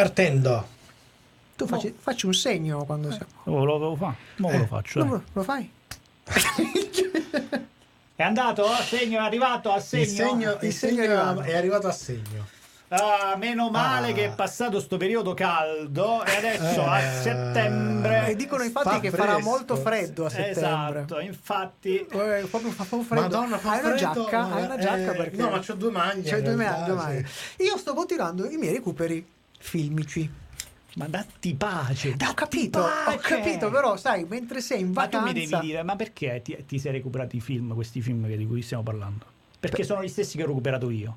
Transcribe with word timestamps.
Partendo. 0.00 0.66
Tu 1.56 1.66
facci, 1.66 1.94
facci 1.98 2.26
un 2.26 2.34
segno 2.34 2.84
quando 2.84 3.10
siamo. 3.10 3.30
Oh, 3.44 3.64
lo 3.64 3.78
devo 3.78 3.96
fare. 3.96 4.14
Mo 4.36 4.50
Eh, 4.50 4.58
lo 4.58 4.66
faccio. 4.66 4.98
Lo, 4.98 5.04
dai. 5.06 5.22
lo 5.32 5.42
fai? 5.42 5.70
È 8.14 8.22
andato? 8.22 8.66
A 8.66 8.82
segno, 8.82 9.20
è 9.20 9.22
arrivato 9.22 9.72
a 9.72 9.80
segno. 9.80 10.02
Il 10.02 10.08
segno, 10.10 10.50
il 10.50 10.58
Il 10.60 10.72
segno 10.74 10.96
segno 11.00 11.12
è 11.14 11.16
arrivato. 11.16 11.40
è 11.48 11.56
arrivato 11.56 11.86
a 11.86 11.92
segno. 11.92 12.46
Ah, 12.88 13.36
meno 13.38 13.70
male 13.70 14.10
Ah. 14.10 14.12
che 14.12 14.24
è 14.26 14.34
passato 14.34 14.80
sto 14.80 14.98
periodo 14.98 15.32
caldo 15.32 16.22
e 16.26 16.36
adesso 16.36 16.84
a 16.84 17.00
Eh. 17.00 17.22
settembre. 17.22 18.26
E 18.28 18.36
dicono 18.36 18.64
infatti 18.64 18.88
Fa 18.90 19.00
che 19.00 19.10
farà 19.10 19.32
fresco. 19.32 19.48
molto 19.48 19.76
freddo 19.76 20.26
a 20.26 20.28
settembre. 20.28 21.00
Esatto, 21.00 21.20
infatti. 21.20 21.96
Eh, 22.00 22.46
proprio 22.50 22.70
fa 22.70 22.84
proprio 22.84 23.02
freddo. 23.02 23.22
Madonna, 23.22 23.56
fa 23.56 23.70
hai 23.70 23.78
una 23.82 23.96
freddo, 23.96 24.12
giacca? 24.24 24.42
ma- 24.46 24.54
Hai 24.56 24.64
una 24.64 24.76
giacca 24.78 25.12
eh, 25.12 25.16
perché 25.16 25.36
no, 25.38 25.48
ma 25.48 25.58
c'ho 25.60 25.72
due 25.74 25.90
maglie, 25.90 26.42
due, 26.42 26.54
due 26.84 26.94
maglie. 26.94 27.26
Io 27.60 27.78
sto 27.78 27.94
continuando 27.94 28.46
i 28.46 28.56
miei 28.58 28.74
recuperi 28.74 29.26
filmici. 29.58 30.30
Ma 30.96 31.06
datti 31.08 31.54
pace. 31.54 32.16
Eh, 32.18 32.26
ho 32.26 32.32
capito, 32.34 32.80
pace. 32.80 33.16
ho 33.16 33.20
capito, 33.20 33.70
però 33.70 33.96
sai, 33.96 34.24
mentre 34.24 34.60
sei 34.62 34.80
in 34.80 34.92
Ma 34.92 35.06
tu 35.06 35.18
vacanza 35.18 35.26
mi 35.26 35.46
devi 35.46 35.66
dire, 35.66 35.82
ma 35.82 35.94
perché 35.94 36.40
ti, 36.42 36.56
ti 36.66 36.78
sei 36.78 36.92
recuperato 36.92 37.36
i 37.36 37.40
film, 37.40 37.74
questi 37.74 38.00
film 38.00 38.26
di 38.26 38.46
cui 38.46 38.62
stiamo 38.62 38.82
parlando? 38.82 39.26
Perché 39.60 39.84
sono 39.84 40.02
gli 40.02 40.08
stessi 40.08 40.36
che 40.38 40.44
ho 40.44 40.46
recuperato 40.46 40.88
io. 40.90 41.16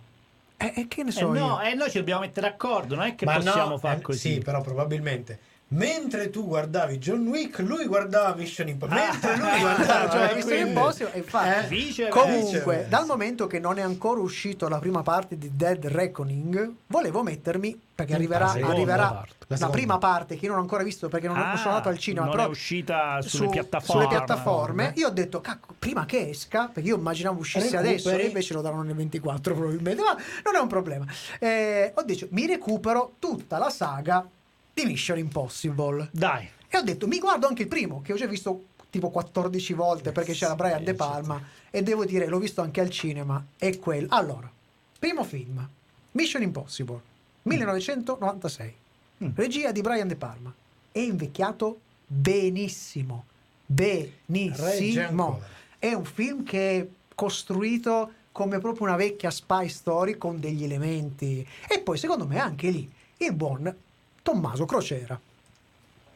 Eh, 0.58 0.74
eh, 0.76 0.88
che 0.90 1.04
ne 1.04 1.10
Eh 1.10 1.14
so 1.14 1.34
io? 1.34 1.40
no, 1.40 1.62
e 1.62 1.74
noi 1.76 1.90
ci 1.90 1.98
dobbiamo 1.98 2.22
mettere 2.22 2.50
d'accordo, 2.50 2.96
non 2.96 3.06
è 3.06 3.16
che 3.16 3.24
Ma 3.24 3.36
possiamo 3.36 3.70
no, 3.70 3.78
fare 3.78 4.00
eh, 4.00 4.02
così. 4.02 4.34
Sì, 4.34 4.40
però 4.40 4.60
probabilmente. 4.62 5.40
Mentre 5.72 6.32
tu 6.32 6.48
guardavi 6.48 6.98
John 6.98 7.28
Wick, 7.28 7.60
lui 7.60 7.86
guardava 7.86 8.34
Mission 8.36 8.68
Impossible. 8.70 9.02
Ah, 9.04 9.12
Mentre 9.12 9.38
lui 9.38 9.60
guardava 9.60 10.10
cioè, 10.10 10.34
Mission 10.36 10.68
Impossible, 10.68 11.14
e 11.14 11.18
infatti, 11.20 12.02
Eh? 12.02 12.08
Comunque, 12.10 12.88
dal 12.90 13.06
momento 13.06 13.46
che 13.46 13.60
non 13.60 13.78
è 13.78 13.82
ancora 13.82 14.20
uscito 14.20 14.68
la 14.68 14.80
prima 14.80 15.04
parte 15.04 15.38
di 15.38 15.52
Dead 15.56 15.86
Reckoning, 15.86 16.74
volevo 16.88 17.22
mettermi 17.22 17.80
perché 17.94 18.14
arriverà, 18.16 18.46
la 18.58 18.68
arriverà 18.68 19.08
parte. 19.12 19.34
la, 19.48 19.58
La 19.60 19.70
prima 19.70 19.98
parte 20.00 20.38
che 20.38 20.46
io 20.46 20.52
non 20.52 20.60
ho 20.60 20.62
ancora 20.64 20.82
visto 20.84 21.08
perché 21.08 21.28
non, 21.28 21.38
non 21.38 21.50
Ah, 21.50 21.58
sono 21.58 21.70
andato 21.72 21.90
al 21.90 21.98
cinema. 22.00 22.26
non 22.26 22.36
però 22.36 22.48
è 22.48 22.50
uscita 22.50 23.22
sulle 23.22 23.46
su- 23.46 23.50
piattaforme. 23.52 24.04
sulle 24.06 24.16
piattaforme. 24.18 24.94
Io 24.96 25.08
ho 25.08 25.12
detto, 25.12 25.40
cacco, 25.42 25.76
prima 25.78 26.06
che 26.06 26.30
esca, 26.30 26.68
perché 26.74 26.90
io 26.90 26.96
immaginavo 26.98 27.40
uscisse 27.40 27.66
Recuperi. 27.70 27.88
adesso, 27.90 28.10
e 28.10 28.26
invece 28.26 28.54
lo 28.56 28.62
daranno 28.62 28.82
nel 28.84 28.96
24 28.96 29.54
probabilmente, 29.54 30.02
ma 30.02 30.16
non 30.46 30.56
è 30.56 30.60
un 30.60 30.68
problema. 30.68 31.06
Eh, 31.40 31.92
ho 31.94 32.02
detto, 32.04 32.28
mi 32.32 32.48
recupero 32.48 33.14
tutta 33.20 33.58
la 33.60 33.70
saga 33.70 34.28
di 34.74 34.86
Mission 34.86 35.18
Impossible. 35.18 36.10
Dai. 36.12 36.50
E 36.68 36.78
ho 36.78 36.82
detto, 36.82 37.08
mi 37.08 37.20
guardo 37.20 37.48
anche 37.48 37.64
il 37.64 37.68
primo, 37.68 38.02
che 38.02 38.14
ho 38.14 38.16
già 38.16 38.28
visto 38.28 38.66
tipo 38.90 39.10
14 39.10 39.74
volte 39.74 40.12
perché 40.12 40.34
c'era 40.34 40.56
Brian 40.56 40.84
De 40.84 40.94
Palma. 40.94 41.42
E 41.70 41.82
devo 41.84 42.06
dire, 42.06 42.28
l'ho 42.28 42.40
visto 42.40 42.62
anche 42.62 42.82
al 42.82 42.90
cinema. 42.90 43.44
È 43.58 43.78
quello. 43.80 44.08
Allora, 44.12 44.52
primo 44.98 45.24
film, 45.24 45.68
Mission 46.12 46.42
Impossible, 46.42 47.02
1996. 47.44 48.76
Mm. 49.24 49.30
Regia 49.36 49.72
di 49.72 49.82
Brian 49.82 50.08
De 50.08 50.16
Palma. 50.16 50.54
È 50.92 51.00
invecchiato 51.00 51.80
benissimo. 52.06 53.26
Benissimo. 53.66 55.42
È 55.78 55.94
un 55.94 56.06
film 56.06 56.44
che 56.44 56.80
è 56.80 56.88
costruito 57.14 58.14
come 58.32 58.60
proprio 58.60 58.88
una 58.88 58.96
vecchia 58.96 59.30
spy 59.30 59.68
story 59.70 60.18
con 60.18 60.40
degli 60.40 60.64
elementi. 60.64 61.46
E 61.68 61.80
poi, 61.80 61.98
secondo 61.98 62.26
me, 62.26 62.40
anche 62.40 62.70
lì 62.70 62.90
il 63.18 63.34
buon 63.34 63.76
Tommaso 64.22 64.66
Crocera 64.66 65.20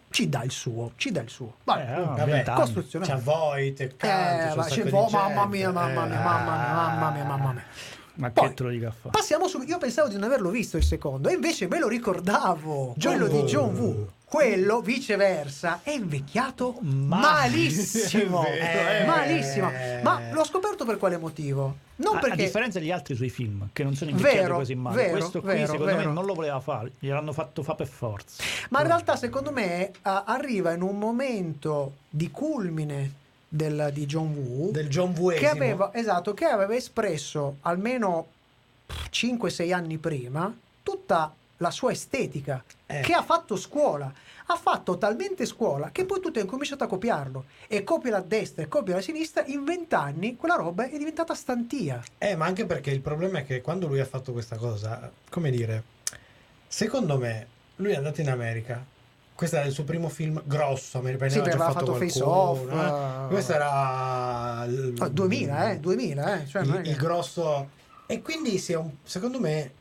ci 0.10 0.30
dà 0.30 0.44
il 0.44 0.52
suo, 0.52 0.92
ci 0.98 1.12
dà 1.12 1.22
il 1.22 1.30
suo. 1.30 1.56
Vabbè, 1.64 1.82
Eh, 1.82 1.96
comunque, 1.96 2.26
vabbè, 2.44 2.54
costruzione. 2.54 3.06
c'ha 3.08 3.16
Void, 3.16 3.80
Eh, 3.82 4.54
va, 4.56 4.64
c'è 4.66 4.84
vo- 4.86 5.08
mamma 5.10 5.46
mia, 5.48 5.72
mamma 5.72 6.06
mia, 6.06 6.20
mamma 6.22 6.56
mia, 6.56 6.74
mamma 6.74 7.12
mia, 7.12 7.24
mamma 7.24 7.52
mia. 7.54 7.64
Ma 8.16 8.30
Poi, 8.30 8.48
che 8.50 8.54
te 8.54 8.62
lo 8.64 8.70
dica 8.70 8.90
a 8.90 8.92
fare? 8.92 9.10
Passiamo 9.10 9.48
subito. 9.48 9.72
Io 9.72 9.80
pensavo 9.80 10.08
di 10.08 10.14
non 10.14 10.24
averlo 10.26 10.52
visto 10.52 10.78
il 10.78 10.84
secondo, 10.84 11.30
e 11.30 11.34
invece 11.34 11.68
me 11.68 11.80
lo 11.80 11.88
ricordavo. 11.88 12.94
Quello 13.02 13.28
di 13.28 13.38
Oh. 13.38 13.44
John 13.46 13.76
Woo. 13.76 14.12
Quello, 14.38 14.82
viceversa, 14.82 15.82
è 15.84 15.92
invecchiato 15.92 16.78
Ma- 16.82 17.20
malissimo. 17.20 18.42
Vero, 18.50 18.90
Eh, 18.90 19.02
eh. 19.02 19.06
malissimo. 19.06 19.72
Ma 20.02 20.32
l'ho 20.32 20.44
scoperto 20.44 20.86
per 20.86 20.98
quale 20.98 21.18
motivo? 21.20 21.76
Non 21.98 22.16
A- 22.16 22.18
A, 22.18 22.22
perché. 22.22 22.38
differenza 22.46 22.80
degli 22.80 22.90
altri 22.90 23.14
suoi 23.16 23.30
film, 23.30 23.70
che 23.72 23.84
non 23.84 23.94
sono 23.94 24.10
invecchiati 24.10 24.38
Vero, 24.40 24.56
così 24.56 24.74
male, 24.74 24.96
vero, 24.96 25.12
questo 25.18 25.40
qui 25.40 25.50
vero, 25.54 25.66
secondo 25.74 25.86
vero. 25.86 25.98
me 26.10 26.14
non 26.16 26.26
lo 26.26 26.34
voleva 26.34 26.60
fare, 26.62 26.94
gliel'hanno 26.98 27.32
fatto 27.32 27.62
fa 27.62 27.76
per 27.76 27.86
forza. 27.86 28.42
Ma 28.70 28.82
in 28.82 28.88
realtà, 28.88 29.16
secondo 29.18 29.52
me, 29.52 29.92
a- 30.02 30.24
arriva 30.26 30.72
in 30.74 30.82
un 30.82 30.98
momento 30.98 31.98
di 32.10 32.32
culmine 32.32 33.12
del- 33.48 33.92
di 33.94 34.08
John 34.08 34.34
Woo. 34.34 34.72
Del 34.72 34.90
John 34.90 35.14
Woo 35.16 35.30
che 35.36 35.48
aveva, 35.48 35.92
esatto, 35.94 36.34
che 36.34 36.46
aveva 36.46 36.74
espresso 36.74 37.58
almeno 37.62 38.26
5-6 39.12 39.72
anni 39.72 40.00
prima 40.00 40.52
tutta 40.82 41.32
la 41.64 41.72
sua 41.72 41.92
estetica, 41.92 42.64
Eh. 42.86 43.00
che 43.02 43.14
ha 43.14 43.24
fatto 43.24 43.56
scuola. 43.56 44.12
Ha 44.48 44.56
fatto 44.58 44.98
talmente 44.98 45.46
scuola 45.46 45.90
che 45.92 46.04
poi 46.04 46.20
tutti 46.20 46.38
hanno 46.40 46.50
cominciato 46.50 46.84
a 46.84 46.88
copiarlo. 46.88 47.46
E 47.68 47.84
copia 47.86 48.18
a 48.18 48.22
destra 48.22 48.62
e 48.64 48.68
copia 48.68 48.98
a 48.98 49.02
sinistra. 49.02 49.46
In 49.46 49.64
vent'anni 49.64 50.36
quella 50.36 50.56
roba 50.56 50.90
è 50.90 50.98
diventata 50.98 51.34
stantia. 51.34 52.04
Eh, 52.18 52.36
ma 52.36 52.46
anche 52.46 52.66
perché 52.66 52.92
il 52.92 53.00
problema 53.00 53.40
è 53.40 53.46
che 53.46 53.62
quando 53.62 53.88
lui 53.88 54.02
ha 54.02 54.06
fatto 54.06 54.34
questa 54.34 54.58
cosa, 54.58 55.10
come 55.30 55.50
dire, 55.50 55.84
secondo 56.68 57.18
me, 57.18 57.48
lui 57.78 57.92
è 57.94 57.96
andato 57.96 58.20
in 58.22 58.30
America. 58.30 58.86
Questo 59.34 59.56
era 59.56 59.66
il 59.66 59.72
suo 59.74 59.84
primo 59.86 60.10
film 60.10 60.42
grosso, 60.46 61.00
americano. 61.00 61.32
Sì, 61.32 61.40
aveva 61.40 61.56
aveva 61.66 61.72
fatto 61.80 61.94
Face 61.96 62.22
Off, 62.22 62.70
eh. 62.70 63.28
Questo 63.30 63.54
era 63.54 64.66
il, 64.68 64.96
Ah, 65.00 65.08
2000, 65.08 65.72
eh? 65.72 65.80
2000, 65.80 66.42
eh? 66.42 66.48
Cioè, 66.48 66.62
il, 66.64 66.82
il 66.86 66.96
grosso. 66.98 67.70
E 68.06 68.22
quindi 68.22 68.62
un- 68.76 68.92
secondo 69.04 69.40
me, 69.40 69.72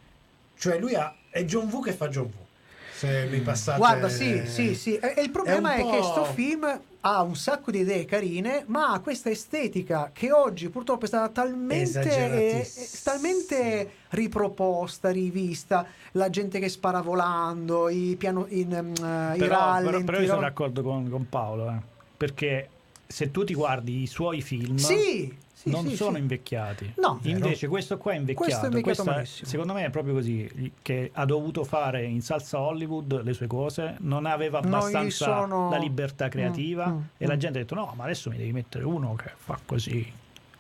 cioè 0.57 0.79
lui 0.79 0.95
ha, 0.95 1.15
è 1.33 1.45
John 1.45 1.69
Woo 1.71 1.81
che 1.81 1.93
fa 1.93 2.09
John 2.09 2.25
Woo. 2.25 2.47
Se 2.95 3.27
mi 3.31 3.41
passate. 3.41 3.79
Guarda, 3.79 4.09
sì, 4.09 4.43
sì, 4.47 4.75
sì. 4.77 4.97
E, 4.97 5.15
e 5.17 5.23
il 5.23 5.31
problema 5.31 5.75
È 5.75 5.79
è, 5.79 5.91
che 5.91 5.99
po'- 5.99 6.03
sto 6.03 6.25
film 6.27 6.81
ha 7.01 7.23
un 7.23 7.35
sacco 7.35 7.73
di 7.73 7.81
idee 7.81 8.05
carine, 8.05 8.63
ma 8.69 8.93
ha 8.93 9.01
questa 9.01 9.29
estetica 9.29 10.11
che 10.13 10.31
oggi 10.31 10.69
purtroppo 10.69 11.07
è 11.07 11.09
stata 11.09 11.29
talmente, 11.31 12.01
è, 12.01 12.61
è 12.61 12.89
talmente 13.03 13.91
riproposta, 14.11 15.11
rivista, 15.11 15.85
la 16.13 16.31
gente 16.31 16.61
che 16.61 16.69
spara 16.69 17.01
volando, 17.01 17.89
i, 17.89 18.15
piano, 18.17 18.47
in, 18.51 18.71
um, 18.71 19.05
eh, 19.05 19.35
i 19.35 19.39
Però, 19.39 19.57
rallenti. 19.57 19.91
però, 19.91 20.05
però 20.05 20.21
io 20.21 20.27
sono 20.27 20.41
no? 20.41 20.47
d'accordo 20.47 20.83
con, 20.83 21.09
con 21.11 21.29
Paolo, 21.29 21.71
eh, 21.71 21.81
perché 22.17 22.69
se 23.05 23.33
tu 23.33 23.43
ti 23.43 23.55
guardi 23.55 24.03
i 24.03 24.07
suoi 24.07 24.41
film 24.41 24.77
Sì, 24.77 25.37
sì, 25.63 25.71
non 25.71 25.87
sì, 25.89 25.95
sono 25.97 26.15
sì. 26.15 26.21
invecchiati. 26.21 26.95
No. 26.97 27.21
Invece 27.23 27.69
questo 27.69 27.97
qua 27.99 28.13
è 28.13 28.17
invecchiato. 28.17 28.45
Questo 28.45 28.65
è 28.65 28.69
invecchiato 28.69 29.05
malissimo. 29.05 29.49
secondo 29.49 29.73
me 29.75 29.85
è 29.85 29.91
proprio 29.91 30.15
così, 30.15 30.73
che 30.83 31.11
ha 31.15 31.25
dovuto 31.25 31.63
fare 31.65 32.05
in 32.05 32.21
salsa 32.21 32.59
Hollywood 32.61 33.23
le 33.23 33.33
sue 33.33 33.47
cose, 33.47 33.97
non 34.01 34.27
aveva 34.27 34.59
abbastanza 34.59 35.25
sono- 35.25 35.71
la 35.71 35.77
libertà 35.79 36.29
creativa 36.29 36.87
Mm, 36.89 36.95
mm, 36.97 37.01
e 37.19 37.27
la 37.27 37.35
mm. 37.35 37.39
gente 37.39 37.59
ha 37.59 37.61
detto 37.63 37.75
no, 37.77 37.93
ma 37.97 38.05
adesso 38.05 38.29
mi 38.31 38.37
devi 38.37 38.53
mettere 38.53 38.85
uno 38.85 39.15
che 39.15 39.31
fa 39.37 39.59
così. 39.65 40.13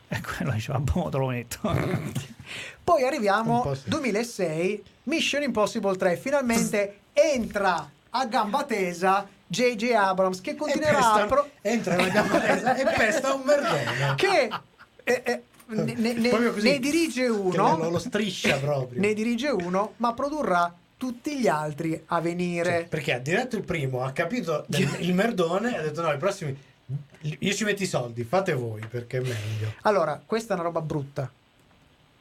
E 0.08 0.20
quello 0.20 0.52
diceva, 0.52 0.78
boh, 0.78 1.08
te 1.08 1.16
lo 1.16 1.26
metto. 1.26 1.58
Poi 2.84 3.02
arriviamo 3.04 3.56
Un 3.56 3.62
po' 3.62 3.74
sì. 3.74 3.88
2006, 3.88 4.82
Mission 5.04 5.42
Impossible 5.42 5.96
3, 5.96 6.16
finalmente 6.16 6.98
entra 7.12 7.90
a 8.10 8.26
gamba 8.26 8.64
tesa 8.64 9.26
J.J. 9.46 9.92
Abrams 9.92 10.40
che 10.40 10.54
continuerà 10.54 11.12
a... 11.14 11.26
pro- 11.26 11.48
entra 11.60 11.94
una 11.94 12.08
gamba 12.08 12.40
tesa 12.40 12.74
e 12.74 12.84
pesta 12.84 13.34
un 13.34 13.42
merdone. 13.44 14.14
che 14.16 14.48
eh, 15.04 15.22
eh, 15.24 15.42
ne, 15.66 15.94
ne- 16.14 16.30
così. 16.30 16.62
ne 16.68 16.78
dirige 16.78 17.26
uno, 17.28 17.76
lo, 17.76 17.90
lo 17.90 17.98
striscia 17.98 18.58
proprio. 18.58 19.00
ne 19.00 19.14
dirige 19.14 19.48
uno, 19.48 19.94
ma 19.98 20.12
produrrà 20.12 20.74
tutti 20.96 21.38
gli 21.38 21.48
altri 21.48 22.00
a 22.06 22.20
venire. 22.20 22.70
Cioè, 22.70 22.86
perché 22.88 23.14
ha 23.14 23.18
diretto 23.18 23.56
il 23.56 23.62
primo, 23.64 24.02
ha 24.04 24.12
capito 24.12 24.64
del- 24.68 24.88
il 25.00 25.14
merdone 25.14 25.74
e 25.74 25.78
ha 25.78 25.82
detto 25.82 26.02
no, 26.02 26.12
i 26.12 26.18
prossimi 26.18 26.56
io 27.20 27.52
ci 27.54 27.64
metto 27.64 27.82
i 27.82 27.86
soldi, 27.86 28.24
fate 28.24 28.52
voi 28.52 28.80
perché 28.88 29.18
è 29.18 29.20
meglio. 29.20 29.72
Allora, 29.82 30.20
questa 30.24 30.52
è 30.52 30.56
una 30.56 30.64
roba 30.64 30.80
brutta. 30.80 31.30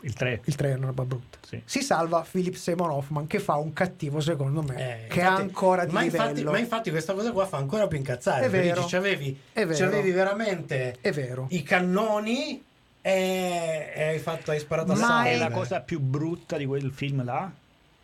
Il 0.04 0.14
3. 0.14 0.42
Il 0.46 0.56
3 0.56 0.72
è 0.72 0.74
una 0.76 0.88
roba 0.88 1.04
brutta. 1.04 1.38
Sì. 1.46 1.62
Si 1.66 1.82
salva 1.84 2.26
Philip 2.30 2.56
Seymour 2.56 2.90
Hoffman 2.90 3.28
che 3.28 3.40
fa 3.40 3.56
un 3.58 3.72
cattivo 3.74 4.20
secondo 4.20 4.64
me, 4.64 4.74
Eh, 4.74 5.08
che 5.08 5.20
infatti- 5.20 5.20
ha 5.20 5.36
ancora 5.36 5.86
di 5.86 5.92
ma 5.94 6.02
livello. 6.02 6.24
infatti, 6.30 6.44
ma 6.44 6.58
infatti 6.58 6.90
questa 6.90 7.14
cosa 7.14 7.32
qua 7.32 7.46
fa 7.46 7.58
ancora 7.58 7.86
più 7.88 7.98
incazzare. 7.98 8.46
È 8.46 8.50
perché 8.50 8.68
vero. 8.70 8.82
dici, 8.82 8.94
c'avevi, 8.96 9.40
È 9.54 9.66
vero. 9.66 9.78
c'avevi 9.86 10.12
veramente 10.12 10.98
È 11.02 11.12
vero. 11.12 11.46
i 11.52 11.62
cannoni 11.62 12.64
e, 13.02 13.92
e 13.96 14.04
hai 14.04 14.20
fatto 14.20 14.52
hai 14.52 14.60
sparato 14.60 14.94
a 14.94 14.96
Ma. 14.96 15.26
E 15.26 15.38
la 15.38 15.50
cosa 15.50 15.82
più 15.82 16.00
brutta 16.00 16.58
di 16.58 16.66
quel 16.66 16.92
film 16.92 17.24
là 17.24 17.52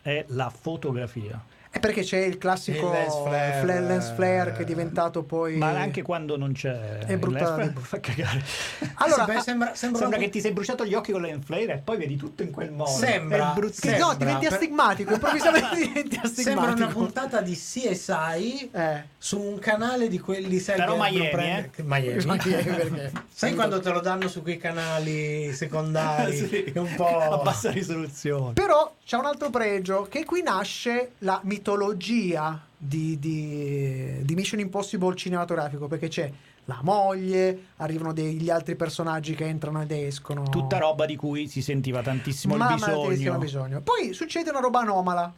è 0.02 0.24
la 0.28 0.50
fotografia. 0.50 1.40
È 1.70 1.80
perché 1.80 2.02
c'è 2.02 2.18
il 2.18 2.38
classico 2.38 2.86
Il 2.86 2.92
lens 2.92 3.14
flare, 3.22 3.60
fla- 3.60 3.80
lens 3.80 4.12
flare 4.14 4.52
che 4.52 4.62
è 4.62 4.64
diventato 4.64 5.22
poi... 5.22 5.56
Ma 5.56 5.68
anche 5.78 6.00
quando 6.02 6.36
non 6.38 6.52
c'è 6.52 6.98
È 7.00 7.12
il 7.12 7.18
brutta- 7.18 7.56
lens 7.56 7.72
fa 7.80 8.00
cagare. 8.00 8.42
Allora, 8.94 9.24
Sì, 9.26 9.32
beh, 9.32 9.40
sembra, 9.42 9.74
sembra, 9.74 10.00
Sembra 10.00 10.18
che 10.18 10.28
ti 10.30 10.40
sei 10.40 10.52
bruciato 10.52 10.84
gli 10.86 10.94
occhi 10.94 11.12
con 11.12 11.20
le 11.20 11.38
flare 11.44 11.64
e 11.74 11.76
poi 11.78 11.98
vedi 11.98 12.16
tutto 12.16 12.42
in 12.42 12.50
quel 12.50 12.70
modo. 12.72 12.90
Sembra- 12.90 13.52
È. 13.54 13.60
Che 13.60 13.72
Sembra, 13.72 14.06
no, 14.06 14.14
diventi 14.14 14.44
per- 14.46 14.52
astigmatico, 14.54 15.12
improvvisamente 15.12 15.76
diventi 15.76 16.20
astigmatico. 16.22 16.42
sembra 16.42 16.72
una 16.72 16.86
puntata 16.86 17.40
di 17.42 17.52
CSI 17.54 18.70
Eh. 18.72 19.02
su 19.18 19.38
un 19.40 19.58
canale 19.58 20.08
di 20.08 20.18
quelli 20.18 20.58
sai 20.58 20.76
Però 20.76 20.96
Miami, 20.96 21.28
prende- 21.28 21.70
eh. 21.76 21.82
Miami. 21.82 22.24
Miami, 22.24 23.10
sai 23.32 23.54
quando 23.54 23.80
te 23.80 23.90
lo 23.90 24.00
danno 24.00 24.26
su 24.28 24.42
quei 24.42 24.56
canali 24.56 25.52
secondari 25.52 26.36
Sì, 26.36 26.72
un 26.76 26.94
po' 26.96 27.18
a 27.18 27.36
bassa 27.38 27.70
risoluzione. 27.70 28.52
Però 28.54 28.94
c'è 29.04 29.16
un 29.16 29.26
altro 29.26 29.50
pregio 29.50 30.06
che 30.10 30.24
qui 30.24 30.42
nasce 30.42 31.12
la 31.18 31.40
mitologia 31.58 32.60
di, 32.76 33.18
di- 33.18 34.20
di 34.22 34.34
Mission 34.34 34.60
Impossible 34.60 35.14
cinematografico 35.16 35.86
perché 35.88 36.08
c'è 36.08 36.30
la 36.66 36.78
moglie, 36.82 37.64
arrivano 37.76 38.12
degli 38.12 38.50
altri 38.50 38.76
personaggi 38.76 39.34
che 39.34 39.46
entrano 39.46 39.82
ed 39.82 39.90
escono. 39.90 40.44
Tutta 40.44 40.78
roba 40.78 41.06
di 41.06 41.16
cui 41.16 41.48
si 41.48 41.62
sentiva 41.62 42.02
tantissimo 42.02 42.56
Ma- 42.56 42.68
il 42.68 42.74
bisogno. 42.74 43.38
bisogno. 43.38 43.80
Poi 43.80 44.12
succede 44.12 44.50
una 44.50 44.60
roba 44.60 44.80
anomala. 44.80 45.32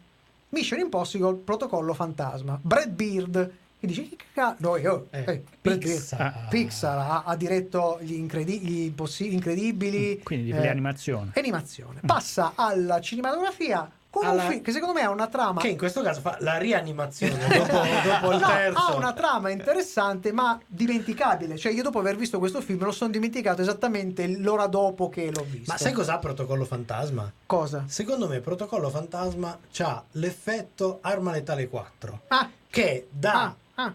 Mission 0.51 0.81
Impossible, 0.81 1.35
protocollo 1.37 1.95
fantasma. 1.95 2.59
Brad 2.61 2.91
Beard 2.91 3.53
che 3.79 3.87
dice 3.87 4.09
che 4.09 4.17
cazzo, 4.35 4.57
no, 4.61 4.77
io- 4.77 5.07
Eh, 5.11 5.25
eh. 5.27 5.45
Pixar. 5.61 6.49
Pixar 6.51 6.99
ha, 6.99 7.23
ha 7.25 7.37
diretto 7.37 7.99
gli, 8.03 8.13
incredi- 8.15 8.59
gli 8.61 8.81
impossi- 8.87 9.33
incredibili 9.33 10.21
Quindi 10.23 10.51
eh, 10.51 10.59
le 10.61 10.69
animazioni. 10.69 11.31
animazione. 11.35 12.01
Passa 12.05 12.53
alla 12.57 13.01
cinematografia 13.01 13.89
con 14.11 14.27
Alla- 14.27 14.43
un 14.43 14.51
film 14.51 14.63
che 14.63 14.73
secondo 14.73 14.93
me 14.93 15.03
ha 15.03 15.11
una 15.11 15.29
trama 15.29 15.61
Che 15.61 15.69
in 15.69 15.79
questo 15.79 16.03
caso 16.03 16.21
fa 16.21 16.37
la 16.41 16.59
rianimazione 16.59 17.39
dopo, 17.47 17.73
dopo 17.73 18.33
il 18.33 18.41
No, 18.41 18.47
terzo. 18.49 18.79
ha 18.79 18.95
una 18.97 19.13
trama 19.13 19.51
interessante 19.51 20.33
ma 20.33 20.61
dimenticabile. 20.67 21.57
Cioè, 21.57 21.73
io 21.73 21.83
dopo 21.85 22.01
aver 22.01 22.17
visto 22.17 22.39
questo 22.41 22.61
film 22.61 22.83
lo 22.85 22.91
sono 22.91 23.11
dimenticato 23.13 23.63
esattamente 23.63 24.27
l'ora 24.27 24.67
dopo 24.67 25.09
che 25.09 25.31
l'ho 25.33 25.45
visto. 25.49 25.71
Ma 25.73 25.79
sai 25.79 25.93
cos'ha 25.93 26.19
Protocollo 26.19 26.65
Fantasma? 26.65 27.31
cosa? 27.47 27.85
Secondo 27.87 28.27
me 28.29 28.41
Protocollo 28.41 28.91
Fantasma 28.91 29.57
ha 29.79 30.05
l'effetto 30.13 30.99
Arma 31.03 31.31
Letale 31.31 31.69
4, 31.69 32.21
Ah, 32.29 32.51
che 32.69 33.07
da 33.11 33.43
ah, 33.43 33.55
ah. 33.85 33.95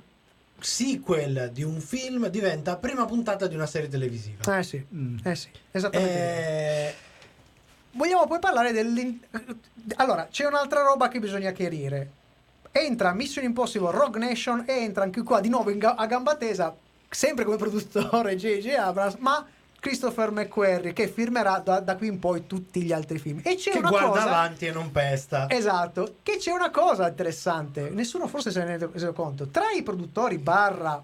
sequel 0.59 1.49
di 1.53 1.63
un 1.63 1.79
film 1.81 2.27
diventa 2.29 2.77
prima 2.77 3.05
puntata 3.05 3.47
di 3.47 3.55
una 3.55 3.65
serie 3.65 3.89
televisiva. 3.89 4.57
Eh 4.57 4.63
sì, 4.63 4.83
Mm. 4.93 5.17
eh 5.23 5.35
sì, 5.35 5.49
esattamente. 5.71 6.13
Eh, 6.17 6.95
Vogliamo 7.95 8.27
poi 8.27 8.39
parlare 8.39 8.73
del... 8.73 9.19
Allora, 9.95 10.27
c'è 10.29 10.45
un'altra 10.45 10.81
roba 10.81 11.07
che 11.07 11.19
bisogna 11.19 11.51
chiarire. 11.51 12.11
Entra 12.71 13.13
Mission 13.13 13.45
Impossible 13.45 13.91
Rogue 13.91 14.19
Nation 14.19 14.65
e 14.67 14.73
entra 14.73 15.03
anche 15.03 15.23
qua 15.23 15.39
di 15.39 15.47
nuovo 15.47 15.75
ga- 15.77 15.95
a 15.95 16.05
gamba 16.05 16.35
tesa, 16.35 16.75
sempre 17.09 17.45
come 17.45 17.55
produttore 17.55 18.35
J.J. 18.37 18.67
Abrams, 18.75 19.15
ma 19.15 19.45
Christopher 19.79 20.31
McQuarrie 20.31 20.91
che 20.91 21.07
firmerà 21.07 21.59
da, 21.59 21.79
da 21.79 21.95
qui 21.95 22.07
in 22.07 22.19
poi 22.19 22.47
tutti 22.47 22.81
gli 22.81 22.91
altri 22.91 23.17
film. 23.17 23.39
E 23.43 23.55
c'è 23.55 23.71
che 23.71 23.77
una 23.77 23.89
guarda 23.89 24.07
cosa... 24.09 24.23
avanti 24.23 24.65
e 24.65 24.71
non 24.71 24.91
pesta. 24.91 25.49
Esatto, 25.49 26.15
che 26.21 26.35
c'è 26.37 26.51
una 26.51 26.71
cosa 26.71 27.07
interessante, 27.07 27.89
nessuno 27.91 28.27
forse 28.27 28.51
se 28.51 28.63
ne 28.65 28.75
è 28.75 28.89
reso 28.91 29.13
conto, 29.13 29.47
tra 29.47 29.71
i 29.71 29.83
produttori 29.83 30.37
barra 30.37 31.01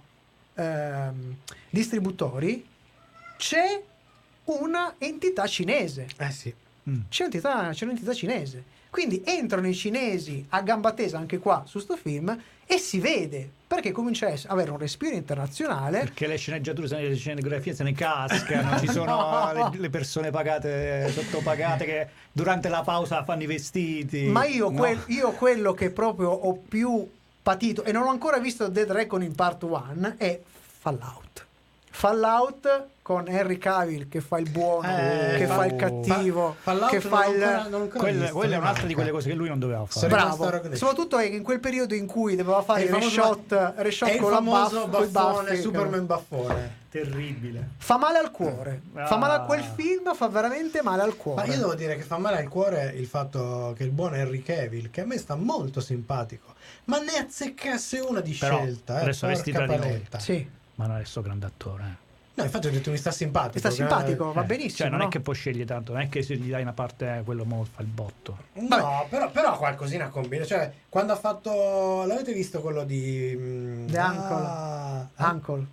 ehm, 0.56 1.36
distributori 1.70 2.68
c'è 3.38 3.82
una 4.46 4.96
entità 4.98 5.48
cinese, 5.48 6.08
Eh 6.18 6.32
sì. 6.32 6.54
Mm. 6.90 7.00
c'è, 7.10 7.26
un'entità, 7.26 7.70
c'è 7.72 7.84
un'entità 7.86 8.14
cinese, 8.14 8.64
quindi 8.90 9.22
entrano 9.26 9.68
i 9.68 9.74
cinesi 9.76 10.44
a 10.50 10.62
gamba 10.62 10.94
tesa 10.94 11.18
anche 11.18 11.38
qua 11.38 11.64
su 11.66 11.80
sto 11.80 11.96
film 11.96 12.36
e 12.66 12.78
si 12.78 13.00
vede 13.00 13.50
perché 13.68 13.92
comincia 13.92 14.26
a 14.26 14.30
ess- 14.32 14.46
avere 14.48 14.72
un 14.72 14.78
respiro 14.78 15.16
internazionale. 15.16 16.00
Perché 16.00 16.28
le 16.28 16.38
sceneggiature, 16.38 17.08
le 17.08 17.16
scenografie 17.16 17.74
se 17.74 17.84
ne 17.84 17.94
cascano, 17.94 18.80
ci 18.80 18.88
sono 18.88 19.52
le, 19.72 19.80
le 19.80 19.90
persone 19.90 20.30
pagate, 20.32 21.10
sottopagate 21.14 21.86
che 21.86 22.08
durante 22.32 22.68
la 22.68 22.82
pausa 22.82 23.24
fanno 23.24 23.44
i 23.44 23.46
vestiti. 23.46 24.24
Ma 24.26 24.46
io, 24.46 24.70
No. 24.70 24.78
quel- 24.78 25.04
io 25.08 25.32
quello 25.32 25.74
che 25.74 25.90
proprio 25.92 26.30
ho 26.32 26.54
più 26.56 27.10
patito 27.44 27.84
e 27.84 27.92
non 27.92 28.04
ho 28.04 28.10
ancora 28.10 28.40
visto 28.40 28.68
Dead 28.68 28.92
Reckoning 28.92 29.34
Part 29.36 29.64
1 29.64 30.16
è 30.18 30.40
Fallout. 30.80 31.46
Fallout 31.94 32.86
con 33.02 33.28
Henry 33.28 33.58
Cavill 33.58 34.08
che 34.08 34.22
fa 34.22 34.38
il 34.40 34.50
buono, 34.50 34.88
Eh, 34.88 35.36
che 35.38 35.46
fa 35.46 35.66
il 35.66 35.76
cattivo, 35.76 36.56
Fa- 36.60 36.88
che 36.88 37.02
fa 37.02 37.26
il... 37.26 37.44
ancora- 37.44 37.68
non 37.68 37.82
ancora 37.82 38.00
Quella, 38.00 38.20
visto, 38.22 38.36
quella 38.36 38.56
è 38.56 38.58
un'altra 38.58 38.86
di 38.88 38.94
quelle 38.94 39.12
cose 39.12 39.30
che 39.30 39.36
lui 39.36 39.48
non 39.50 39.60
doveva 39.60 39.86
fare. 39.86 40.08
Bravo, 40.08 40.76
soprattutto 40.76 41.20
in 41.20 41.44
quel 41.44 41.60
periodo 41.60 41.94
in 41.94 42.06
cui 42.08 42.36
doveva 42.36 42.62
fare 42.62 42.84
il 42.84 42.94
reshot, 42.94 43.74
reshot 43.78 44.16
con 44.18 44.30
la 44.32 44.36
famoso 44.38 44.88
buff, 44.88 45.08
baffone, 45.10 45.50
baffi, 45.50 45.62
Superman 45.62 46.06
baffone. 46.06 46.80
Terribile. 46.92 47.70
Fa 47.78 47.98
male 47.98 48.18
al 48.18 48.32
cuore. 48.32 48.82
Fa 48.94 49.18
male 49.18 49.34
a 49.34 49.42
quel 49.42 49.60
Ah. 49.62 49.74
film, 49.76 50.14
fa 50.14 50.28
veramente 50.28 50.82
male 50.82 51.02
al 51.02 51.10
Ma 51.10 51.16
cuore. 51.16 51.48
io 51.48 51.58
devo 51.58 51.76
dire 51.76 51.96
che 51.96 52.04
fa 52.04 52.18
male 52.18 52.38
al 52.38 52.48
cuore 52.50 52.94
il 52.98 53.06
fatto 53.08 53.74
che 53.78 53.84
il 53.84 53.92
buon 53.92 54.14
Henry 54.16 54.42
Cavill, 54.42 54.90
che 54.92 55.02
a 55.02 55.06
me 55.06 55.18
sta 55.18 55.36
molto 55.36 55.80
simpatico, 55.82 56.54
ma 56.86 57.00
ne 57.00 57.18
azzeccasse 57.20 58.00
una 58.00 58.20
di 58.22 58.34
Però, 58.34 58.58
scelta. 58.58 59.00
Eh, 59.00 59.02
adesso 59.04 59.28
tra 59.52 59.66
di 59.68 59.76
noi. 59.78 60.06
Sì, 60.18 60.50
Ma 60.76 60.88
non 60.88 60.98
è 61.00 61.04
sto 61.06 61.22
grande 61.22 61.46
attore. 61.46 61.84
eh. 61.84 62.10
No, 62.34 62.44
infatti 62.46 62.68
ho 62.68 62.72
detto 62.72 62.92
mi 62.92 62.98
sta 62.98 63.12
simpatico. 63.12 63.60
sta 63.60 63.70
che- 63.70 63.76
simpatico, 63.76 64.32
va 64.32 64.42
Eh, 64.42 64.46
benissimo. 64.46 64.76
Cioè, 64.78 64.90
non 64.90 65.00
no? 65.00 65.06
è 65.06 65.10
che 65.10 65.20
puoi 65.20 65.36
scegliere 65.36 65.66
tanto, 65.66 65.92
non 65.92 66.02
è 66.02 66.10
che 66.10 66.24
se 66.24 66.36
gli 66.38 66.50
dai 66.50 66.62
una 66.62 66.72
parte, 66.74 67.18
eh, 67.18 67.24
quello 67.24 67.44
mo 67.44 67.66
fa 67.66 67.82
il 67.82 67.88
botto. 67.88 68.38
No, 68.54 69.06
però, 69.10 69.30
però 69.30 69.58
qualcosina 69.58 70.08
combina. 70.08 70.46
Cioè, 70.46 70.72
quando 70.90 71.14
ha 71.14 71.18
fatto. 71.18 72.04
L'avete 72.06 72.32
visto 72.34 72.62
quello 72.62 72.84
di. 72.86 73.36
mm, 73.38 73.88
The 73.88 73.98
Uncle. 74.00 74.46
Ah, 75.16 75.32
Uncle. 75.32 75.66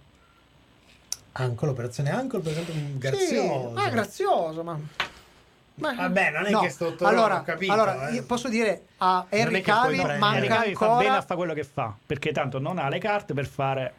Uncle, 1.38 1.68
operazione 1.68 2.10
Uncle, 2.10 2.40
per 2.40 2.50
esempio, 2.52 2.72
Sì, 2.74 2.98
grazioso. 2.98 3.72
ah, 3.76 3.88
grazioso, 3.90 4.62
ma... 4.64 4.78
ma- 5.76 5.94
Vabbè, 5.94 6.30
non 6.32 6.46
è 6.46 6.50
No, 6.50 6.60
che 6.62 6.68
sto 6.70 6.96
allora, 7.02 7.38
ho 7.38 7.42
capito, 7.44 7.72
allora 7.72 8.08
eh. 8.08 8.14
io 8.14 8.24
posso 8.24 8.48
dire 8.48 8.86
a 8.98 9.24
Henry 9.28 9.60
Cavill 9.60 10.18
manca 10.18 10.34
Henry 10.36 10.48
Cavill 10.48 10.74
fa 10.74 10.86
bene 10.86 10.94
ancora 11.02 11.16
a 11.18 11.22
fare 11.22 11.34
quello 11.36 11.54
che 11.54 11.62
fa, 11.62 11.94
perché 12.04 12.32
tanto 12.32 12.58
non 12.58 12.78
ha 12.78 12.88
le 12.88 12.98
carte 12.98 13.34
per 13.34 13.46
fare... 13.46 13.92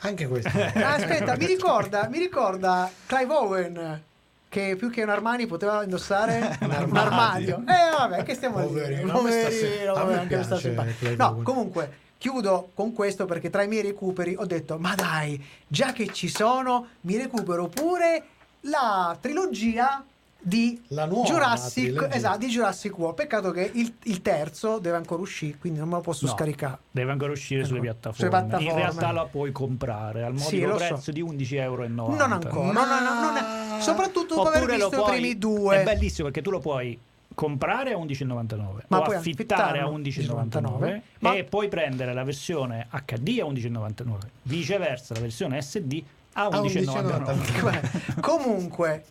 Anche 0.00 0.26
questo. 0.28 0.50
Ah, 0.74 0.94
aspetta 0.94 1.36
mi 1.36 1.46
ricorda 1.46 2.08
mi 2.08 2.18
ricorda 2.18 2.90
Clive 3.06 3.32
Owen 3.34 4.02
che 4.48 4.76
più 4.78 4.90
che 4.90 5.02
un 5.02 5.10
Armani 5.10 5.46
poteva 5.46 5.82
indossare 5.82 6.56
un 6.62 6.70
armadio. 6.70 7.00
armadio 7.00 7.56
eh 7.66 7.96
vabbè 7.96 8.22
che 8.22 8.34
stiamo 8.34 8.58
a 8.58 8.62
dire 8.66 9.00
Poverino, 9.02 9.12
a 9.12 9.16
si- 9.16 9.22
Poverino, 9.66 9.92
vabbè, 9.94 10.14
anche 10.14 10.42
sta 10.42 10.56
simpatico. 10.58 11.14
No 11.16 11.28
Owen. 11.30 11.42
comunque 11.42 11.92
chiudo 12.18 12.70
con 12.74 12.92
questo 12.92 13.26
perché 13.26 13.50
tra 13.50 13.62
i 13.62 13.68
miei 13.68 13.82
recuperi 13.82 14.34
ho 14.38 14.44
detto 14.46 14.78
ma 14.78 14.94
dai 14.94 15.44
già 15.66 15.92
che 15.92 16.12
ci 16.12 16.28
sono 16.28 16.88
mi 17.02 17.16
recupero 17.16 17.66
pure 17.68 18.22
la 18.62 19.16
trilogia 19.20 20.04
di 20.40 20.80
La 20.88 21.04
nuova 21.04 21.26
Jurassic, 21.26 21.84
trilogia. 21.84 22.14
esatto, 22.14 22.38
di 22.38 22.46
Jurassic 22.46 22.96
World. 22.98 23.16
Peccato 23.16 23.50
che 23.50 23.70
il, 23.74 23.92
il 24.04 24.22
terzo 24.22 24.78
deve 24.78 24.96
ancora 24.96 25.20
uscire, 25.20 25.56
quindi 25.58 25.78
non 25.80 25.88
me 25.88 25.96
lo 25.96 26.00
posso 26.00 26.26
No, 26.26 26.32
scaricare. 26.32 26.78
Deve 26.90 27.10
ancora 27.12 27.32
uscire 27.32 27.64
sulle 27.64 27.78
Ecco, 27.78 27.84
piattaforme. 27.86 28.16
sulle 28.30 28.30
piattaforme. 28.48 28.70
In 28.70 28.76
realtà 28.76 29.12
la 29.12 29.24
puoi 29.26 29.52
comprare 29.52 30.22
al 30.24 30.38
Sì, 30.38 30.60
modico 30.60 30.70
lo 30.70 30.78
so. 30.78 30.86
prezzo 30.86 31.10
di 31.12 31.22
11,90 31.22 31.60
euro. 31.60 31.88
Non 31.88 32.20
ancora, 32.32 32.72
Ma- 32.72 32.86
non- 32.86 33.02
non- 33.02 33.20
non 33.20 33.36
è- 33.78 33.80
soprattutto 33.82 34.34
dopo 34.36 34.48
aver 34.48 34.64
visto 34.66 34.88
puoi, 34.90 35.02
i 35.16 35.18
primi 35.20 35.38
due. 35.38 35.80
È 35.80 35.84
bellissimo 35.84 36.28
perché 36.28 36.42
tu 36.42 36.50
lo 36.50 36.60
puoi 36.60 36.98
comprare 37.34 37.92
a 37.92 37.96
11,99 37.96 38.84
Ma 38.88 38.98
o 38.98 39.02
puoi 39.02 39.16
affittare 39.16 39.78
a 39.80 39.84
affittarlo 39.84 39.90
11,99 39.96 41.02
ma- 41.20 41.34
e 41.34 41.44
poi 41.44 41.68
prendere 41.68 42.12
la 42.12 42.24
versione 42.24 42.88
HD 42.90 43.38
a 43.40 43.44
11,99 43.44 44.18
viceversa 44.42 45.14
la 45.14 45.20
versione 45.20 45.60
SD 45.62 46.02
a 46.32 46.46
A 46.46 46.48
11,99 46.60 48.18
Comunque, 48.20 49.04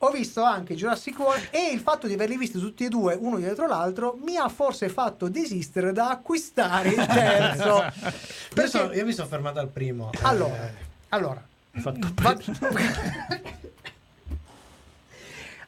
ho 0.00 0.10
visto 0.10 0.42
anche 0.42 0.74
Jurassic 0.76 1.18
World 1.18 1.48
e 1.50 1.70
il 1.72 1.80
fatto 1.80 2.06
di 2.06 2.12
averli 2.14 2.36
visti 2.36 2.58
tutti 2.58 2.84
e 2.84 2.88
due, 2.88 3.16
uno 3.18 3.36
dietro 3.38 3.66
l'altro, 3.66 4.16
mi 4.22 4.36
ha 4.36 4.48
forse 4.48 4.88
fatto 4.88 5.28
desistere 5.28 5.92
da 5.92 6.10
acquistare 6.10 6.90
il 6.90 7.06
terzo. 7.06 7.82
Io, 7.84 7.92
Perché- 8.54 8.70
sono- 8.70 8.92
io 8.92 9.04
mi 9.04 9.12
sono 9.12 9.26
fermato 9.28 9.58
al 9.58 9.68
primo. 9.68 10.10
eh. 10.12 10.18
Allora, 10.22 10.70
allora, 11.10 11.42
Hai 11.72 11.80
fatto 11.80 12.08
va... 12.14 12.36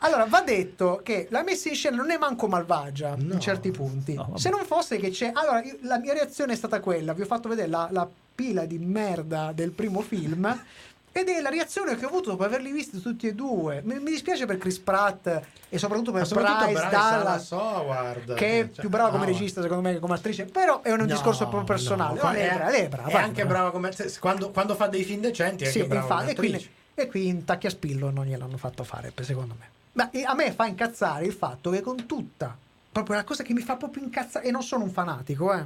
allora, 0.02 0.24
va 0.24 0.40
detto 0.42 1.00
che 1.04 1.26
la 1.30 1.42
messa 1.42 1.68
in 1.68 1.74
scena 1.74 1.96
non 1.96 2.10
è 2.10 2.16
manco 2.16 2.46
malvagia 2.46 3.14
No. 3.16 3.34
in 3.34 3.40
certi 3.40 3.70
punti. 3.70 4.14
No. 4.14 4.32
Se 4.36 4.48
non 4.48 4.64
fosse 4.64 4.96
che 4.96 5.10
c'è... 5.10 5.30
Allora, 5.34 5.62
io- 5.62 5.76
la 5.82 5.98
mia 5.98 6.12
reazione 6.14 6.54
è 6.54 6.56
stata 6.56 6.80
quella, 6.80 7.12
vi 7.12 7.22
ho 7.22 7.26
fatto 7.26 7.48
vedere 7.48 7.68
la, 7.68 7.88
la 7.90 8.08
pila 8.34 8.64
di 8.64 8.78
merda 8.78 9.52
del 9.52 9.72
primo 9.72 10.00
film. 10.00 10.46
Ed 11.12 11.28
è 11.28 11.40
la 11.40 11.48
reazione 11.48 11.96
che 11.96 12.04
ho 12.04 12.08
avuto 12.08 12.30
dopo 12.30 12.44
averli 12.44 12.70
visti 12.70 13.00
tutti 13.00 13.26
e 13.26 13.34
due. 13.34 13.80
Mi, 13.84 13.94
mi 13.98 14.10
dispiace 14.10 14.46
per 14.46 14.58
Chris 14.58 14.78
Pratt 14.78 15.40
e 15.68 15.78
soprattutto 15.78 16.12
per 16.12 16.24
soprattutto 16.26 16.64
Bryce 16.66 16.72
Bryce 16.80 16.90
Dallas, 16.90 17.50
Howard, 17.50 18.34
che 18.34 18.60
è 18.60 18.64
cioè, 18.66 18.80
più 18.80 18.88
brava 18.88 19.10
come 19.10 19.26
regista, 19.26 19.60
secondo 19.60 19.82
me, 19.82 19.94
che 19.94 19.98
come 19.98 20.14
attrice. 20.14 20.44
Però 20.44 20.82
è 20.82 20.92
un 20.92 20.98
No, 20.98 21.06
discorso 21.06 21.48
proprio 21.48 21.64
personale. 21.64 22.16
no, 22.16 22.24
No, 22.26 22.32
lei, 22.32 22.42
è 22.42 22.54
brava, 22.54 22.70
lei 22.70 22.84
è 22.84 22.88
brava. 22.88 23.08
È 23.08 23.14
anche 23.14 23.44
brava. 23.44 23.70
come 23.72 23.90
quando, 24.20 24.50
quando 24.50 24.74
fa 24.76 24.86
dei 24.86 25.02
film 25.02 25.20
decenti 25.20 25.64
è 25.64 25.70
Sì, 25.70 25.80
anche 25.80 25.88
brava 25.90 26.04
infatti, 26.14 26.30
e, 26.30 26.34
quindi, 26.36 26.70
e 26.94 27.06
qui 27.08 27.26
in 27.26 27.44
Tacchiaspillo 27.44 28.10
non 28.10 28.26
gliel'hanno 28.26 28.56
fatto 28.56 28.84
fare, 28.84 29.12
secondo 29.20 29.56
me. 29.58 29.68
Ma 29.92 30.08
a 30.26 30.34
me 30.34 30.52
fa 30.52 30.66
incazzare 30.66 31.24
il 31.24 31.32
fatto 31.32 31.70
che 31.70 31.80
con 31.80 32.06
tutta, 32.06 32.56
proprio 32.92 33.16
la 33.16 33.24
cosa 33.24 33.42
che 33.42 33.52
mi 33.52 33.62
fa 33.62 33.74
proprio 33.76 34.04
incazzare, 34.04 34.46
e 34.46 34.52
non 34.52 34.62
sono 34.62 34.84
un 34.84 34.90
fanatico, 34.90 35.52
eh, 35.52 35.64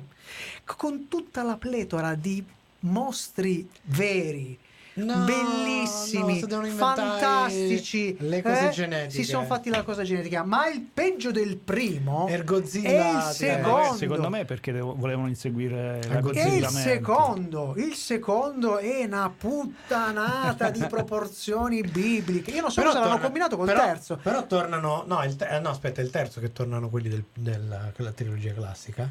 con 0.65 1.09
tutta 1.09 1.43
la 1.43 1.57
pletora 1.57 2.15
di 2.15 2.43
mostri 2.81 3.69
veri, 3.83 4.59
No, 4.97 5.25
bellissimi, 5.25 6.41
no, 6.49 6.63
fantastici, 6.67 8.17
le 8.21 8.43
cose 8.43 8.69
eh, 8.69 8.71
genetiche. 8.71 9.23
Si 9.23 9.29
sono 9.29 9.45
fatti 9.45 9.69
la 9.69 9.83
cosa 9.83 10.03
genetica, 10.05 10.45
ma 10.45 10.69
il 10.69 10.83
peggio 10.83 11.31
del 11.33 11.57
primo 11.57 12.29
Er 12.29 12.45
Godzilla, 12.45 12.89
è 12.89 13.17
il 13.17 13.23
secondo. 13.35 13.95
secondo 13.97 14.29
me 14.31 14.45
perché 14.45 14.71
devo- 14.73 14.95
volevano 14.97 15.27
inseguire 15.29 16.01
il 16.01 16.67
secondo, 16.69 17.75
il 17.77 17.95
secondo 17.95 18.79
è 18.79 19.05
una 19.05 19.33
puttanata 19.37 20.71
di 20.71 20.85
proporzioni 20.89 21.83
bibliche. 21.83 22.53
Io 22.53 22.61
non 22.61 22.71
so 22.71 22.81
Però 22.81 22.93
cosa 22.93 23.05
l'hanno 23.05 23.19
combinato 23.21 23.57
col 23.57 23.67
però- 23.67 23.81
terzo. 23.85 24.19
Però 24.23 24.47
tornano. 24.47 25.05
No, 25.07 25.25
il 25.25 25.35
te- 25.37 25.49
eh, 25.49 25.59
no, 25.61 25.71
aspetta, 25.71 26.01
il 26.01 26.11
terzo 26.11 26.41
che 26.41 26.53
tornano 26.53 26.89
quelli 26.89 27.09
del- 27.09 27.25
della 27.35 27.91
quella 27.95 28.13
trilogia 28.13 28.53
classica. 28.53 29.11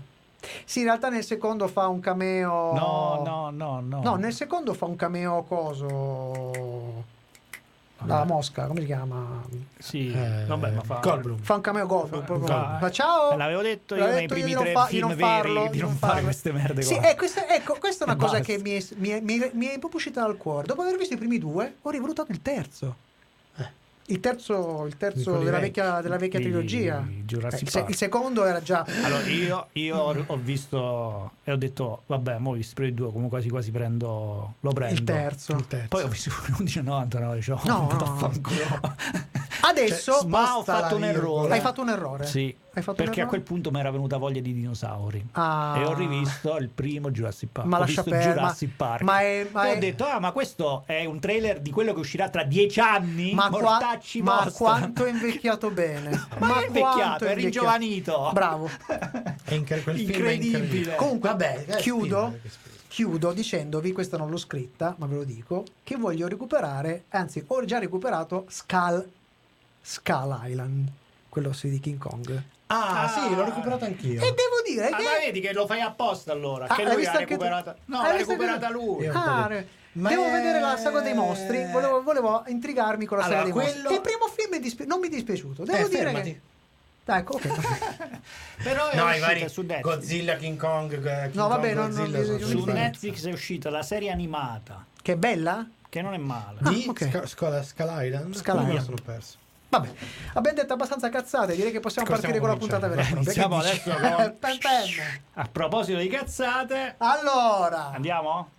Sì, 0.66 0.80
in 0.80 0.86
realtà 0.86 1.10
nel 1.10 1.24
secondo 1.24 1.68
fa 1.68 1.88
un 1.88 2.00
cameo. 2.00 2.74
No, 2.74 3.22
no, 3.26 3.50
no, 3.50 3.80
no. 3.82 4.02
No, 4.02 4.16
nel 4.16 4.34
secondo 4.34 4.74
fa 4.74 4.86
un 4.86 4.96
cameo 4.96 5.44
coso. 5.44 7.12
La 8.06 8.26
mosca, 8.26 8.66
come 8.68 8.82
si 8.82 8.86
chiama? 8.88 9.42
Sì, 9.80 10.12
Eh, 10.12 10.44
vabbè, 10.46 10.72
ma 10.72 10.82
fa... 10.82 11.00
Goldblum. 11.02 11.38
Fa 11.40 11.54
un 11.56 11.62
cameo 11.62 11.86
Goldblum. 11.86 12.20
Fa- 12.20 12.26
proprio. 12.26 12.48
fa- 12.48 12.78
Fa, 12.82 12.92
ciao! 12.92 13.38
L'avevo 13.38 13.62
detto 13.62 13.94
io 13.96 14.02
L'avevo 14.02 14.18
nei 14.20 14.28
detto 14.28 14.34
primi 14.34 14.50
di 14.50 14.56
non 14.56 14.64
tre 14.64 14.74
fa- 14.74 14.84
di 14.84 14.90
film 14.90 15.08
non 15.08 15.16
veri 15.16 15.30
farlo, 15.30 15.68
di 15.70 15.80
non 15.80 15.90
fare 15.96 16.12
farlo. 16.12 16.24
queste 16.26 16.52
merde 16.52 16.82
Sì, 16.82 16.96
eh, 16.98 17.16
questa, 17.16 17.48
ecco, 17.48 17.78
questa 17.80 18.04
è 18.04 18.08
una 18.10 18.18
cosa 18.18 18.40
basta. 18.40 18.46
che 18.54 18.60
mi 18.62 18.72
è, 18.72 18.84
mi, 18.98 19.10
è, 19.10 19.20
mi, 19.22 19.38
è, 19.40 19.52
mi 19.54 19.66
è 19.68 19.80
proprio 19.80 19.96
uscita 19.96 20.20
dal 20.22 20.36
cuore. 20.36 20.68
Dopo 20.68 20.82
aver 20.82 20.98
visto 20.98 21.14
i 21.14 21.18
primi 21.18 21.38
due, 21.38 21.76
ho 21.82 21.90
rivalutato 21.92 22.34
il 22.34 22.42
terzo. 22.42 22.96
Il 24.08 24.20
terzo, 24.20 24.84
il 24.86 24.92
Di 24.92 24.98
terzo 24.98 25.38
della 25.38 25.52
vecchi. 25.60 25.80
vecchia, 25.80 26.02
della 26.02 26.18
vecchia 26.18 26.40
Di 26.40 26.46
trilogia. 26.46 27.06
Jurassic 27.24 27.62
Eh, 27.62 27.64
il, 27.64 27.70
se- 27.70 27.86
il 27.88 27.96
secondo 27.96 28.44
era 28.46 28.62
già. 28.62 28.86
Allora, 29.04 29.26
io, 29.28 29.68
io 29.74 29.96
ho- 29.98 30.24
ho 30.28 30.38
visto 30.38 31.32
e 31.46 31.52
ho 31.54 31.56
detto, 31.56 32.04
vabbè, 32.08 32.38
mo 32.38 32.50
ho 32.50 32.54
visto 32.54 32.84
i 32.84 32.94
due, 32.94 33.08
comunque 33.08 33.30
quasi 33.38 33.50
quasi 33.50 33.72
prendo, 33.72 34.56
lo 34.60 34.72
prendo. 34.74 34.96
il 34.96 35.04
terzo. 35.04 35.54
Il 35.54 35.68
terzo. 35.68 35.88
Poi 35.88 36.04
ho 36.04 36.08
visto 36.10 36.32
pure 36.36 36.52
11,99, 36.66 37.42
cioè, 37.42 37.58
No, 37.64 37.88
no. 37.98 38.96
Adesso 39.66 40.12
Cioè, 40.20 40.28
ma 40.28 40.58
ho 40.58 40.64
fatto 40.64 40.96
un 40.98 41.04
errore. 41.06 41.54
hai 41.54 41.62
fatto 41.62 41.82
un 41.82 41.90
errore. 41.90 42.26
Sì, 42.26 42.54
perché 42.96 43.22
a 43.22 43.28
quel 43.28 43.42
punto 43.42 43.70
mi 43.72 43.80
era 43.80 43.92
venuta 43.92 44.18
voglia 44.18 44.42
di 44.42 44.54
dinosauri. 44.54 45.26
Ah. 45.34 45.76
E 45.78 45.86
ho 45.86 45.94
rivisto 45.94 46.58
il 46.58 46.70
primo 46.70 47.12
Jurassic 47.12 47.50
Park. 47.52 47.68
Ma 47.68 47.80
ho 47.80 47.84
visto 47.84 48.04
perdere, 48.04 48.34
Jurassic 48.34 48.70
ma- 48.70 48.86
Park. 48.88 49.02
ma 49.04 49.20
è- 49.22 49.48
ma 49.52 49.66
e 49.68 49.72
è- 49.74 49.76
ho 49.76 49.80
detto, 49.80 50.06
ah, 50.06 50.20
ma 50.20 50.32
questo 50.32 50.84
è 50.88 51.06
un 51.06 51.20
trailer 51.20 51.60
di 51.62 51.70
quello 51.72 51.94
che 51.94 52.00
uscirà 52.00 52.30
tra 52.30 52.44
dieci 52.44 52.80
anni? 52.80 53.34
Ma, 53.34 53.50
qua- 53.50 53.62
Mortacci 53.62 54.22
ma 54.22 54.42
vostra. 54.44 54.52
quanto 54.66 55.06
è 55.06 55.10
invecchiato 55.12 55.70
bene. 55.70 56.10
Ma 56.40 56.62
è 56.62 56.66
invecchiato, 56.68 57.26
è 57.26 57.32
invecchiato. 57.32 57.34
ringiovanito. 57.36 58.30
Bravo. 58.34 58.70
È 59.46 59.54
incre- 59.56 59.84
quel 59.84 59.98
film 59.98 60.10
è 60.10 60.14
Incredibile. 60.16 60.58
incredibile. 60.58 60.96
Comunque, 60.96 61.30
Vabbè, 61.30 61.66
che 61.66 61.76
chiudo, 61.78 62.40
chiudo 62.88 63.34
dicendovi, 63.34 63.92
questa 63.92 64.18
non 64.18 64.30
l'ho 64.30 64.38
scritta, 64.38 64.96
ma 64.98 65.06
ve 65.06 65.16
lo 65.16 65.24
dico, 65.26 65.64
che 65.84 65.96
voglio 65.98 66.28
recuperare, 66.28 67.04
anzi 67.10 67.44
ho 67.46 67.66
già 67.66 67.78
recuperato 67.78 68.46
Skull, 68.48 69.08
Skull 69.82 70.40
Island, 70.44 70.88
quello 71.30 71.52
sì 71.54 71.70
di 71.70 71.80
King 71.80 71.98
Kong. 71.98 72.42
Ah, 72.74 73.04
Ah. 73.04 73.08
sì, 73.08 73.36
l'ho 73.36 73.44
recuperato 73.46 73.86
anch'io. 73.86 74.20
E 74.22 74.34
devo 74.34 74.62
dire 74.68 74.88
Ah, 74.90 74.98
che... 74.98 75.04
ma 75.04 75.10
vedi 75.24 75.40
che 75.42 75.54
lo 75.54 75.66
fai 75.68 75.82
apposta 75.82 76.32
allora? 76.32 76.66
Ah, 76.68 76.76
che 76.76 76.84
lui 76.84 77.04
l'ha 77.04 77.12
anche 77.12 77.24
tu? 77.26 77.30
recuperata. 77.32 77.76
No, 77.86 78.00
Hai 78.00 78.12
l'ha 78.12 78.18
recuperata 78.18 78.68
tu? 78.68 78.74
lui. 78.74 79.08
Ah, 79.08 79.50
Ma 79.94 80.10
devo 80.10 80.26
è- 80.26 80.32
vedere 80.32 80.60
la 80.60 80.76
saga 80.78 81.02
dei 81.02 81.14
mostri, 81.14 81.66
volevo, 81.72 82.02
volevo 82.02 82.44
intrigarmi 82.48 83.06
con 83.06 83.18
la 83.18 83.24
saga 83.26 83.42
Allora, 83.42 83.54
dei 83.54 83.62
mostri. 83.64 83.82
quello- 83.82 83.96
Il 83.96 84.02
primo 84.02 84.28
film 84.28 84.60
dispi- 84.60 84.86
non 84.88 85.00
mi 85.00 85.08
è 85.08 85.10
dispiaciuto, 85.12 85.64
devo 85.64 85.78
Eh, 85.86 85.90
dire 85.90 86.04
fermati. 86.04 86.32
che... 86.32 86.42
Dai, 87.06 87.20
ecco, 87.20 87.34
ok. 87.36 87.48
Però 88.64 88.90
è 88.90 88.96
No, 88.96 89.06
uscita 89.06 89.26
vari 89.28 89.50
su 89.50 89.62
Netflix. 89.62 89.82
Godzilla, 89.82 90.36
King 90.38 90.58
Kong, 90.58 90.94
eh, 90.94 91.22
King 91.24 91.34
No, 91.36 91.48
vabbè, 91.50 91.74
Kong, 91.76 91.94
non- 91.96 92.10
non 92.12 92.40
Su 92.40 92.64
Netflix 92.66 93.26
è 93.28 93.32
uscita 93.32 93.70
la 93.70 93.84
serie 93.84 94.10
animata, 94.10 94.86
che 95.02 95.12
è 95.14 95.16
bella? 95.18 95.68
che 95.90 96.02
non 96.02 96.14
è 96.16 96.18
male. 96.18 96.58
Di 96.62 96.86
Ah, 96.88 96.90
ok. 96.90 97.08
Sca- 97.08 97.26
Scola- 97.28 97.62
Skull 97.62 98.04
Island. 98.06 98.34
Lo 98.34 98.40
Island. 98.40 98.82
sono 98.82 98.98
perso. 99.06 99.38
Vabbè, 99.74 99.90
abbiamo 100.34 100.58
detto 100.58 100.74
abbastanza 100.74 101.10
cazzate, 101.10 101.56
direi 101.56 101.72
che 101.72 101.80
possiamo 101.80 102.08
Possiamo 102.08 102.22
partire 102.22 102.40
con 102.40 102.50
la 102.50 102.58
puntata 102.58 102.88
vera. 102.88 103.08
Iniziamo 103.10 103.58
adesso 103.58 103.90
con-. 103.98 104.38
A 105.34 105.48
proposito 105.52 105.98
di 105.98 106.08
cazzate, 106.08 106.96
Allora, 107.00 107.90
andiamo? 107.92 108.50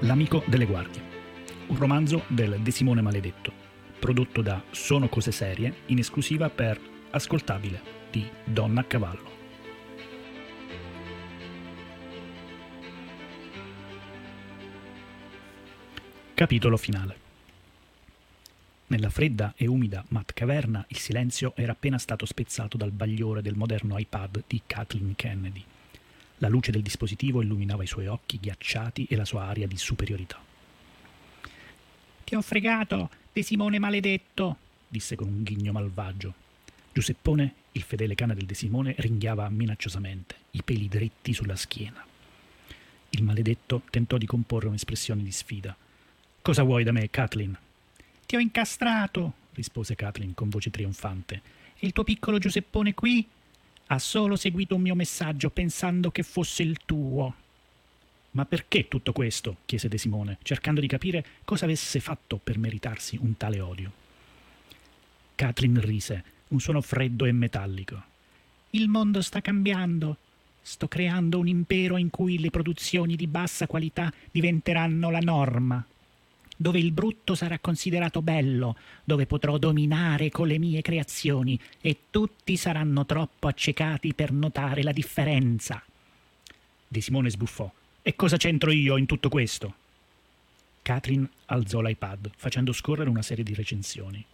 L'amico 0.00 0.42
delle 0.46 0.66
guardie, 0.66 1.02
un 1.68 1.78
romanzo 1.78 2.24
del 2.26 2.58
De 2.60 2.70
Simone 2.72 3.02
Maledetto, 3.02 3.52
prodotto 4.00 4.42
da 4.42 4.60
Sono 4.72 5.08
cose 5.08 5.30
serie 5.30 5.82
in 5.86 5.98
esclusiva 5.98 6.50
per 6.50 6.80
Ascoltabile 7.10 7.80
di 8.10 8.28
Donna 8.44 8.80
a 8.80 8.84
Cavallo. 8.84 9.37
Capitolo 16.38 16.76
finale. 16.76 17.16
Nella 18.86 19.10
fredda 19.10 19.54
e 19.56 19.66
umida 19.66 20.04
mat 20.10 20.32
caverna 20.34 20.84
il 20.86 20.96
silenzio 20.96 21.52
era 21.56 21.72
appena 21.72 21.98
stato 21.98 22.26
spezzato 22.26 22.76
dal 22.76 22.92
bagliore 22.92 23.42
del 23.42 23.56
moderno 23.56 23.98
iPad 23.98 24.44
di 24.46 24.62
Kathleen 24.64 25.16
Kennedy. 25.16 25.64
La 26.36 26.46
luce 26.46 26.70
del 26.70 26.82
dispositivo 26.82 27.42
illuminava 27.42 27.82
i 27.82 27.88
suoi 27.88 28.06
occhi 28.06 28.38
ghiacciati 28.38 29.08
e 29.10 29.16
la 29.16 29.24
sua 29.24 29.46
aria 29.46 29.66
di 29.66 29.76
superiorità. 29.76 30.40
Ti 32.22 32.34
ho 32.36 32.40
fregato, 32.40 33.10
De 33.32 33.42
Simone 33.42 33.80
maledetto, 33.80 34.58
disse 34.86 35.16
con 35.16 35.26
un 35.26 35.42
ghigno 35.42 35.72
malvagio. 35.72 36.32
Giuseppone, 36.92 37.54
il 37.72 37.82
fedele 37.82 38.14
cane 38.14 38.36
del 38.36 38.46
De 38.46 38.54
Simone, 38.54 38.94
ringhiava 38.98 39.48
minacciosamente, 39.48 40.36
i 40.52 40.62
peli 40.62 40.86
dritti 40.86 41.34
sulla 41.34 41.56
schiena. 41.56 42.06
Il 43.08 43.24
maledetto 43.24 43.82
tentò 43.90 44.16
di 44.16 44.26
comporre 44.26 44.68
un'espressione 44.68 45.24
di 45.24 45.32
sfida. 45.32 45.76
Cosa 46.42 46.62
vuoi 46.62 46.84
da 46.84 46.92
me, 46.92 47.10
Kathleen? 47.10 47.56
Ti 48.26 48.36
ho 48.36 48.38
incastrato, 48.38 49.32
rispose 49.52 49.94
Kathleen 49.94 50.34
con 50.34 50.48
voce 50.48 50.70
trionfante. 50.70 51.42
E 51.78 51.86
il 51.86 51.92
tuo 51.92 52.04
piccolo 52.04 52.38
Giuseppone 52.38 52.94
qui? 52.94 53.26
Ha 53.86 53.98
solo 53.98 54.36
seguito 54.36 54.74
un 54.74 54.82
mio 54.82 54.94
messaggio 54.94 55.50
pensando 55.50 56.10
che 56.10 56.22
fosse 56.22 56.62
il 56.62 56.78
tuo. 56.84 57.34
Ma 58.32 58.44
perché 58.44 58.88
tutto 58.88 59.12
questo? 59.12 59.58
chiese 59.64 59.88
De 59.88 59.98
Simone, 59.98 60.38
cercando 60.42 60.80
di 60.80 60.86
capire 60.86 61.24
cosa 61.44 61.64
avesse 61.64 62.00
fatto 62.00 62.36
per 62.36 62.58
meritarsi 62.58 63.18
un 63.20 63.36
tale 63.36 63.60
odio. 63.60 63.92
Kathleen 65.34 65.80
rise, 65.80 66.24
un 66.48 66.60
suono 66.60 66.80
freddo 66.80 67.24
e 67.24 67.32
metallico. 67.32 68.02
Il 68.70 68.88
mondo 68.88 69.22
sta 69.22 69.40
cambiando. 69.40 70.16
Sto 70.60 70.88
creando 70.88 71.38
un 71.38 71.48
impero 71.48 71.96
in 71.96 72.10
cui 72.10 72.38
le 72.38 72.50
produzioni 72.50 73.16
di 73.16 73.26
bassa 73.26 73.66
qualità 73.66 74.12
diventeranno 74.30 75.10
la 75.10 75.20
norma, 75.20 75.82
dove 76.60 76.80
il 76.80 76.90
brutto 76.90 77.36
sarà 77.36 77.60
considerato 77.60 78.20
bello, 78.20 78.76
dove 79.04 79.26
potrò 79.26 79.58
dominare 79.58 80.28
con 80.28 80.48
le 80.48 80.58
mie 80.58 80.82
creazioni 80.82 81.58
e 81.80 81.96
tutti 82.10 82.56
saranno 82.56 83.06
troppo 83.06 83.46
accecati 83.46 84.12
per 84.12 84.32
notare 84.32 84.82
la 84.82 84.90
differenza. 84.90 85.80
De 86.88 87.00
Simone 87.00 87.30
sbuffò. 87.30 87.70
E 88.02 88.16
cosa 88.16 88.36
c'entro 88.36 88.72
io 88.72 88.96
in 88.96 89.06
tutto 89.06 89.28
questo? 89.28 89.74
Catherine 90.82 91.28
alzò 91.46 91.80
l'iPad, 91.80 92.32
facendo 92.36 92.72
scorrere 92.72 93.08
una 93.08 93.22
serie 93.22 93.44
di 93.44 93.54
recensioni. 93.54 94.24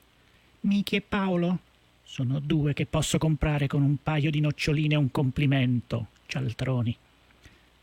Miki 0.60 0.96
e 0.96 1.00
Paolo? 1.02 1.58
Sono 2.04 2.38
due 2.38 2.72
che 2.72 2.86
posso 2.86 3.18
comprare 3.18 3.66
con 3.66 3.82
un 3.82 3.96
paio 4.02 4.30
di 4.30 4.40
noccioline 4.40 4.94
e 4.94 4.98
un 4.98 5.10
complimento, 5.10 6.06
cialtroni. 6.24 6.96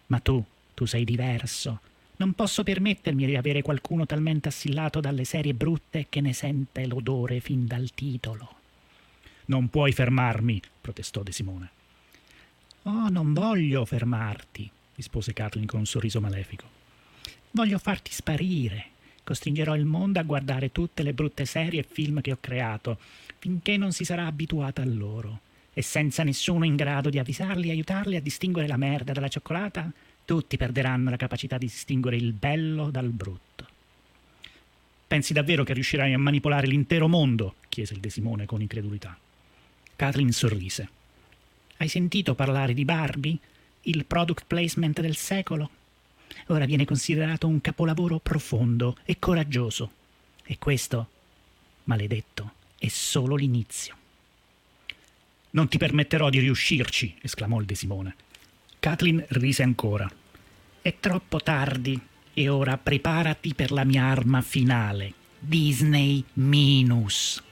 Ma 0.07 0.19
tu, 0.19 0.43
tu 0.74 0.86
sei 0.86 1.03
diverso. 1.03 1.79
Non 2.22 2.34
posso 2.34 2.62
permettermi 2.62 3.25
di 3.25 3.36
avere 3.36 3.63
qualcuno 3.63 4.06
talmente 4.06 4.50
assillato 4.50 5.00
dalle 5.00 5.24
serie 5.24 5.56
brutte 5.56 6.06
che 6.08 6.22
ne 6.22 6.34
sente 6.34 6.86
l'odore 6.86 7.40
fin 7.40 7.66
dal 7.66 7.90
titolo. 7.96 8.58
Non 9.46 9.70
puoi 9.70 9.92
fermarmi, 9.92 10.62
protestò 10.80 11.24
De 11.24 11.32
Simone. 11.32 11.70
Oh, 12.84 13.10
non 13.10 13.34
voglio 13.34 13.86
fermarti, 13.86 14.70
rispose 14.94 15.34
Kathleen 15.34 15.66
con 15.66 15.80
un 15.80 15.88
sorriso 15.88 16.22
malefico. 16.22 16.66
Voglio 17.50 17.80
farti 17.80 18.12
sparire. 18.12 18.90
Costringerò 19.24 19.75
il 19.75 19.86
mondo 19.86 20.20
a 20.20 20.24
guardare 20.24 20.72
tutte 20.72 21.01
le 21.01 21.13
brutte 21.13 21.46
serie 21.46 21.80
e 21.80 21.88
film 21.90 22.22
che 22.22 22.34
ho 22.34 22.38
creato, 22.40 23.00
finché 23.40 23.78
non 23.78 23.94
si 23.94 24.06
sarà 24.06 24.28
abituata 24.28 24.84
a 24.84 24.86
loro. 24.86 25.40
E 25.74 25.82
senza 25.82 26.22
nessuno 26.22 26.66
in 26.66 26.75
grado 26.75 27.10
di 27.10 27.18
avvisarli 27.18 27.70
e 27.70 27.72
aiutarli 27.72 28.16
a 28.16 28.22
distinguere 28.22 28.68
la 28.68 28.78
merda 28.78 29.12
dalla 29.12 29.28
cioccolata, 29.28 29.92
tutti 30.31 30.55
perderanno 30.55 31.09
la 31.09 31.17
capacità 31.17 31.57
di 31.57 31.65
distinguere 31.65 32.15
il 32.15 32.31
bello 32.31 32.89
dal 32.89 33.09
brutto. 33.09 33.67
Pensi 35.05 35.33
davvero 35.33 35.65
che 35.65 35.73
riuscirai 35.73 36.13
a 36.13 36.17
manipolare 36.17 36.67
l'intero 36.67 37.09
mondo? 37.09 37.55
chiese 37.67 37.95
il 37.95 38.00
De 38.00 38.09
Simone 38.09 38.45
con 38.45 38.61
incredulità. 38.61 39.17
Kathleen 39.93 40.31
sorrise. 40.31 40.89
Hai 41.75 41.89
sentito 41.89 42.33
parlare 42.33 42.73
di 42.73 42.85
Barbie? 42.85 43.38
Il 43.81 44.05
product 44.05 44.45
placement 44.47 45.01
del 45.01 45.17
secolo? 45.17 45.69
Ora 46.47 46.63
viene 46.63 46.85
considerato 46.85 47.45
un 47.45 47.59
capolavoro 47.59 48.19
profondo 48.19 48.95
e 49.03 49.19
coraggioso. 49.19 49.91
E 50.45 50.57
questo, 50.57 51.09
maledetto, 51.83 52.53
è 52.77 52.88
solo 52.88 53.35
l'inizio. 53.35 53.97
Non 55.50 55.67
ti 55.67 55.77
permetterò 55.77 56.29
di 56.29 56.39
riuscirci, 56.39 57.17
esclamò 57.19 57.59
il 57.59 57.65
De 57.65 57.75
Simone. 57.75 58.15
Kathleen 58.79 59.25
rise 59.27 59.61
ancora. 59.61 60.09
È 60.83 60.95
troppo 61.00 61.39
tardi 61.39 62.00
e 62.33 62.50
ora 62.50 62.75
preparati 62.75 63.53
per 63.53 63.71
la 63.71 63.83
mia 63.83 64.05
arma 64.05 64.41
finale, 64.41 65.13
Disney 65.38 66.23
Minus. 66.33 67.43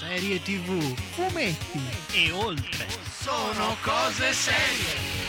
serie 0.00 0.40
tv 0.42 0.96
Fumetti. 1.12 1.80
e 2.12 2.30
oltre. 2.32 2.86
Sono 3.20 3.76
cose 3.82 4.32
serie. 4.32 5.23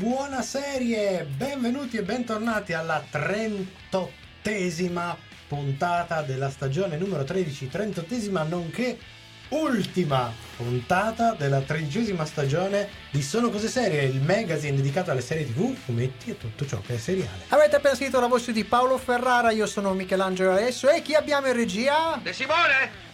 Buona 0.00 0.40
serie, 0.40 1.24
benvenuti 1.24 1.98
e 1.98 2.02
bentornati 2.02 2.72
alla 2.72 3.04
38esima 3.12 5.14
puntata 5.46 6.22
della 6.22 6.48
stagione 6.48 6.96
numero 6.96 7.22
13, 7.22 7.68
38esima 7.70 8.48
nonché 8.48 8.96
ultima 9.50 10.32
puntata 10.56 11.34
della 11.34 11.60
tredicesima 11.60 12.24
stagione 12.24 12.88
di 13.10 13.20
Sono 13.20 13.50
Cose 13.50 13.68
Serie, 13.68 14.04
il 14.04 14.22
magazine 14.22 14.74
dedicato 14.74 15.10
alle 15.10 15.20
serie 15.20 15.44
tv, 15.44 15.74
fumetti 15.74 16.30
e 16.30 16.38
tutto 16.38 16.64
ciò 16.64 16.80
che 16.80 16.94
è 16.94 16.98
seriale. 16.98 17.42
Avete 17.48 17.76
appena 17.76 17.94
sentito 17.94 18.20
la 18.20 18.26
voce 18.26 18.52
di 18.52 18.64
Paolo 18.64 18.96
Ferrara, 18.96 19.50
io 19.50 19.66
sono 19.66 19.92
Michelangelo 19.92 20.52
Alesso 20.52 20.88
e 20.88 21.02
chi 21.02 21.14
abbiamo 21.14 21.48
in 21.48 21.52
regia? 21.52 22.18
De 22.22 22.32
Simone? 22.32 23.09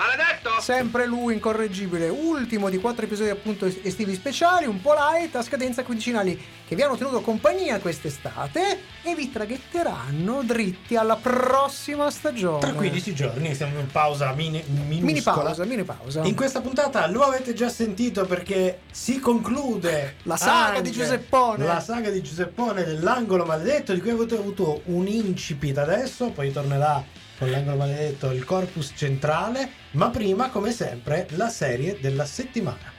Maledetto! 0.00 0.62
Sempre 0.62 1.04
lui, 1.04 1.34
incorreggibile, 1.34 2.08
ultimo 2.08 2.70
di 2.70 2.78
quattro 2.78 3.04
episodi 3.04 3.28
appunto 3.28 3.66
estivi 3.66 4.14
speciali, 4.14 4.64
un 4.64 4.80
po' 4.80 4.94
light, 4.94 5.36
a 5.36 5.42
scadenza 5.42 5.82
quindicinali, 5.82 6.40
che 6.66 6.74
vi 6.74 6.80
hanno 6.80 6.96
tenuto 6.96 7.20
compagnia 7.20 7.78
quest'estate 7.80 8.80
e 9.02 9.14
vi 9.14 9.30
traghetteranno 9.30 10.42
dritti 10.42 10.96
alla 10.96 11.16
prossima 11.16 12.10
stagione. 12.10 12.60
Tra 12.60 12.72
15 12.72 13.14
giorni 13.14 13.54
siamo 13.54 13.78
in 13.78 13.88
pausa 13.88 14.32
mini, 14.32 14.64
Mini 14.68 15.02
minuscola. 15.02 15.42
pausa, 15.42 15.64
mini 15.66 15.84
pausa. 15.84 16.22
In 16.22 16.34
questa 16.34 16.62
puntata 16.62 17.06
lo 17.10 17.20
avete 17.20 17.52
già 17.52 17.68
sentito 17.68 18.24
perché 18.24 18.80
si 18.90 19.20
conclude 19.20 20.16
La 20.22 20.38
saga 20.38 20.68
anche 20.68 20.82
di 20.82 20.92
Giuseppone. 20.92 21.66
La 21.66 21.80
saga 21.80 22.08
di 22.08 22.22
Giuseppone 22.22 22.84
dell'angolo 22.84 23.44
maledetto 23.44 23.92
di 23.92 24.00
cui 24.00 24.10
avete 24.10 24.36
avuto 24.36 24.80
un 24.86 25.06
incipit 25.06 25.76
adesso, 25.76 26.30
poi 26.30 26.50
tornerà 26.50 27.04
con 27.40 27.50
l'angolo 27.50 27.78
maledetto 27.78 28.30
il 28.32 28.44
corpus 28.44 28.92
centrale, 28.94 29.70
ma 29.92 30.10
prima 30.10 30.50
come 30.50 30.72
sempre 30.72 31.26
la 31.30 31.48
serie 31.48 31.98
della 31.98 32.26
settimana. 32.26 32.92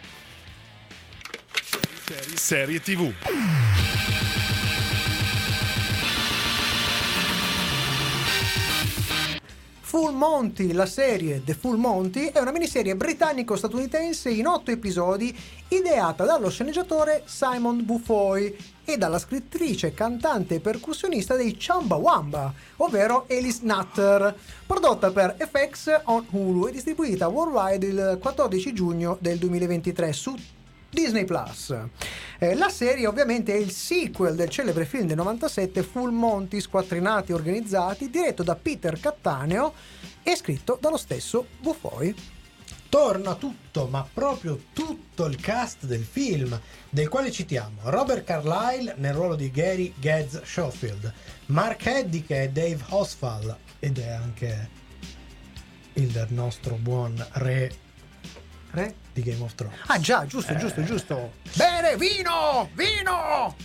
Serie 2.34 2.82
TV. 2.82 3.14
Full 9.92 10.14
Monty, 10.14 10.72
la 10.72 10.86
serie 10.86 11.44
The 11.44 11.54
Full 11.54 11.76
Monty, 11.76 12.28
è 12.28 12.40
una 12.40 12.54
miniserie 12.54 12.96
britannico-statunitense 12.96 14.30
in 14.30 14.48
otto 14.48 14.72
episodi 14.72 15.38
ideata 15.68 16.24
dallo 16.24 16.50
sceneggiatore 16.50 17.24
Simon 17.26 17.84
Buffoy 17.84 18.56
e 18.86 18.98
dalla 18.98 19.20
scrittrice, 19.20 19.94
cantante 19.94 20.56
e 20.56 20.60
percussionista 20.62 21.36
dei 21.36 21.58
Chumbawamba, 21.58 22.54
ovvero 22.78 23.26
Alice 23.30 23.60
Nutter, 23.64 24.34
prodotta 24.66 25.12
per 25.12 25.36
FX 25.38 26.04
on 26.06 26.26
Hulu 26.30 26.68
e 26.68 26.72
distribuita 26.72 27.28
worldwide 27.28 27.86
il 27.86 28.18
14 28.22 28.74
giugno 28.74 29.18
del 29.20 29.40
2023 29.40 30.14
su 30.14 30.34
Disney 30.92 31.26
Plus. 31.26 31.76
Eh, 32.38 32.54
la 32.56 32.70
serie 32.70 33.08
ovviamente 33.08 33.54
è 33.54 33.58
il 33.58 33.72
sequel 33.72 34.36
del 34.36 34.50
celebre 34.50 34.86
film 34.86 35.08
del 35.08 35.16
97 35.16 35.84
Full 35.84 36.12
Monty 36.12 36.60
Squattrinati 36.60 37.32
Organizzati, 37.32 38.10
diretto 38.10 38.44
da 38.44 38.56
Peter 38.56 39.00
Cattaneo 39.00 39.74
e 40.22 40.36
scritto 40.36 40.78
dallo 40.80 40.98
stesso 40.98 41.48
Buffoy. 41.60 42.14
Torna 42.90 43.36
tutto, 43.36 43.88
ma 43.88 44.06
proprio 44.14 44.60
tutto 44.74 45.26
il 45.26 45.38
cast 45.38 45.86
del 45.86 46.04
film, 46.04 46.60
del 46.90 47.08
quale 47.08 47.32
citiamo 47.32 47.80
Robert 47.84 48.26
Carlyle 48.26 48.96
nel 48.98 49.14
ruolo 49.14 49.36
di 49.36 49.50
Gary 49.50 49.94
Geddes 49.98 50.42
Schofield, 50.44 51.14
Mark 51.48 51.86
Eddy 51.86 52.24
che 52.24 52.44
è 52.44 52.50
Dave 52.50 52.84
Oswald 52.90 53.56
ed 53.80 53.98
è 53.98 54.10
anche 54.10 54.70
il 55.94 56.26
nostro 56.30 56.76
buon 56.76 57.26
re 57.34 57.72
Re? 58.72 58.96
di 59.14 59.22
Game 59.24 59.42
of 59.44 59.54
Thrones. 59.56 59.76
Ah 59.88 60.00
già, 60.00 60.26
giusto, 60.26 60.56
giusto, 60.56 60.84
giusto. 60.84 61.32
Bene, 61.56 61.98
vino, 61.98 62.70
vino! 62.74 63.56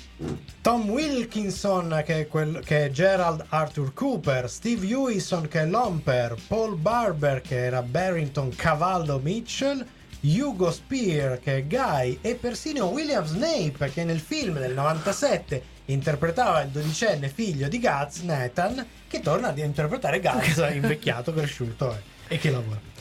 Tom 0.60 0.88
Wilkinson 0.90 2.02
che 2.04 2.20
è, 2.20 2.26
quel- 2.28 2.60
che 2.64 2.86
è 2.86 2.90
Gerald 2.90 3.44
Arthur 3.50 3.92
Cooper, 3.92 4.50
Steve 4.50 4.84
Hewison 4.86 5.46
che 5.46 5.60
è 5.60 5.66
Lomper, 5.66 6.34
Paul 6.48 6.76
Barber 6.76 7.40
che 7.40 7.64
era 7.64 7.82
Barrington 7.82 8.50
Cavallo 8.56 9.20
Mitchell, 9.22 9.86
Hugo 10.22 10.72
Spear 10.72 11.38
che 11.38 11.58
è 11.58 11.64
Guy 11.66 12.18
e 12.22 12.34
persino 12.34 12.86
William 12.86 13.24
Snape 13.24 13.90
che 13.92 14.02
nel 14.02 14.18
film 14.18 14.58
del 14.58 14.74
97 14.74 15.62
interpretava 15.84 16.62
il 16.62 16.70
dodicenne 16.70 17.28
figlio 17.28 17.68
di 17.68 17.78
Guts, 17.78 18.22
Nathan, 18.22 18.84
che 19.06 19.20
torna 19.20 19.48
ad 19.48 19.58
interpretare 19.58 20.18
Guts 20.20 20.56
invecchiato, 20.72 21.32
cresciuto 21.32 21.92
e- 22.26 22.34
e 22.34 22.38
che 22.38 22.50
lavora. 22.50 22.94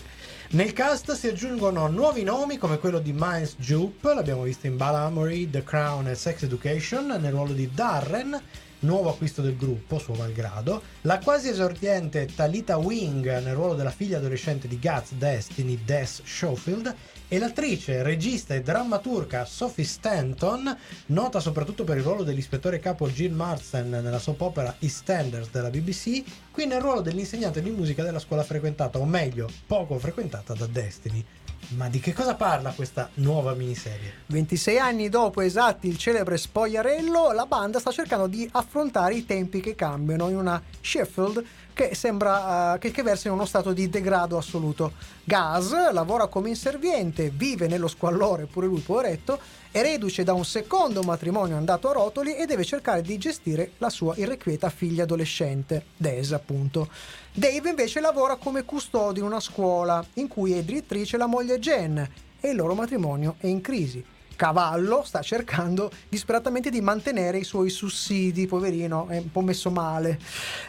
Nel 0.55 0.71
cast 0.71 1.11
si 1.11 1.27
aggiungono 1.27 1.85
nuovi 1.87 2.23
nomi 2.23 2.57
come 2.57 2.77
quello 2.77 2.99
di 2.99 3.11
Miles 3.13 3.57
Jupe, 3.57 4.13
l'abbiamo 4.13 4.43
visto 4.43 4.67
in 4.67 4.77
Balamory, 4.77 5.49
The 5.49 5.63
Crown 5.63 6.07
e 6.07 6.15
Sex 6.15 6.43
Education, 6.43 7.07
nel 7.07 7.33
ruolo 7.33 7.51
di 7.51 7.69
Darren, 7.73 8.41
nuovo 8.79 9.09
acquisto 9.09 9.41
del 9.41 9.55
gruppo, 9.55 9.99
suo 9.99 10.15
malgrado, 10.15 10.81
la 11.01 11.19
quasi 11.19 11.49
esordiente 11.49 12.27
Talita 12.33 12.77
Wing 12.77 13.39
nel 13.39 13.55
ruolo 13.55 13.75
della 13.75 13.91
figlia 13.91 14.17
adolescente 14.17 14.67
di 14.67 14.79
Guts 14.79 15.13
Destiny, 15.13 15.79
Des 15.83 16.21
Schofield, 16.23 16.95
e 17.27 17.39
l'attrice, 17.39 18.03
regista 18.03 18.53
e 18.53 18.61
drammaturga 18.61 19.45
Sophie 19.45 19.83
Stanton, 19.83 20.77
nota 21.07 21.39
soprattutto 21.39 21.83
per 21.83 21.97
il 21.97 22.03
ruolo 22.03 22.23
dell'ispettore 22.23 22.79
capo 22.79 23.09
Jill 23.09 23.33
Marsden 23.33 23.89
nella 23.89 24.19
soap 24.19 24.41
opera 24.41 24.75
EastEnders 24.79 25.49
della 25.49 25.69
BBC, 25.69 26.23
qui 26.51 26.67
nel 26.67 26.81
ruolo 26.81 27.01
dell'insegnante 27.01 27.61
di 27.61 27.71
musica 27.71 28.03
della 28.03 28.19
scuola 28.19 28.43
frequentata, 28.43 28.99
o 28.99 29.05
meglio, 29.05 29.49
poco 29.65 29.97
frequentata 29.97 30.53
da 30.53 30.67
Destiny. 30.67 31.25
Ma 31.69 31.89
di 31.89 31.99
che 31.99 32.13
cosa 32.13 32.35
parla 32.35 32.71
questa 32.71 33.09
nuova 33.15 33.53
miniserie? 33.53 34.13
26 34.27 34.77
anni 34.77 35.09
dopo 35.09 35.41
esatti 35.41 35.87
il 35.87 35.97
celebre 35.97 36.37
spogliarello, 36.37 37.31
la 37.31 37.45
banda 37.45 37.79
sta 37.79 37.91
cercando 37.91 38.27
di 38.27 38.47
affrontare 38.51 39.15
i 39.15 39.25
tempi 39.25 39.59
che 39.59 39.75
cambiano 39.75 40.29
in 40.29 40.37
una 40.37 40.61
Sheffield 40.81 41.43
che 41.75 41.93
sembra 41.93 42.73
eh, 42.73 42.79
che, 42.79 42.89
che 42.89 43.03
versa 43.03 43.27
in 43.27 43.35
uno 43.35 43.45
stato 43.45 43.73
di 43.73 43.89
degrado 43.89 44.37
assoluto. 44.37 44.93
Gaz 45.23 45.91
lavora 45.91 46.25
come 46.25 46.49
inserviente, 46.49 47.29
vive 47.29 47.67
nello 47.67 47.87
squallore, 47.87 48.45
pure 48.45 48.65
lui 48.65 48.79
poveretto, 48.79 49.37
è 49.69 49.81
reduce 49.81 50.23
da 50.23 50.33
un 50.33 50.45
secondo 50.45 51.03
matrimonio 51.03 51.57
andato 51.57 51.89
a 51.89 51.93
rotoli 51.93 52.35
e 52.35 52.45
deve 52.45 52.63
cercare 52.63 53.01
di 53.01 53.17
gestire 53.17 53.73
la 53.77 53.89
sua 53.89 54.15
irrequieta 54.15 54.69
figlia 54.69 55.03
adolescente, 55.03 55.87
Des 55.97 56.31
appunto. 56.31 56.87
Dave 57.33 57.69
invece 57.69 57.99
lavora 57.99 58.37
come 58.37 58.63
custode 58.63 59.19
in 59.19 59.25
una 59.25 59.41
scuola 59.41 60.03
in 60.13 60.29
cui 60.29 60.53
è 60.53 60.63
direttrice 60.63 61.17
la 61.17 61.27
moglie 61.27 61.59
Jen 61.59 62.09
e 62.39 62.49
il 62.49 62.55
loro 62.55 62.73
matrimonio 62.73 63.35
è 63.37 63.47
in 63.47 63.59
crisi. 63.59 64.03
Cavallo 64.35 65.03
sta 65.03 65.21
cercando 65.21 65.91
disperatamente 66.09 66.69
di 66.69 66.81
mantenere 66.81 67.37
i 67.37 67.43
suoi 67.43 67.69
sussidi, 67.69 68.47
poverino, 68.47 69.07
è 69.07 69.17
un 69.17 69.31
po' 69.31 69.41
messo 69.41 69.69
male. 69.69 70.19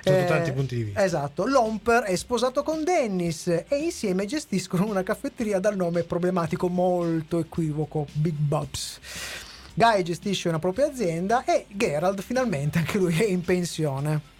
Sotto 0.02 0.24
tanti 0.24 0.52
punti 0.52 0.76
di 0.76 0.82
vista. 0.84 1.04
Esatto, 1.04 1.46
Lomper 1.46 2.04
è 2.04 2.16
sposato 2.16 2.62
con 2.62 2.84
Dennis 2.84 3.46
e 3.46 3.76
insieme 3.76 4.26
gestiscono 4.26 4.86
una 4.86 5.02
caffetteria 5.02 5.58
dal 5.58 5.76
nome 5.76 6.02
problematico 6.02 6.68
molto 6.68 7.38
equivoco, 7.38 8.06
Big 8.12 8.34
Bobs. 8.34 8.98
Guy 9.74 10.02
gestisce 10.02 10.48
una 10.48 10.58
propria 10.58 10.86
azienda 10.86 11.44
e 11.44 11.66
Gerald 11.68 12.22
finalmente 12.22 12.78
anche 12.78 12.96
lui 12.96 13.18
è 13.18 13.24
in 13.24 13.42
pensione. 13.42 14.34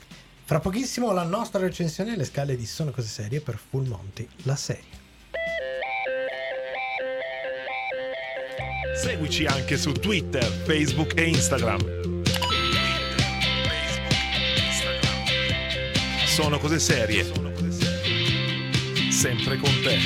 Fra 0.44 0.60
pochissimo 0.60 1.12
la 1.12 1.24
nostra 1.24 1.60
recensione 1.60 2.14
alle 2.14 2.24
scale 2.24 2.56
di 2.56 2.64
Sono 2.64 2.90
cose 2.90 3.08
serie 3.08 3.40
per 3.40 3.58
Full 3.58 3.86
Monty, 3.86 4.26
la 4.44 4.56
serie. 4.56 4.95
Seguici 8.96 9.44
anche 9.44 9.76
su 9.76 9.92
Twitter, 9.92 10.42
Facebook 10.42 11.18
e 11.18 11.28
Instagram. 11.28 12.22
Sono 16.24 16.58
cose 16.58 16.78
serie. 16.78 17.24
Sempre 19.10 19.58
con 19.58 19.70
te. 19.82 19.98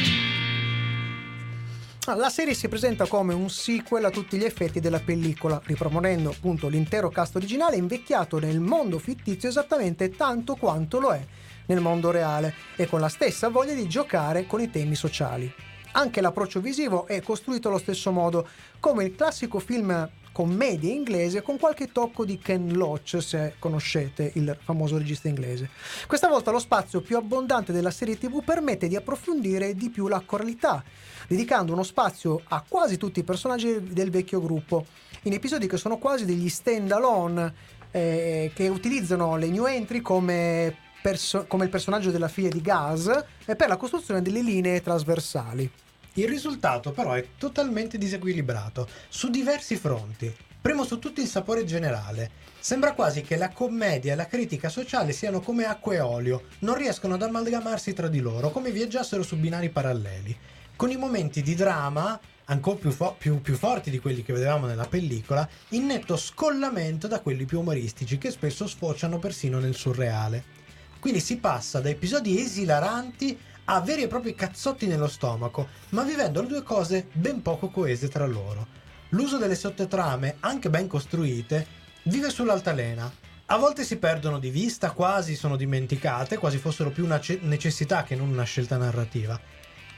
La 2.17 2.29
serie 2.29 2.55
si 2.55 2.67
presenta 2.67 3.07
come 3.07 3.33
un 3.33 3.49
sequel 3.49 4.07
a 4.07 4.11
tutti 4.11 4.37
gli 4.37 4.45
effetti 4.45 4.81
della 4.81 4.99
pellicola, 4.99 5.63
riproponendo 5.65 6.31
appunto 6.31 6.67
l'intero 6.67 7.11
cast 7.11 7.37
originale 7.37 7.77
invecchiato 7.77 8.41
nel 8.41 8.59
mondo 8.59 8.99
fittizio 8.99 9.49
esattamente 9.49 10.11
tanto 10.11 10.57
quanto 10.57 10.99
lo 10.99 11.13
è 11.13 11.25
nel 11.67 11.81
mondo 11.81 12.11
reale 12.11 12.55
e 12.75 12.89
con 12.89 12.99
la 12.99 13.09
stessa 13.09 13.49
voglia 13.49 13.75
di 13.75 13.87
giocare 13.87 14.47
con 14.47 14.61
i 14.61 14.69
temi 14.69 14.97
sociali. 14.97 15.70
Anche 15.93 16.21
l'approccio 16.21 16.61
visivo 16.61 17.07
è 17.07 17.21
costruito 17.21 17.69
allo 17.69 17.79
stesso 17.79 18.13
modo, 18.13 18.47
come 18.79 19.05
il 19.05 19.17
classico 19.17 19.59
film 19.59 20.09
commedia 20.33 20.93
inglese 20.93 21.43
con 21.43 21.59
qualche 21.59 21.91
tocco 21.91 22.25
di 22.25 22.39
Ken 22.39 22.73
Loach, 22.73 23.21
se 23.21 23.55
conoscete 23.59 24.31
il 24.35 24.57
famoso 24.63 24.97
regista 24.97 25.29
inglese. 25.29 25.71
Questa 26.07 26.29
volta 26.29 26.53
lo 26.53 26.61
spazio 26.61 27.01
più 27.01 27.17
abbondante 27.17 27.73
della 27.73 27.91
serie 27.91 28.17
TV 28.17 28.43
permette 28.45 28.87
di 28.87 28.95
approfondire 28.95 29.75
di 29.75 29.91
più 29.91 30.07
la 30.07 30.23
coralità, 30.25 30.83
dedicando 31.27 31.73
uno 31.73 31.83
spazio 31.83 32.41
a 32.49 32.65
quasi 32.67 32.97
tutti 32.97 33.21
i 33.21 33.25
personaggi 33.25 33.83
del 33.83 34.11
vecchio 34.11 34.41
gruppo, 34.41 34.87
in 35.23 35.33
episodi 35.33 35.67
che 35.67 35.77
sono 35.77 35.99
quasi 35.99 36.25
degli 36.25 36.49
stand-alone 36.49 37.53
eh, 37.91 38.53
che 38.55 38.69
utilizzano 38.69 39.37
le 39.37 39.49
new 39.49 39.67
entry 39.67 40.01
come, 40.01 40.77
perso- 41.01 41.47
come 41.47 41.65
il 41.65 41.71
personaggio 41.71 42.11
della 42.11 42.29
figlia 42.29 42.49
di 42.49 42.61
Gaz 42.61 43.25
e 43.45 43.57
per 43.57 43.69
la 43.69 43.77
costruzione 43.77 44.23
delle 44.23 44.43
linee 44.43 44.83
trasversali. 44.83 45.71
Il 46.15 46.29
risultato 46.29 46.91
però 46.91 47.13
è 47.13 47.25
totalmente 47.39 47.97
disequilibrato 47.97 48.89
su 49.09 49.31
diversi 49.31 49.77
fronti. 49.77 50.35
Primo 50.61 50.85
su 50.85 50.99
tutto 50.99 51.21
il 51.21 51.27
sapore 51.27 51.65
generale. 51.65 52.31
Sembra 52.59 52.93
quasi 52.93 53.23
che 53.23 53.37
la 53.37 53.49
commedia 53.49 54.13
e 54.13 54.17
la 54.17 54.27
critica 54.27 54.69
sociale 54.69 55.13
siano 55.13 55.41
come 55.41 55.65
acqua 55.65 55.95
e 55.95 56.01
olio, 56.01 56.43
non 56.61 56.75
riescono 56.75 57.15
ad 57.15 57.23
amalgamarsi 57.23 57.95
tra 57.95 58.09
di 58.09 58.21
loro, 58.21 58.51
come 58.51 58.71
viaggiassero 58.71 59.23
su 59.23 59.37
binari 59.37 59.71
paralleli. 59.71 60.37
Con 60.77 60.91
i 60.91 60.97
momenti 60.97 61.41
di 61.41 61.55
drama, 61.55 62.21
ancora 62.47 62.77
più, 62.77 62.91
fo- 62.91 63.15
più- 63.17 63.41
più 63.41 63.55
forti 63.55 63.91
di 63.91 63.99
quelli 63.99 64.23
che 64.23 64.35
vedevamo 64.35 64.67
nella 64.67 64.87
pellicola, 64.87 65.49
in 65.71 65.87
netto 65.87 66.17
scollamento 66.17 67.07
da 67.07 67.21
quelli 67.21 67.47
più 67.47 67.61
umoristici, 67.61 68.19
che 68.19 68.31
spesso 68.31 68.67
sfociano 68.67 69.19
persino 69.19 69.59
nel 69.59 69.75
surreale. 69.75 70.59
Quindi 71.01 71.21
si 71.21 71.39
passa 71.39 71.81
da 71.81 71.89
episodi 71.89 72.39
esilaranti 72.39 73.37
a 73.65 73.81
veri 73.81 74.03
e 74.03 74.07
propri 74.07 74.35
cazzotti 74.35 74.87
nello 74.87 75.09
stomaco, 75.09 75.69
ma 75.91 76.03
vivendo 76.03 76.43
le 76.43 76.49
due 76.49 76.63
cose 76.63 77.09
ben 77.13 77.41
poco 77.41 77.71
coese 77.71 78.09
tra 78.09 78.27
loro. 78.27 78.67
L'uso 79.11 79.39
delle 79.39 79.55
sottotrame, 79.55 80.37
anche 80.41 80.69
ben 80.71 80.87
costruite, 80.87 81.67
vive 82.05 82.31
sull'altalena. 82.31 83.11
A 83.47 83.57
volte 83.57 83.83
si 83.83 83.97
perdono 83.97 84.39
di 84.39 84.51
vista, 84.51 84.93
quasi 84.93 85.35
sono 85.35 85.57
dimenticate, 85.57 86.37
quasi 86.37 86.59
fossero 86.59 86.91
più 86.91 87.05
una 87.05 87.19
ce- 87.19 87.41
necessità 87.43 88.05
che 88.05 88.15
non 88.15 88.29
una 88.29 88.45
scelta 88.45 88.77
narrativa. 88.77 89.41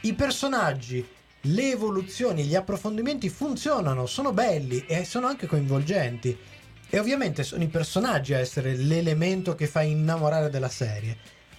I 0.02 0.14
personaggi, 0.14 1.06
le 1.42 1.70
evoluzioni, 1.70 2.44
gli 2.44 2.54
approfondimenti 2.54 3.28
funzionano, 3.28 4.06
sono 4.06 4.32
belli 4.32 4.84
e 4.86 5.04
sono 5.04 5.26
anche 5.26 5.46
coinvolgenti. 5.46 6.38
E 6.94 6.98
ovviamente 6.98 7.42
sono 7.42 7.62
i 7.62 7.68
personaggi 7.68 8.34
a 8.34 8.38
essere 8.38 8.76
l'elemento 8.76 9.54
che 9.54 9.66
fa 9.66 9.80
innamorare 9.80 10.50
della 10.50 10.68
serie. 10.68 11.16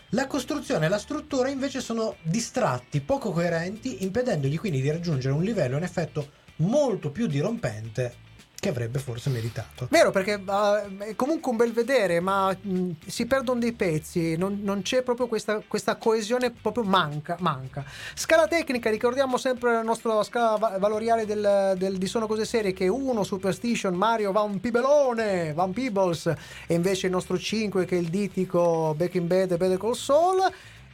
La 0.09 0.27
costruzione 0.27 0.85
e 0.85 0.89
la 0.89 0.99
struttura 0.99 1.49
invece 1.49 1.81
sono 1.81 2.17
distratti, 2.21 3.01
poco 3.01 3.31
coerenti, 3.31 4.03
impedendogli 4.03 4.59
quindi 4.59 4.79
di 4.79 4.91
raggiungere 4.91 5.33
un 5.33 5.41
livello 5.41 5.77
un 5.77 5.81
effetto 5.81 6.29
molto 6.57 7.09
più 7.09 7.25
dirompente 7.25 8.22
che 8.63 8.69
avrebbe 8.69 8.97
forse 8.97 9.29
meritato. 9.29 9.87
Vero, 9.89 10.09
perché 10.11 10.35
uh, 10.35 10.97
è 10.99 11.15
comunque 11.17 11.51
un 11.51 11.57
bel 11.57 11.73
vedere, 11.73 12.21
ma 12.21 12.49
mh, 12.49 12.91
si 13.05 13.25
perdono 13.25 13.59
dei 13.59 13.73
pezzi, 13.73 14.37
non, 14.37 14.61
non 14.63 14.81
c'è 14.83 15.01
proprio 15.01 15.27
questa, 15.27 15.61
questa, 15.67 15.97
coesione, 15.97 16.49
proprio 16.49 16.85
manca, 16.85 17.35
manca. 17.41 17.83
Scala 18.13 18.47
tecnica, 18.47 18.89
ricordiamo 18.89 19.35
sempre 19.35 19.73
la 19.73 19.81
nostra 19.81 20.23
scala 20.23 20.77
valoriale 20.77 21.25
del, 21.25 21.73
del, 21.75 21.97
di 21.97 22.07
Sono 22.07 22.25
Cose 22.25 22.45
Serie, 22.45 22.71
che 22.71 22.85
è 22.85 22.87
1 22.87 23.23
Superstition, 23.25 23.95
Mario 23.95 24.31
Van 24.31 24.57
Pibelone, 24.61 25.51
Van 25.51 25.73
Peebles, 25.73 26.27
e 26.65 26.73
invece 26.73 27.07
il 27.07 27.11
nostro 27.11 27.37
5 27.37 27.83
che 27.83 27.97
è 27.97 27.99
il 27.99 28.07
ditico 28.07 28.93
Back 28.95 29.15
in 29.15 29.27
Bed 29.27 29.51
e 29.51 29.57
Better 29.57 29.77
Call 29.77 29.91
Saul, 29.91 30.39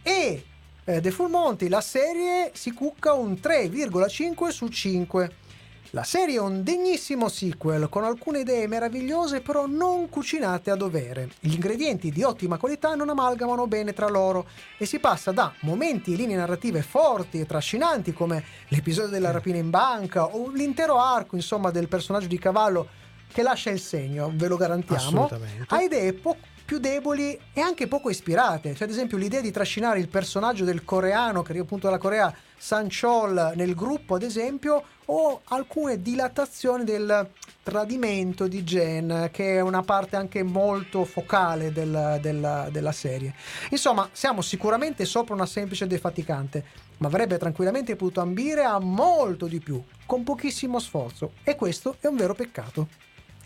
e 0.01 0.43
eh, 0.85 1.01
The 1.01 1.11
Full 1.11 1.29
Monty, 1.29 1.67
la 1.67 1.81
serie 1.81 2.49
si 2.55 2.73
cucca 2.73 3.13
un 3.13 3.33
3,5 3.33 4.47
su 4.47 4.67
5. 4.69 5.47
La 5.93 6.03
serie 6.03 6.35
è 6.35 6.39
un 6.39 6.61
degnissimo 6.61 7.29
sequel 7.29 7.89
con 7.89 8.03
alcune 8.03 8.41
idee 8.41 8.67
meravigliose 8.67 9.41
però 9.41 9.65
non 9.65 10.07
cucinate 10.07 10.69
a 10.69 10.75
dovere. 10.75 11.29
Gli 11.39 11.53
ingredienti 11.53 12.11
di 12.11 12.21
ottima 12.21 12.59
qualità 12.59 12.93
non 12.93 13.09
amalgamano 13.09 13.65
bene 13.65 13.91
tra 13.91 14.07
loro 14.07 14.47
e 14.77 14.85
si 14.85 14.99
passa 14.99 15.31
da 15.31 15.51
momenti 15.61 16.13
e 16.13 16.15
linee 16.15 16.35
narrative 16.35 16.83
forti 16.83 17.39
e 17.39 17.47
trascinanti 17.47 18.13
come 18.13 18.43
l'episodio 18.67 19.09
della 19.09 19.31
rapina 19.31 19.57
in 19.57 19.71
banca 19.71 20.25
o 20.25 20.51
l'intero 20.51 20.99
arco 20.99 21.35
insomma 21.35 21.71
del 21.71 21.87
personaggio 21.87 22.27
di 22.27 22.37
cavallo 22.37 22.87
che 23.31 23.41
lascia 23.41 23.71
il 23.71 23.79
segno, 23.79 24.31
ve 24.33 24.47
lo 24.47 24.57
garantiamo, 24.57 25.27
a 25.67 25.81
idee 25.81 26.13
po- 26.13 26.37
più 26.69 26.77
deboli 26.77 27.35
e 27.51 27.61
anche 27.61 27.87
poco 27.87 28.11
ispirate. 28.11 28.75
Cioè, 28.75 28.83
ad 28.83 28.93
esempio, 28.93 29.17
l'idea 29.17 29.41
di 29.41 29.49
trascinare 29.49 29.97
il 29.97 30.07
personaggio 30.07 30.65
del 30.65 30.85
coreano, 30.85 31.41
che 31.41 31.49
arriva 31.49 31.65
appunto 31.65 31.87
dalla 31.87 31.97
Corea, 31.97 32.31
San 32.55 32.89
Chol, 32.89 33.53
nel 33.55 33.73
gruppo, 33.73 34.13
ad 34.13 34.21
esempio, 34.21 34.83
o 35.05 35.41
alcune 35.45 35.99
dilatazioni 35.99 36.83
del 36.83 37.27
tradimento 37.63 38.47
di 38.47 38.63
Jen, 38.63 39.29
che 39.31 39.55
è 39.55 39.61
una 39.61 39.81
parte 39.81 40.15
anche 40.15 40.43
molto 40.43 41.05
focale 41.05 41.71
del, 41.71 42.19
del, 42.21 42.67
della 42.69 42.91
serie. 42.91 43.33
Insomma, 43.71 44.07
siamo 44.11 44.41
sicuramente 44.41 45.05
sopra 45.05 45.33
una 45.33 45.47
semplice 45.47 45.87
defaticante, 45.87 46.63
ma 46.97 47.07
avrebbe 47.07 47.39
tranquillamente 47.39 47.95
potuto 47.95 48.21
ambire 48.21 48.63
a 48.63 48.77
molto 48.77 49.47
di 49.47 49.57
più, 49.57 49.83
con 50.05 50.23
pochissimo 50.23 50.77
sforzo, 50.77 51.31
e 51.43 51.55
questo 51.55 51.95
è 51.99 52.05
un 52.05 52.15
vero 52.15 52.35
peccato. 52.35 52.89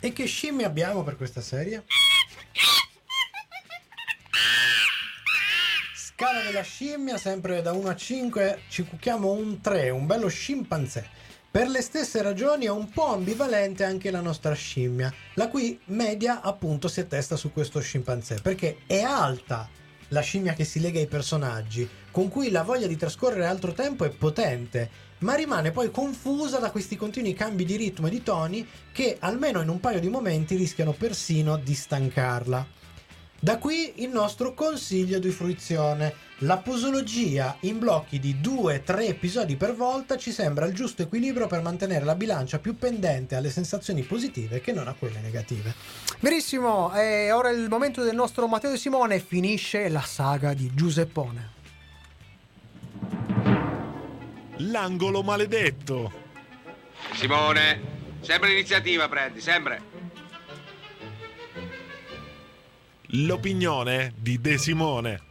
E 0.02 0.12
che 0.12 0.26
scimmie 0.26 0.66
abbiamo 0.66 1.04
per 1.04 1.16
questa 1.16 1.40
serie? 1.40 1.86
Scala 5.96 6.42
della 6.42 6.62
scimmia, 6.62 7.18
sempre 7.18 7.62
da 7.62 7.72
1 7.72 7.90
a 7.90 7.96
5, 7.96 8.62
ci 8.70 8.84
cucchiamo 8.84 9.32
un 9.32 9.62
3, 9.62 9.90
un 9.90 10.06
bello 10.06 10.28
scimpanzé. 10.28 11.08
Per 11.52 11.68
le 11.68 11.82
stesse 11.82 12.22
ragioni 12.22 12.66
è 12.66 12.70
un 12.70 12.90
po' 12.90 13.14
ambivalente 13.14 13.84
anche 13.84 14.10
la 14.10 14.22
nostra 14.22 14.54
scimmia, 14.54 15.14
la 15.36 15.50
cui 15.50 15.80
media 15.86 16.42
appunto 16.42 16.88
si 16.88 17.00
attesta 17.00 17.36
su 17.36 17.52
questo 17.52 17.80
scimpanzé, 17.80 18.40
perché 18.42 18.80
è 18.88 19.02
alta 19.02 19.70
la 20.10 20.22
scimmia 20.22 20.54
che 20.54 20.64
si 20.66 20.80
lega 20.80 21.00
ai 21.00 21.08
personaggi, 21.08 21.88
con 22.12 22.30
cui 22.30 22.50
la 22.52 22.64
voglia 22.64 22.88
di 22.88 22.96
trascorrere 22.96 23.46
altro 23.46 23.74
tempo 23.74 24.06
è 24.06 24.10
potente, 24.10 24.90
ma 25.20 25.34
rimane 25.36 25.72
poi 25.72 25.92
confusa 25.92 26.60
da 26.60 26.72
questi 26.72 26.96
continui 26.96 27.34
cambi 27.34 27.66
di 27.66 27.76
ritmo 27.76 28.08
e 28.08 28.12
di 28.12 28.24
toni 28.24 28.68
che 28.92 29.18
almeno 29.20 29.62
in 29.62 29.70
un 29.70 29.80
paio 29.80 30.00
di 30.00 30.10
momenti 30.10 30.56
rischiano 30.56 30.92
persino 30.94 31.58
di 31.58 31.74
stancarla. 31.74 32.82
Da 33.44 33.58
qui 33.58 33.92
il 33.96 34.08
nostro 34.08 34.54
consiglio 34.54 35.20
di 35.20 35.30
fruizione. 35.30 36.14
La 36.44 36.60
posologia 36.60 37.58
in 37.64 37.78
blocchi 37.78 38.18
di 38.18 38.38
2-3 38.42 39.10
episodi 39.10 39.58
per 39.58 39.76
volta 39.76 40.16
ci 40.16 40.32
sembra 40.32 40.66
il 40.66 40.74
giusto 40.74 41.02
equilibrio 41.02 41.48
per 41.48 41.62
mantenere 41.62 42.06
la 42.06 42.16
bilancia 42.16 42.60
più 42.60 42.78
pendente 42.78 43.36
alle 43.36 43.50
sensazioni 43.50 44.04
positive 44.04 44.62
che 44.62 44.72
non 44.72 44.88
a 44.88 44.96
quelle 44.98 45.20
negative. 45.20 45.74
Verissimo, 46.22 46.96
e 46.96 47.34
ora 47.34 47.50
è 47.50 47.54
il 47.54 47.68
momento 47.68 48.02
del 48.02 48.16
nostro 48.16 48.48
Matteo 48.48 48.72
De 48.72 48.78
Simone, 48.78 49.20
finisce 49.20 49.90
la 49.90 50.00
saga 50.00 50.54
di 50.54 50.72
Giuseppone. 50.74 51.50
L'angolo 54.56 55.22
maledetto. 55.22 56.10
Simone, 57.12 57.82
sempre 58.22 58.52
l'iniziativa 58.52 59.10
prendi, 59.10 59.42
sempre. 59.42 59.93
L'opinione 63.16 64.12
di 64.20 64.42
De 64.42 64.58
Simone. 64.58 65.22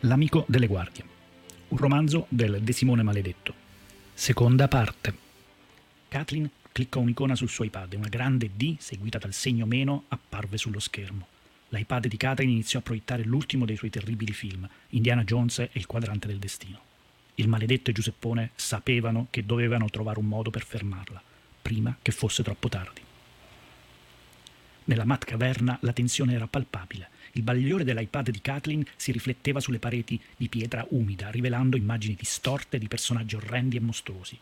L'amico 0.00 0.44
delle 0.48 0.66
guardie. 0.66 1.04
Un 1.68 1.78
romanzo 1.78 2.26
del 2.30 2.60
De 2.62 2.72
Simone 2.72 3.04
Maledetto. 3.04 3.54
Seconda 4.12 4.66
parte. 4.66 5.23
Kathleen 6.14 6.48
cliccò 6.70 7.00
un'icona 7.00 7.34
sul 7.34 7.48
suo 7.48 7.64
iPad 7.64 7.92
e 7.92 7.96
una 7.96 8.06
grande 8.06 8.50
D, 8.54 8.76
seguita 8.78 9.18
dal 9.18 9.32
segno 9.32 9.66
meno, 9.66 10.04
apparve 10.06 10.58
sullo 10.58 10.78
schermo. 10.78 11.26
L'iPad 11.70 12.06
di 12.06 12.16
Kathleen 12.16 12.50
iniziò 12.50 12.78
a 12.78 12.82
proiettare 12.82 13.24
l'ultimo 13.24 13.64
dei 13.64 13.74
suoi 13.74 13.90
terribili 13.90 14.32
film, 14.32 14.64
Indiana 14.90 15.24
Jones 15.24 15.58
e 15.58 15.70
il 15.72 15.86
quadrante 15.86 16.28
del 16.28 16.38
destino. 16.38 16.80
Il 17.34 17.48
maledetto 17.48 17.90
e 17.90 17.92
Giuseppone 17.92 18.50
sapevano 18.54 19.26
che 19.30 19.44
dovevano 19.44 19.90
trovare 19.90 20.20
un 20.20 20.26
modo 20.26 20.50
per 20.50 20.64
fermarla, 20.64 21.20
prima 21.60 21.98
che 22.00 22.12
fosse 22.12 22.44
troppo 22.44 22.68
tardi. 22.68 23.00
Nella 24.84 25.04
mat 25.04 25.24
caverna 25.24 25.76
la 25.80 25.92
tensione 25.92 26.34
era 26.34 26.46
palpabile. 26.46 27.08
Il 27.32 27.42
bagliore 27.42 27.82
dell'iPad 27.82 28.30
di 28.30 28.40
Kathleen 28.40 28.86
si 28.94 29.10
rifletteva 29.10 29.58
sulle 29.58 29.80
pareti 29.80 30.20
di 30.36 30.48
pietra 30.48 30.86
umida, 30.90 31.30
rivelando 31.30 31.76
immagini 31.76 32.14
distorte 32.14 32.78
di 32.78 32.86
personaggi 32.86 33.34
orrendi 33.34 33.78
e 33.78 33.80
mostruosi. 33.80 34.38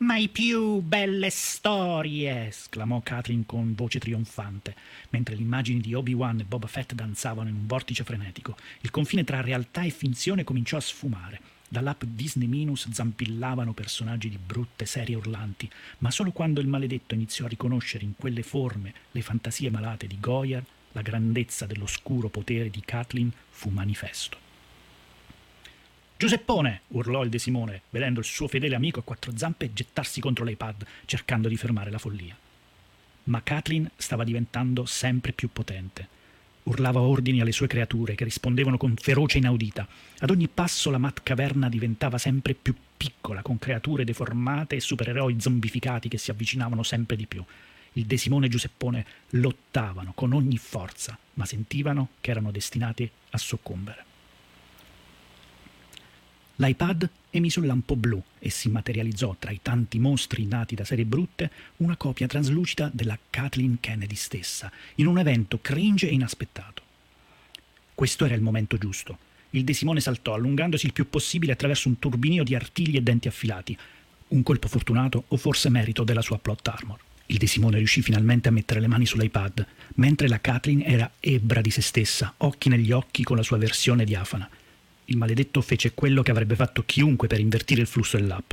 Mai 0.00 0.28
più 0.28 0.80
belle 0.80 1.28
storie! 1.28 2.46
esclamò 2.46 3.00
Kathleen 3.00 3.44
con 3.44 3.74
voce 3.74 3.98
trionfante, 3.98 4.76
mentre 5.10 5.34
le 5.34 5.42
immagini 5.42 5.80
di 5.80 5.92
Obi-Wan 5.92 6.38
e 6.38 6.44
Boba 6.44 6.68
Fett 6.68 6.92
danzavano 6.92 7.48
in 7.48 7.56
un 7.56 7.66
vortice 7.66 8.04
frenetico. 8.04 8.56
Il 8.82 8.92
confine 8.92 9.24
tra 9.24 9.40
realtà 9.40 9.82
e 9.82 9.90
finzione 9.90 10.44
cominciò 10.44 10.76
a 10.76 10.80
sfumare. 10.80 11.40
Dall'app 11.68 12.04
Disney 12.04 12.46
Minus 12.46 12.88
zampillavano 12.88 13.72
personaggi 13.72 14.28
di 14.28 14.38
brutte 14.38 14.86
serie 14.86 15.16
urlanti, 15.16 15.68
ma 15.98 16.12
solo 16.12 16.30
quando 16.30 16.60
il 16.60 16.68
maledetto 16.68 17.14
iniziò 17.14 17.46
a 17.46 17.48
riconoscere 17.48 18.04
in 18.04 18.14
quelle 18.16 18.44
forme 18.44 18.94
le 19.10 19.22
fantasie 19.22 19.68
malate 19.68 20.06
di 20.06 20.20
Goyer, 20.20 20.64
la 20.92 21.02
grandezza 21.02 21.66
dell'oscuro 21.66 22.28
potere 22.28 22.70
di 22.70 22.82
Kathleen 22.84 23.32
fu 23.50 23.70
manifesto. 23.70 24.47
Giuseppone! 26.18 26.80
urlò 26.88 27.22
il 27.22 27.30
De 27.30 27.38
Simone, 27.38 27.82
vedendo 27.90 28.18
il 28.18 28.26
suo 28.26 28.48
fedele 28.48 28.74
amico 28.74 28.98
a 28.98 29.04
quattro 29.04 29.36
zampe 29.36 29.72
gettarsi 29.72 30.20
contro 30.20 30.44
l'iPad, 30.44 30.84
cercando 31.04 31.46
di 31.46 31.56
fermare 31.56 31.92
la 31.92 31.98
follia. 31.98 32.36
Ma 33.24 33.40
Kathleen 33.40 33.88
stava 33.94 34.24
diventando 34.24 34.84
sempre 34.84 35.30
più 35.30 35.48
potente. 35.52 36.08
Urlava 36.64 36.98
ordini 36.98 37.40
alle 37.40 37.52
sue 37.52 37.68
creature, 37.68 38.16
che 38.16 38.24
rispondevano 38.24 38.76
con 38.78 38.96
ferocia 38.96 39.38
inaudita. 39.38 39.86
Ad 40.18 40.30
ogni 40.30 40.48
passo 40.48 40.90
la 40.90 40.98
mat 40.98 41.22
caverna 41.22 41.68
diventava 41.68 42.18
sempre 42.18 42.54
più 42.54 42.74
piccola, 42.96 43.42
con 43.42 43.60
creature 43.60 44.02
deformate 44.02 44.74
e 44.74 44.80
supereroi 44.80 45.40
zombificati 45.40 46.08
che 46.08 46.18
si 46.18 46.32
avvicinavano 46.32 46.82
sempre 46.82 47.14
di 47.14 47.26
più. 47.26 47.44
Il 47.92 48.06
De 48.06 48.16
Simone 48.16 48.46
e 48.46 48.48
Giuseppone 48.48 49.06
lottavano 49.30 50.10
con 50.16 50.32
ogni 50.32 50.58
forza, 50.58 51.16
ma 51.34 51.44
sentivano 51.44 52.08
che 52.20 52.32
erano 52.32 52.50
destinati 52.50 53.08
a 53.30 53.38
soccombere. 53.38 54.07
L'iPad 56.60 57.08
emise 57.30 57.60
un 57.60 57.66
lampo 57.66 57.94
blu 57.94 58.20
e 58.40 58.50
si 58.50 58.68
materializzò 58.68 59.36
tra 59.38 59.52
i 59.52 59.60
tanti 59.62 60.00
mostri 60.00 60.44
nati 60.44 60.74
da 60.74 60.84
serie 60.84 61.04
brutte 61.04 61.50
una 61.76 61.96
copia 61.96 62.26
traslucida 62.26 62.90
della 62.92 63.16
Kathleen 63.30 63.78
Kennedy 63.78 64.16
stessa, 64.16 64.68
in 64.96 65.06
un 65.06 65.20
evento 65.20 65.60
cringe 65.60 66.08
e 66.08 66.14
inaspettato. 66.14 66.82
Questo 67.94 68.24
era 68.24 68.34
il 68.34 68.40
momento 68.40 68.76
giusto. 68.76 69.18
Il 69.50 69.62
De 69.62 69.72
Simone 69.72 70.00
saltò, 70.00 70.34
allungandosi 70.34 70.86
il 70.86 70.92
più 70.92 71.08
possibile 71.08 71.52
attraverso 71.52 71.86
un 71.86 72.00
turbinio 72.00 72.42
di 72.42 72.56
artigli 72.56 72.96
e 72.96 73.02
denti 73.02 73.28
affilati. 73.28 73.78
Un 74.28 74.42
colpo 74.42 74.66
fortunato 74.66 75.26
o 75.28 75.36
forse 75.36 75.68
merito 75.68 76.02
della 76.02 76.22
sua 76.22 76.38
plot 76.38 76.66
armor. 76.66 76.98
Il 77.26 77.38
De 77.38 77.46
Simone 77.46 77.76
riuscì 77.76 78.02
finalmente 78.02 78.48
a 78.48 78.52
mettere 78.52 78.80
le 78.80 78.88
mani 78.88 79.06
sull'iPad, 79.06 79.64
mentre 79.94 80.26
la 80.26 80.40
Kathleen 80.40 80.82
era 80.84 81.08
ebbra 81.20 81.60
di 81.60 81.70
se 81.70 81.82
stessa, 81.82 82.34
occhi 82.38 82.68
negli 82.68 82.90
occhi 82.90 83.22
con 83.22 83.36
la 83.36 83.44
sua 83.44 83.58
versione 83.58 84.04
diafana. 84.04 84.50
Il 85.10 85.16
maledetto 85.16 85.62
fece 85.62 85.94
quello 85.94 86.22
che 86.22 86.30
avrebbe 86.30 86.54
fatto 86.54 86.82
chiunque 86.84 87.28
per 87.28 87.40
invertire 87.40 87.80
il 87.80 87.86
flusso 87.86 88.18
dell'app. 88.18 88.52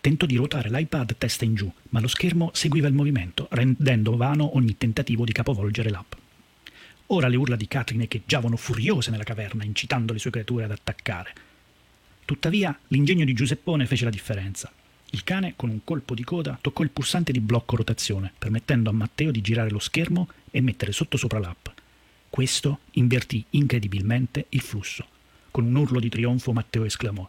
Tentò 0.00 0.26
di 0.26 0.36
ruotare 0.36 0.70
l'iPad 0.70 1.16
testa 1.18 1.44
in 1.44 1.56
giù, 1.56 1.72
ma 1.88 1.98
lo 1.98 2.06
schermo 2.06 2.50
seguiva 2.52 2.86
il 2.86 2.94
movimento, 2.94 3.48
rendendo 3.50 4.16
vano 4.16 4.56
ogni 4.56 4.78
tentativo 4.78 5.24
di 5.24 5.32
capovolgere 5.32 5.90
l'app. 5.90 6.12
Ora 7.06 7.26
le 7.26 7.34
urla 7.34 7.56
di 7.56 7.66
Kathleen 7.66 8.02
echeggiavano 8.02 8.56
furiose 8.56 9.10
nella 9.10 9.24
caverna, 9.24 9.64
incitando 9.64 10.12
le 10.12 10.20
sue 10.20 10.30
creature 10.30 10.64
ad 10.64 10.70
attaccare. 10.70 11.34
Tuttavia, 12.24 12.78
l'ingegno 12.88 13.24
di 13.24 13.32
Giuseppone 13.32 13.86
fece 13.86 14.04
la 14.04 14.10
differenza. 14.10 14.72
Il 15.10 15.24
cane, 15.24 15.54
con 15.56 15.68
un 15.68 15.80
colpo 15.82 16.14
di 16.14 16.22
coda, 16.22 16.56
toccò 16.60 16.84
il 16.84 16.90
pulsante 16.90 17.32
di 17.32 17.40
blocco 17.40 17.74
rotazione, 17.74 18.32
permettendo 18.38 18.88
a 18.88 18.92
Matteo 18.92 19.32
di 19.32 19.40
girare 19.40 19.70
lo 19.70 19.80
schermo 19.80 20.28
e 20.52 20.60
mettere 20.60 20.92
sotto 20.92 21.16
sopra 21.16 21.40
l'app. 21.40 21.66
Questo 22.30 22.78
invertì 22.92 23.44
incredibilmente 23.50 24.46
il 24.50 24.60
flusso. 24.60 25.06
Con 25.52 25.66
un 25.66 25.76
urlo 25.76 26.00
di 26.00 26.08
trionfo 26.08 26.54
Matteo 26.54 26.84
esclamò 26.84 27.28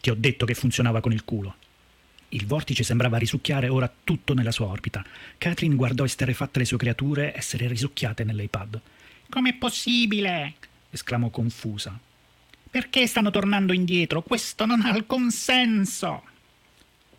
Ti 0.00 0.08
ho 0.08 0.14
detto 0.14 0.46
che 0.46 0.54
funzionava 0.54 1.00
con 1.00 1.10
il 1.10 1.24
culo. 1.24 1.56
Il 2.28 2.46
vortice 2.46 2.84
sembrava 2.84 3.18
risucchiare 3.18 3.68
ora 3.68 3.92
tutto 4.04 4.32
nella 4.32 4.52
sua 4.52 4.66
orbita. 4.66 5.04
Catherine 5.38 5.74
guardò 5.74 6.04
esterrefatte 6.04 6.60
le 6.60 6.64
sue 6.66 6.78
creature 6.78 7.36
essere 7.36 7.66
risucchiate 7.66 8.22
nell'iPad. 8.22 8.80
Com'è 9.28 9.54
possibile? 9.54 10.54
esclamò 10.90 11.30
confusa. 11.30 11.98
Perché 12.70 13.08
stanno 13.08 13.30
tornando 13.30 13.72
indietro? 13.72 14.22
Questo 14.22 14.66
non 14.66 14.82
ha 14.82 14.90
alcun 14.90 15.32
senso. 15.32 16.22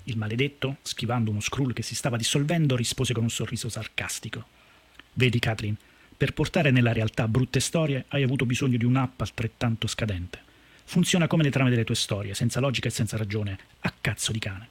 Il 0.03 0.17
maledetto, 0.17 0.77
schivando 0.83 1.31
uno 1.31 1.41
scroll 1.41 1.73
che 1.73 1.81
si 1.81 1.95
stava 1.95 2.15
dissolvendo, 2.15 2.77
rispose 2.77 3.13
con 3.13 3.23
un 3.23 3.29
sorriso 3.29 3.67
sarcastico. 3.67 4.45
Vedi, 5.13 5.39
Catherine, 5.39 5.77
per 6.17 6.33
portare 6.33 6.71
nella 6.71 6.93
realtà 6.93 7.27
brutte 7.27 7.59
storie 7.59 8.05
hai 8.09 8.23
avuto 8.23 8.45
bisogno 8.45 8.77
di 8.77 8.85
un'app 8.85 9.19
altrettanto 9.21 9.87
scadente. 9.87 10.39
Funziona 10.85 11.27
come 11.27 11.43
le 11.43 11.49
trame 11.49 11.69
delle 11.69 11.83
tue 11.83 11.95
storie, 11.95 12.33
senza 12.33 12.59
logica 12.59 12.87
e 12.87 12.91
senza 12.91 13.17
ragione, 13.17 13.57
a 13.81 13.93
cazzo 13.99 14.31
di 14.31 14.39
cane. 14.39 14.67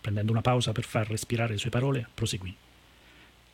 Prendendo 0.00 0.32
una 0.32 0.40
pausa 0.40 0.72
per 0.72 0.84
far 0.84 1.08
respirare 1.08 1.52
le 1.52 1.58
sue 1.58 1.70
parole, 1.70 2.08
proseguì. 2.12 2.54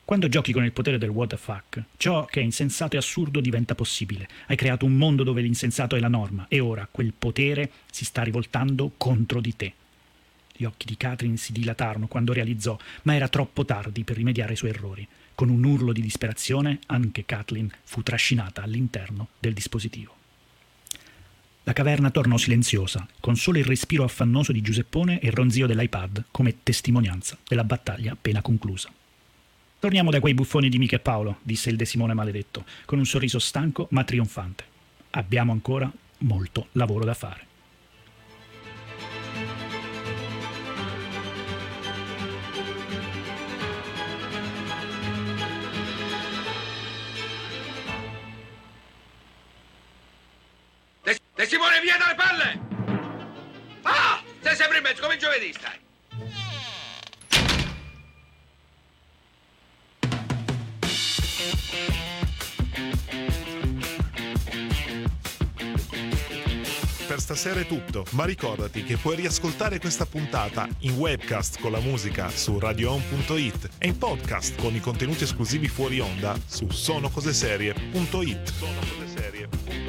Quando 0.05 0.29
giochi 0.29 0.53
con 0.53 0.65
il 0.65 0.73
potere 0.73 0.99
del 0.99 1.11
what 1.11 1.31
the 1.31 1.37
fuck, 1.37 1.83
ciò 1.97 2.25
che 2.25 2.41
è 2.41 2.43
insensato 2.43 2.97
e 2.97 2.99
assurdo 2.99 3.41
diventa 3.41 3.75
possibile. 3.75 4.29
Hai 4.47 4.57
creato 4.57 4.85
un 4.85 4.95
mondo 4.95 5.23
dove 5.23 5.43
l'insensato 5.43 5.97
è 5.97 6.01
la 6.01 6.09
norma 6.09 6.47
e 6.49 6.61
ora 6.61 6.89
quel 6.91 7.13
potere 7.17 7.71
si 7.91 8.05
sta 8.05 8.23
rivoltando 8.23 8.93
contro 8.97 9.41
di 9.41 9.57
te. 9.57 9.73
Gli 10.55 10.65
occhi 10.65 10.87
di 10.87 10.97
Catherine 10.97 11.37
si 11.37 11.53
dilatarono 11.53 12.09
quando 12.09 12.33
realizzò, 12.33 12.77
ma 13.03 13.15
era 13.15 13.29
troppo 13.29 13.65
tardi 13.65 14.05
per 14.05 14.17
rimediare 14.17 14.51
ai 14.51 14.57
suoi 14.57 14.71
errori. 14.71 15.07
Con 15.43 15.51
un 15.51 15.65
urlo 15.65 15.93
di 15.93 16.01
disperazione, 16.01 16.79
anche 16.87 17.25
Kathleen 17.27 17.69
fu 17.83 18.05
trascinata 18.05 18.63
all'interno 18.63 19.31
del 19.41 19.53
dispositivo. 19.53 20.15
La 21.65 21.73
caverna 21.73 22.13
tornò 22.13 22.37
silenziosa, 22.37 23.05
con 23.19 23.35
solo 23.35 23.59
il 23.59 23.65
respiro 23.65 24.05
affannoso 24.05 24.53
di 24.53 24.61
Giuseppone 24.61 25.19
e 25.19 25.27
il 25.27 25.33
ronzio 25.33 25.67
dell'iPad 25.67 26.27
come 26.31 26.63
testimonianza 26.63 27.37
della 27.45 27.65
battaglia 27.65 28.13
appena 28.13 28.41
conclusa. 28.41 28.89
Torniamo 29.81 30.13
da 30.13 30.21
quei 30.21 30.35
buffoni 30.35 30.69
di 30.69 30.79
Mica 30.79 30.95
e 30.95 31.01
Paolo, 31.01 31.39
disse 31.43 31.71
il 31.71 31.77
De 31.77 31.87
Simone 31.87 32.15
maledetto, 32.15 32.65
con 32.85 32.99
un 32.99 33.05
sorriso 33.05 33.41
stanco 33.41 33.89
ma 33.91 34.05
trionfante. 34.05 34.65
Abbiamo 35.11 35.51
ancora 35.51 35.93
molto 36.19 36.69
lavoro 36.75 37.05
da 37.05 37.15
fare. 37.15 37.52
De, 51.03 51.19
De 51.35 51.47
Simone, 51.47 51.81
via 51.81 51.97
dalle 51.97 52.15
palle! 52.15 52.61
Ah! 53.83 54.23
Sei 54.41 54.55
sempre 54.55 54.79
in 54.79 54.83
mezzo, 54.85 55.03
come 55.03 55.17
giovedì 55.17 55.53
stai. 55.53 55.81
Per 67.07 67.21
stasera 67.21 67.61
è 67.61 67.67
tutto, 67.67 68.07
ma 68.13 68.25
ricordati 68.25 68.85
che 68.85 68.97
puoi 68.97 69.17
riascoltare 69.17 69.79
questa 69.79 70.07
puntata 70.07 70.67
in 70.81 70.97
webcast 70.97 71.61
con 71.61 71.73
la 71.73 71.81
musica 71.81 72.31
su 72.31 72.59
radioon.it 72.59 73.69
e 73.77 73.89
in 73.89 73.99
podcast 73.99 74.59
con 74.59 74.75
i 74.75 74.81
contenuti 74.81 75.25
esclusivi 75.25 75.69
fuori 75.69 76.01
onda 76.01 76.39
su 76.47 76.71
sonocoseserie.it. 76.71 78.53
Sonocoseserie.it. 78.53 79.82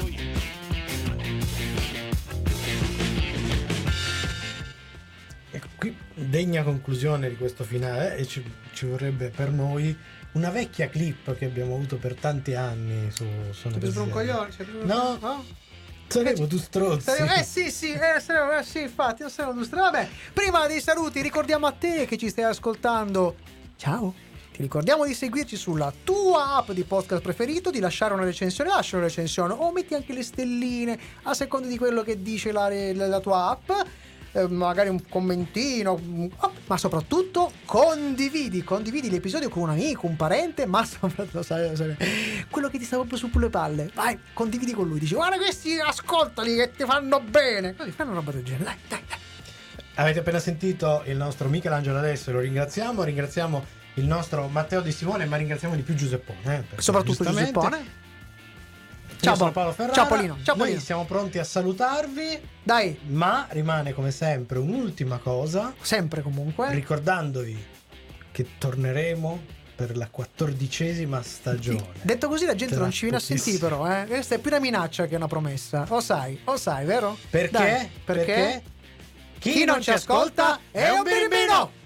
degna 6.34 6.64
conclusione 6.64 7.28
di 7.28 7.36
questo 7.36 7.62
finale 7.62 8.16
e 8.16 8.26
ci, 8.26 8.42
ci 8.72 8.86
vorrebbe 8.86 9.28
per 9.28 9.50
noi 9.52 9.96
una 10.32 10.50
vecchia 10.50 10.88
clip 10.88 11.36
che 11.36 11.44
abbiamo 11.44 11.76
avuto 11.76 11.96
per 11.96 12.16
tanti 12.16 12.54
anni 12.54 13.08
su 13.12 13.24
Sono 13.52 13.78
per 13.78 13.96
un 13.96 14.10
coglione? 14.10 14.48
No. 14.82 15.16
no? 15.20 15.44
Saremo 16.08 16.48
tu 16.48 16.58
strozzi. 16.58 17.02
Saremo- 17.04 17.34
Eh 17.34 17.44
sì, 17.44 17.70
sì, 17.70 17.92
eh, 17.92 18.18
saremo- 18.18 18.58
eh, 18.58 18.64
sì, 18.64 18.80
infatti, 18.80 19.22
non 19.22 19.30
saremo 19.30 19.54
due 19.54 19.64
strade. 19.64 19.90
Vabbè, 19.90 20.08
prima 20.32 20.66
dei 20.66 20.80
saluti, 20.80 21.22
ricordiamo 21.22 21.66
a 21.68 21.72
te 21.72 22.04
che 22.04 22.16
ci 22.16 22.28
stai 22.28 22.44
ascoltando. 22.44 23.36
Ciao. 23.76 24.12
Ti 24.50 24.60
ricordiamo 24.60 25.04
di 25.06 25.14
seguirci 25.14 25.54
sulla 25.56 25.92
tua 26.02 26.56
app 26.56 26.72
di 26.72 26.82
podcast 26.82 27.22
preferito, 27.22 27.70
di 27.70 27.78
lasciare 27.78 28.12
una 28.12 28.24
recensione, 28.24 28.70
lascia 28.70 28.96
una 28.96 29.06
recensione 29.06 29.52
o 29.56 29.70
metti 29.70 29.94
anche 29.94 30.12
le 30.12 30.24
stelline 30.24 30.98
a 31.22 31.34
seconda 31.34 31.68
di 31.68 31.78
quello 31.78 32.02
che 32.02 32.20
dice 32.22 32.50
la, 32.50 32.68
la 32.92 33.20
tua 33.20 33.50
app. 33.50 33.70
Eh, 34.34 34.48
magari 34.48 34.88
un 34.88 35.08
commentino, 35.08 35.92
oh, 35.92 36.52
ma 36.66 36.76
soprattutto 36.76 37.52
condividi, 37.64 38.64
condividi 38.64 39.08
l'episodio 39.08 39.48
con 39.48 39.62
un 39.62 39.70
amico, 39.70 40.06
un 40.06 40.16
parente, 40.16 40.66
ma 40.66 40.84
soprattutto 40.84 41.42
sai, 41.42 41.74
sai, 41.76 41.96
quello 42.50 42.68
che 42.68 42.78
ti 42.78 42.84
sta 42.84 42.96
proprio 42.96 43.16
sulle 43.16 43.48
palle. 43.48 43.90
Vai, 43.94 44.18
condividi 44.32 44.72
con 44.72 44.88
lui, 44.88 44.98
dici 44.98 45.14
guarda 45.14 45.36
questi 45.36 45.78
ascoltali 45.78 46.56
che 46.56 46.72
ti 46.72 46.84
fanno 46.84 47.20
bene. 47.20 47.76
Così 47.76 47.92
fanno 47.92 48.10
una 48.10 48.18
roba 48.18 48.32
del 48.32 48.42
genere. 48.42 48.64
Dai, 48.64 48.76
dai, 48.88 49.02
dai. 49.08 49.18
Avete 49.96 50.18
appena 50.18 50.40
sentito 50.40 51.02
il 51.06 51.16
nostro 51.16 51.48
Michelangelo 51.48 51.98
adesso, 51.98 52.32
lo 52.32 52.40
ringraziamo, 52.40 53.04
ringraziamo 53.04 53.64
il 53.94 54.06
nostro 54.06 54.48
Matteo 54.48 54.80
Di 54.80 54.90
Simone, 54.90 55.24
ma 55.26 55.36
ringraziamo 55.36 55.76
di 55.76 55.82
più 55.82 55.94
Giuseppone. 55.94 56.64
eh, 56.76 56.80
Soprattutto 56.82 57.22
Giuseppone. 57.22 58.02
Io 59.30 59.36
sono 59.36 59.52
Paolo 59.52 59.72
Ferrara. 59.72 59.92
Ciao 59.94 60.06
Paolino. 60.06 60.34
Ciao 60.42 60.54
Noi 60.54 60.56
Paolino. 60.56 60.80
siamo 60.80 61.04
pronti 61.04 61.38
a 61.38 61.44
salutarvi, 61.44 62.40
Dai, 62.62 62.98
ma 63.08 63.46
rimane 63.50 63.92
come 63.92 64.10
sempre 64.10 64.58
un'ultima 64.58 65.18
cosa, 65.18 65.74
sempre 65.80 66.22
comunque. 66.22 66.70
ricordandovi 66.72 67.64
che 68.30 68.46
torneremo 68.58 69.42
per 69.76 69.96
la 69.96 70.08
quattordicesima 70.08 71.20
stagione. 71.22 71.86
Detto 72.02 72.28
così 72.28 72.44
la 72.44 72.54
gente 72.54 72.74
Tra 72.74 72.82
non 72.82 72.92
ci 72.92 73.02
viene 73.02 73.16
a 73.16 73.20
sentire 73.20 73.58
però, 73.58 73.90
eh. 73.90 74.04
Questa 74.06 74.36
è 74.36 74.38
più 74.38 74.50
una 74.50 74.60
minaccia 74.60 75.06
che 75.06 75.16
una 75.16 75.26
promessa. 75.26 75.84
O 75.88 76.00
sai, 76.00 76.40
o 76.44 76.56
sai, 76.56 76.84
vero? 76.84 77.16
Perché? 77.30 77.50
Dai, 77.50 77.90
perché? 78.04 78.62
Chi 79.38 79.64
non 79.64 79.82
ci 79.82 79.90
ascolta 79.90 80.60
è 80.70 80.88
un 80.90 81.02
birimbino! 81.02 81.70
The 81.70 81.83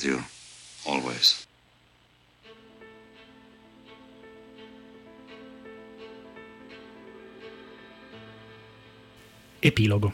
with 0.00 0.04
you 0.04 0.22
always. 0.84 1.46
Epilogo. 9.58 10.12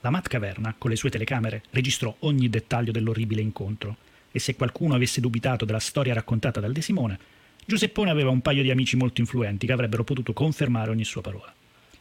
La 0.00 0.10
Matt 0.10 0.28
Caverna, 0.28 0.74
con 0.76 0.90
le 0.90 0.96
sue 0.96 1.08
telecamere, 1.08 1.62
registrò 1.70 2.14
ogni 2.20 2.50
dettaglio 2.50 2.92
dell'orribile 2.92 3.40
incontro 3.40 3.96
e 4.30 4.38
se 4.38 4.54
qualcuno 4.56 4.94
avesse 4.94 5.22
dubitato 5.22 5.64
della 5.64 5.78
storia 5.78 6.12
raccontata 6.12 6.60
dal 6.60 6.72
De 6.72 6.82
Simone, 6.82 7.18
Giuseppone 7.64 8.10
aveva 8.10 8.28
un 8.28 8.42
paio 8.42 8.62
di 8.62 8.70
amici 8.70 8.96
molto 8.96 9.22
influenti 9.22 9.66
che 9.66 9.72
avrebbero 9.72 10.04
potuto 10.04 10.34
confermare 10.34 10.90
ogni 10.90 11.04
sua 11.04 11.22
parola. 11.22 11.52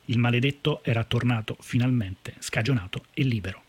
Il 0.06 0.17
maledetto 0.17 0.84
era 0.84 1.06
tornato 1.06 1.56
finalmente 1.62 2.34
scagionato 2.39 3.06
e 3.13 3.23
libero. 3.23 3.62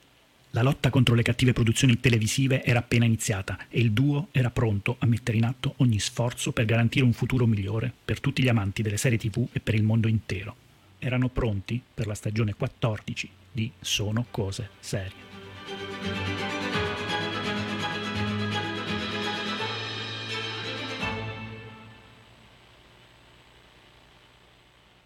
La 0.54 0.62
lotta 0.62 0.88
contro 0.88 1.16
le 1.16 1.24
cattive 1.24 1.52
produzioni 1.52 1.98
televisive 1.98 2.62
era 2.62 2.78
appena 2.78 3.04
iniziata 3.04 3.66
e 3.68 3.80
il 3.80 3.90
duo 3.90 4.28
era 4.30 4.50
pronto 4.50 4.94
a 5.00 5.06
mettere 5.06 5.36
in 5.36 5.44
atto 5.44 5.74
ogni 5.78 5.98
sforzo 5.98 6.52
per 6.52 6.64
garantire 6.64 7.04
un 7.04 7.12
futuro 7.12 7.44
migliore 7.44 7.92
per 8.04 8.20
tutti 8.20 8.40
gli 8.40 8.46
amanti 8.46 8.80
delle 8.80 8.96
serie 8.96 9.18
TV 9.18 9.48
e 9.50 9.58
per 9.58 9.74
il 9.74 9.82
mondo 9.82 10.06
intero. 10.06 10.54
Erano 11.00 11.28
pronti 11.28 11.82
per 11.92 12.06
la 12.06 12.14
stagione 12.14 12.54
14 12.54 13.28
di 13.50 13.68
Sono 13.80 14.26
cose 14.30 14.70
serie. 14.78 15.22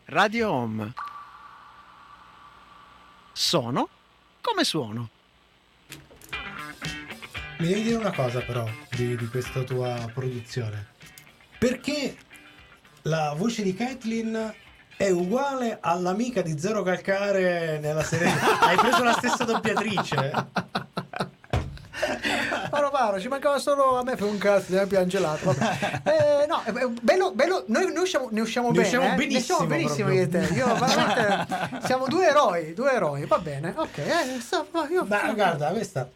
Radio 0.04 0.50
Home. 0.50 0.92
Sono 3.32 3.88
come 4.42 4.64
suono. 4.64 5.16
Mi 7.58 7.66
devi 7.66 7.82
dire 7.82 7.96
una 7.96 8.12
cosa 8.12 8.40
però 8.40 8.64
di, 8.90 9.16
di 9.16 9.26
questa 9.26 9.62
tua 9.62 10.08
produzione. 10.14 10.86
Perché 11.58 12.16
la 13.02 13.34
voce 13.36 13.62
di 13.64 13.74
Kathleen 13.74 14.54
è 14.96 15.10
uguale 15.10 15.78
all'amica 15.80 16.40
di 16.40 16.56
Zero 16.56 16.82
Calcare 16.84 17.80
nella 17.80 18.04
serie? 18.04 18.30
Hai 18.62 18.76
preso 18.76 19.02
la 19.02 19.12
stessa 19.12 19.42
doppiatrice? 19.42 20.46
Paro 22.70 22.90
paro, 22.90 23.18
ci 23.18 23.26
mancava 23.26 23.58
solo 23.58 23.98
a 23.98 24.04
me 24.04 24.14
per 24.14 24.28
un 24.28 24.38
cazzo, 24.38 24.72
mi 24.72 24.78
ha. 24.78 24.84
Vabbè. 24.86 26.00
Eh, 26.08 26.46
no, 26.46 26.62
è 26.62 26.72
bello, 27.02 27.32
bello, 27.32 27.64
noi 27.66 27.92
ne 27.92 27.98
usciamo, 27.98 28.28
ne 28.30 28.40
usciamo 28.40 28.68
Ne 28.68 28.74
bene. 28.74 28.86
usciamo 28.86 29.12
eh. 29.12 29.14
benissimo 29.16 29.58
Ne 29.58 29.64
usciamo 29.64 29.68
benissimo 29.68 30.12
io 30.12 30.22
e 30.22 30.28
te. 30.28 30.54
Io 30.54 30.74
veramente 30.78 31.86
siamo 31.86 32.06
due 32.06 32.26
eroi, 32.28 32.72
due 32.72 32.92
eroi. 32.92 33.26
Va 33.26 33.38
bene, 33.38 33.74
ok. 33.76 33.98
Eh, 33.98 34.40
sta- 34.40 34.64
io, 34.88 35.04
Ma 35.04 35.32
guarda, 35.32 35.70
questa 35.70 36.08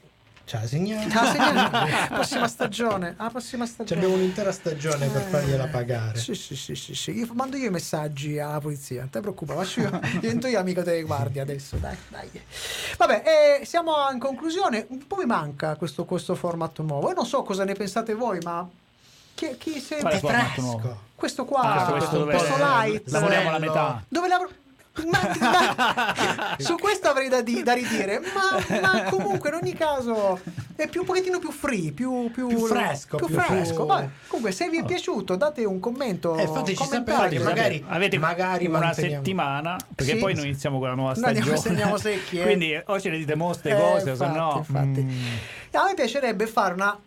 ce 0.44 0.58
la 0.58 0.66
segniamo. 0.66 1.06
Ah, 1.14 1.30
segna- 1.32 2.08
prossima 2.12 2.48
stagione, 2.48 3.14
la 3.18 3.28
prossima 3.30 3.64
Ci 3.66 3.72
stagione. 3.72 4.00
abbiamo 4.00 4.20
un'intera 4.20 4.52
stagione 4.52 5.06
per 5.08 5.22
fargliela 5.22 5.66
pagare. 5.68 6.18
Sì, 6.18 6.34
sì, 6.34 6.56
sì, 6.56 6.74
sì, 6.74 6.94
sì. 6.94 7.10
Io 7.12 7.28
mando 7.32 7.56
io 7.56 7.66
i 7.68 7.70
messaggi 7.70 8.38
alla 8.38 8.60
polizia, 8.60 9.00
non 9.00 9.10
ti 9.10 9.20
preoccupare, 9.20 9.64
faccio 9.64 9.80
io, 9.80 10.00
divento 10.20 10.46
io 10.46 10.58
amico 10.58 10.82
delle 10.82 11.02
guardie 11.02 11.40
adesso, 11.40 11.76
dai, 11.76 11.96
dai. 12.08 12.28
Vabbè, 12.98 13.58
eh, 13.60 13.64
siamo 13.64 13.92
in 14.12 14.18
conclusione, 14.18 14.86
un 14.88 15.06
po' 15.06 15.16
mi 15.16 15.26
manca 15.26 15.76
questo, 15.76 16.04
questo 16.04 16.34
formato 16.34 16.82
nuovo. 16.82 17.08
Io 17.08 17.14
non 17.14 17.26
so 17.26 17.42
cosa 17.42 17.64
ne 17.64 17.74
pensate 17.74 18.14
voi, 18.14 18.38
ma 18.42 18.68
chi, 19.34 19.56
chi 19.58 19.80
se... 19.80 19.96
Quale 20.00 20.18
fresco. 20.18 21.10
Questo 21.14 21.44
qua, 21.44 21.60
Ah, 21.62 21.90
questo 21.92 22.18
dove 22.18 22.34
questo 22.34 22.56
light, 22.58 23.08
lavoriamo 23.10 23.50
la 23.50 23.58
Bello. 23.58 23.72
metà. 23.72 24.04
dove 24.08 24.28
l'avrò... 24.28 24.48
Ma, 25.10 25.20
ma- 25.40 26.56
su 26.60 26.76
questo 26.76 27.08
avrei 27.08 27.28
da, 27.30 27.40
di- 27.40 27.62
da 27.62 27.72
ridire, 27.72 28.20
ma, 28.20 28.80
ma 28.80 29.02
comunque 29.04 29.48
in 29.48 29.54
ogni 29.54 29.72
caso 29.72 30.38
è 30.76 30.86
più 30.86 31.00
un 31.00 31.06
pochettino 31.06 31.38
più 31.38 31.50
free, 31.50 31.92
più, 31.92 32.30
più, 32.30 32.46
Più 32.48 32.58
fresco, 32.66 33.16
più 33.16 33.26
più- 33.26 33.38
fresco. 33.38 33.74
più- 33.74 33.86
Vabbè, 33.86 34.08
comunque, 34.26 34.52
se 34.52 34.68
vi 34.68 34.78
è 34.78 34.84
piaciuto, 34.84 35.36
date 35.36 35.64
un 35.64 35.80
commento. 35.80 36.36
Eh, 36.36 36.46
fateci 36.46 36.76
sapere 36.84 37.04
commentate. 37.04 37.36
che 37.36 37.42
magari, 37.42 37.84
Avete 37.88 38.18
magari 38.18 38.66
una 38.66 38.80
manteniamo- 38.80 39.16
settimana 39.16 39.76
perché 39.94 40.12
Sì. 40.12 40.18
poi 40.18 40.34
noi 40.34 40.44
iniziamo 40.44 40.78
con 40.78 40.88
la 40.88 40.94
nuova 40.94 41.12
Noi 41.16 41.24
andiamo- 41.24 41.56
stagione. 41.56 41.98
secchi, 41.98 42.38
eh. 42.40 42.42
Quindi 42.42 42.82
o 42.84 43.00
ce 43.00 43.08
ne 43.08 43.16
dite 43.16 43.34
molte 43.34 43.70
Eh, 43.70 43.74
cose 43.74 44.10
o 44.10 44.14
se 44.16 44.24
infatti, 44.24 44.38
no. 44.38 44.54
infatti. 44.58 45.00
mm, 45.02 45.26
A 45.72 45.84
me 45.86 45.94
piacerebbe 45.94 46.46
fare 46.46 46.74
una 46.74 46.98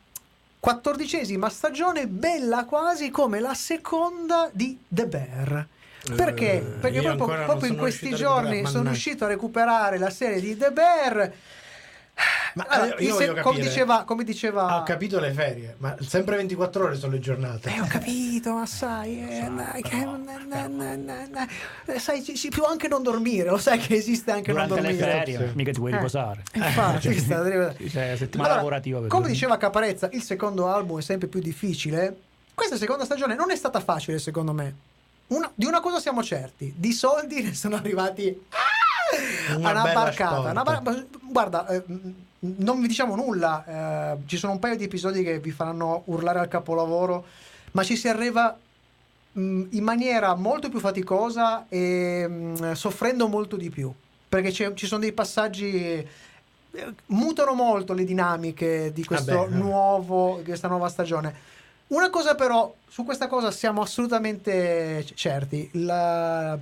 quattordicesima 0.60 1.50
stagione 1.50 2.08
bella 2.08 2.66
quasi 2.66 3.12
come 3.12 3.40
la 3.40 3.54
seconda 3.54 4.50
di 4.52 4.76
The 4.88 5.06
Bear. 5.08 5.68
Perché? 6.16 6.76
Perché 6.80 7.00
io 7.00 7.16
proprio, 7.16 7.46
proprio 7.46 7.70
in 7.72 7.78
questi 7.78 8.14
giorni 8.14 8.58
sono 8.58 8.64
mannaggia. 8.64 8.90
riuscito 8.90 9.26
a 9.26 9.28
recuperare 9.28 9.98
la 9.98 10.10
serie 10.10 10.40
di 10.42 10.56
The 10.58 10.72
Bear. 10.72 11.32
Ma 12.54 12.66
Allora, 12.70 12.96
eh, 12.96 13.12
se- 13.12 13.42
come 13.42 13.60
diceva, 13.60 14.04
come 14.06 14.24
diceva 14.24 14.68
Ah, 14.68 14.80
ho 14.80 14.84
capito 14.84 15.20
le 15.20 15.32
ferie, 15.34 15.76
ma 15.80 15.98
sempre 16.00 16.38
24 16.38 16.86
ore 16.86 16.96
sono 16.96 17.12
le 17.12 17.20
giornate. 17.20 17.70
Eh, 17.76 17.82
ho 17.82 17.88
capito, 17.88 18.54
ma 18.54 18.66
sai, 18.66 19.20
eh, 19.20 19.50
na- 19.50 19.76
na- 20.68 20.68
na- 21.26 21.48
eh, 21.86 22.00
sai, 22.00 22.22
si, 22.22 22.38
si 22.38 22.48
può 22.48 22.68
anche 22.68 22.88
non 22.88 23.04
dormire, 23.04 23.50
lo 23.50 23.58
sai 23.58 23.80
che 23.80 23.96
esiste 23.96 24.32
anche 24.32 24.52
durante 24.52 24.76
non 24.76 24.84
le 24.84 24.96
dormire. 24.96 25.18
ferie, 25.26 25.48
Sì. 25.50 25.56
mica 25.56 25.72
ti 25.72 25.80
vuoi 25.80 25.92
Eh, 25.92 25.96
riposare. 25.98 26.44
infatti, 26.54 27.02
Cioè, 27.02 27.12
questa 27.12 27.42
deve- 27.42 27.76
cioè, 27.90 28.14
settimana 28.16 28.50
Allora, 28.50 28.56
lavorativa 28.56 28.98
come 29.00 29.10
dormire. 29.10 29.34
diceva 29.34 29.58
Caparezza, 29.58 30.10
il 30.14 30.22
secondo 30.24 30.68
album 30.70 31.00
è 31.00 31.02
sempre 31.02 31.28
più 31.28 31.42
difficile. 31.42 32.16
Questa 32.54 32.78
seconda 32.78 33.04
stagione 33.04 33.36
non 33.36 33.52
è 33.52 33.56
stata 33.58 33.82
facile, 33.82 34.20
secondo 34.20 34.54
me. 34.54 34.74
Una- 35.28 35.52
di 35.56 35.66
una 35.66 35.80
cosa 35.82 36.00
siamo 36.00 36.24
certi: 36.24 36.74
di 36.76 36.92
soldi 36.92 37.42
ne 37.44 37.54
sono 37.54 37.76
arrivati 37.76 38.28
ah, 38.50 39.56
Una 39.58 39.70
a 39.70 39.72
una 39.84 39.94
barcata. 39.94 40.50
una 40.52 40.64
bar- 40.64 41.06
guarda, 41.22 41.68
eh, 41.68 41.84
non 42.40 42.80
vi 42.82 42.88
diciamo 42.88 43.16
nulla. 43.16 44.14
eh, 44.14 44.18
ci 44.28 44.38
sono 44.38 44.54
un 44.54 44.60
paio 44.60 44.76
di 44.78 44.84
episodi 44.84 45.24
che 45.24 45.40
vi 45.40 45.52
faranno 45.52 46.04
urlare 46.06 46.40
al 46.40 46.48
capolavoro, 46.48 47.26
ma 47.72 47.84
ci 47.84 47.96
si 47.96 48.08
arriva 48.08 48.56
mh, 49.32 49.64
in 49.72 49.84
maniera 49.84 50.36
molto 50.36 50.70
più 50.70 50.80
faticosa 50.80 51.66
e 51.70 52.28
mh, 52.28 52.74
soffrendo 52.74 53.28
molto 53.28 53.56
di 53.56 53.70
più. 53.70 53.92
Perché 54.30 54.52
ci 54.52 54.86
sono 54.86 55.02
dei 55.02 55.14
passaggi. 55.14 55.74
eh, 55.74 56.08
Mutano 57.08 57.54
molto 57.54 57.94
le 57.94 58.04
dinamiche 58.04 58.92
di 58.94 59.06
questo 59.06 59.34
Vabbè, 59.34 59.50
vabbè. 59.50 59.56
nuovo, 59.64 60.38
di 60.40 60.44
questa 60.44 60.68
nuova 60.68 60.90
stagione. 60.90 61.34
Una 61.88 62.10
cosa 62.10 62.36
però, 62.36 62.74
su 62.88 63.04
questa 63.06 63.28
cosa 63.28 63.52
siamo 63.52 63.82
assolutamente 63.82 65.06
certi. 65.14 65.70
La- 65.74 66.58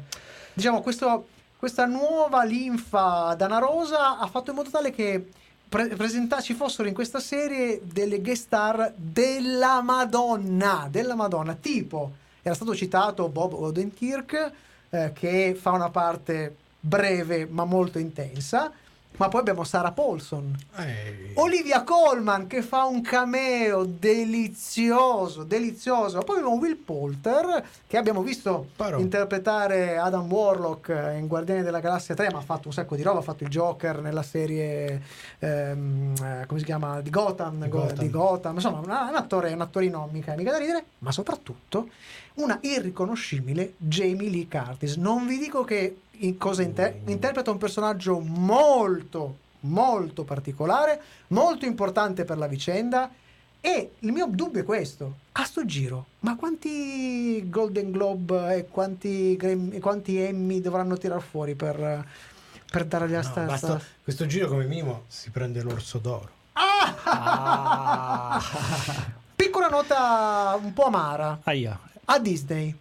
diciamo, 0.54 0.82
questo- 0.82 1.28
questa 1.58 1.86
nuova 1.86 2.44
linfa 2.44 3.34
danarosa 3.38 4.20
ha 4.20 4.28
fatto 4.28 4.50
in 4.50 4.58
modo 4.58 4.70
tale 4.70 4.92
che 4.92 5.30
pre- 5.70 5.88
presenta- 5.96 6.42
ci 6.42 6.54
fossero 6.54 6.88
in 6.90 6.94
questa 6.94 7.20
serie 7.20 7.80
delle 7.84 8.20
guest 8.22 8.44
star 8.44 8.92
della 8.96 9.82
Madonna, 9.82 10.88
della 10.92 11.16
Madonna, 11.16 11.56
tipo 11.56 12.12
era 12.42 12.54
stato 12.56 12.76
citato 12.76 13.30
Bob 13.30 13.54
Odenkirk 13.54 14.52
eh, 14.90 15.12
che 15.14 15.58
fa 15.60 15.72
una 15.72 15.90
parte 15.90 16.54
breve 16.78 17.48
ma 17.50 17.64
molto 17.64 17.98
intensa 17.98 18.70
Ma 19.18 19.28
poi 19.30 19.42
abbiamo 19.42 19.64
Sarah 19.64 19.92
Paulson. 19.92 20.58
Eh, 20.78 21.32
Olivia 21.36 21.84
Colman 21.84 22.48
che 22.48 22.64
fa 22.64 22.86
un 22.86 23.02
cameo 23.02 23.84
delizioso, 23.86 25.44
delizioso. 25.44 26.20
Poi 26.22 26.38
abbiamo 26.38 26.56
Will 26.58 26.78
Poulter 26.78 27.64
che 27.86 27.98
abbiamo 27.98 28.24
visto 28.24 28.70
Però. 28.76 28.98
interpretare 29.00 29.98
Adam 29.98 30.30
Warlock 30.32 31.14
in 31.18 31.28
Guardiani 31.28 31.62
della 31.62 31.80
Galassia 31.80 32.16
3, 32.16 32.32
ma 32.32 32.40
ha 32.40 32.42
fatto 32.42 32.68
un 32.70 32.74
sacco 32.74 32.96
di 32.96 33.04
roba, 33.04 33.20
ha 33.20 33.24
fatto 33.24 33.44
il 33.44 33.50
Joker 33.50 34.02
nella 34.02 34.24
serie 34.24 35.02
ehm, 35.40 36.14
eh, 36.22 36.46
come 36.48 36.60
si 36.60 36.66
chiama? 36.66 37.00
di 37.02 37.10
Gotham, 37.12 37.62
Di 37.64 37.70
Go- 37.70 37.80
Gotham. 37.82 37.98
di 38.00 38.10
Gotham. 38.10 38.54
Insomma, 38.56 38.80
una- 38.80 39.10
un 39.10 39.16
attore, 39.16 39.54
un 39.54 39.62
attorino 39.62 40.10
mica, 40.12 40.34
mica 40.36 40.52
da 40.52 40.58
ridere, 40.58 40.86
ma 41.00 41.12
soprattutto 41.12 41.90
una 42.36 42.58
irriconoscibile 42.62 43.74
Jamie 43.78 44.30
Lee 44.30 44.48
Curtis. 44.50 44.96
Non 44.96 45.28
vi 45.28 45.38
dico 45.38 45.64
che 45.64 45.98
in 46.20 46.38
cosa 46.38 46.62
inter- 46.62 47.00
interpreta 47.06 47.52
un 47.52 47.58
personaggio 47.58 48.20
molto, 48.20 49.38
molto 49.62 50.24
particolare, 50.24 51.02
molto 51.28 51.66
importante 51.66 52.24
per 52.26 52.38
la 52.38 52.48
vicenda. 52.48 53.10
E 53.60 53.92
il 54.00 54.12
mio 54.12 54.28
dubbio 54.30 54.62
è 54.62 54.66
questo: 54.66 55.18
a 55.34 55.46
sto 55.46 55.66
giro, 55.66 56.06
ma 56.20 56.36
quanti 56.36 57.50
Golden 57.50 57.92
Globe 57.92 58.56
e 58.58 58.68
quanti, 58.68 59.38
e 59.38 59.80
quanti 59.80 60.18
Emmy 60.18 60.60
dovranno 60.60 60.98
tirar 60.98 61.22
fuori 61.22 61.56
per, 61.56 62.06
per 62.70 62.86
dargli 62.86 63.14
la 63.14 63.22
no, 63.36 63.46
basta- 63.46 63.82
questo 64.04 64.26
giro 64.26 64.50
come 64.50 64.66
minimo 64.66 65.04
si 65.08 65.30
prende 65.30 65.62
l'orso 65.62 65.98
d'oro. 65.98 66.30
Ah. 66.54 68.42
Piccola 69.36 69.68
nota 69.70 70.58
un 70.62 70.74
po' 70.74 70.84
amara 70.84 71.40
Aia, 71.44 71.80
a 72.06 72.20
Disney. 72.20 72.76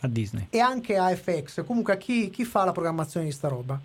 A 0.00 0.08
Disney. 0.08 0.46
e 0.50 0.58
anche 0.60 0.96
a 0.96 1.14
FX, 1.14 1.64
comunque 1.64 1.94
a 1.94 1.96
chi, 1.96 2.30
chi 2.30 2.44
fa 2.44 2.64
la 2.64 2.72
programmazione 2.72 3.26
di 3.26 3.32
sta 3.32 3.48
roba. 3.48 3.80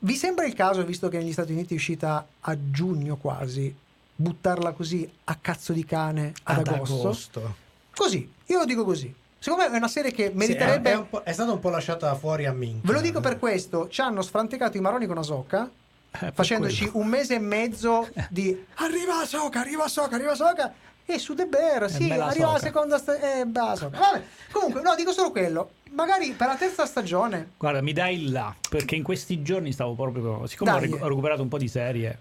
Vi 0.00 0.14
sembra 0.14 0.46
il 0.46 0.54
caso, 0.54 0.84
visto 0.84 1.08
che 1.08 1.18
negli 1.18 1.32
Stati 1.32 1.52
Uniti 1.52 1.74
è 1.74 1.76
uscita 1.76 2.24
a 2.40 2.56
giugno 2.70 3.16
quasi, 3.16 3.74
buttarla 4.14 4.72
così 4.72 5.10
a 5.24 5.36
cazzo 5.40 5.72
di 5.72 5.84
cane 5.84 6.32
ad, 6.44 6.66
agosto? 6.68 7.54
Così, 7.94 8.30
io 8.46 8.58
lo 8.58 8.64
dico 8.64 8.84
così. 8.84 9.12
Secondo 9.40 9.64
me 9.68 9.74
è 9.74 9.76
una 9.76 9.88
serie 9.88 10.12
che 10.12 10.30
meriterebbe... 10.34 10.90
Sì, 10.90 11.16
è, 11.16 11.18
è 11.18 11.22
è 11.30 11.32
stata 11.32 11.52
un 11.52 11.58
po' 11.58 11.70
lasciata 11.70 12.14
fuori 12.14 12.46
a 12.46 12.52
minchia. 12.52 12.80
Ve 12.84 12.92
lo 12.92 13.00
dico 13.00 13.20
per 13.20 13.38
questo, 13.38 13.88
ci 13.88 14.00
hanno 14.00 14.22
sfrantecato 14.22 14.76
i 14.76 14.80
maroni 14.80 15.06
con 15.06 15.18
Ahsoka, 15.18 15.68
Eh, 16.10 16.32
facendoci 16.32 16.86
quello. 16.88 17.04
un 17.04 17.10
mese 17.10 17.34
e 17.34 17.38
mezzo 17.38 18.08
di 18.30 18.64
arriva 18.74 19.20
Ahsoka, 19.20 19.60
arriva 19.60 19.84
Ahsoka, 19.84 20.14
arriva 20.14 20.32
Ahsoka 20.32 20.72
e 21.10 21.18
su 21.18 21.34
The 21.34 21.46
Bear, 21.46 21.90
sì, 21.90 22.10
arriva 22.12 22.52
la 22.52 22.58
seconda 22.58 22.98
stagione, 22.98 23.40
eh, 23.40 23.58
Ahsoka. 23.58 23.98
Vabbè, 23.98 24.22
comunque, 24.52 24.82
no, 24.82 24.94
dico 24.94 25.10
solo 25.12 25.30
quello, 25.30 25.70
magari 25.92 26.32
per 26.32 26.48
la 26.48 26.56
terza 26.56 26.84
stagione 26.84 27.52
Guarda, 27.56 27.80
mi 27.80 27.94
dai 27.94 28.22
il 28.24 28.30
là, 28.30 28.54
perché 28.68 28.94
in 28.94 29.02
questi 29.02 29.40
giorni 29.42 29.72
stavo 29.72 29.94
proprio... 29.94 30.46
Siccome 30.46 30.70
ho, 30.72 30.78
recu- 30.78 31.00
ho 31.02 31.08
recuperato 31.08 31.40
un 31.40 31.48
po' 31.48 31.56
di 31.56 31.66
serie, 31.68 32.18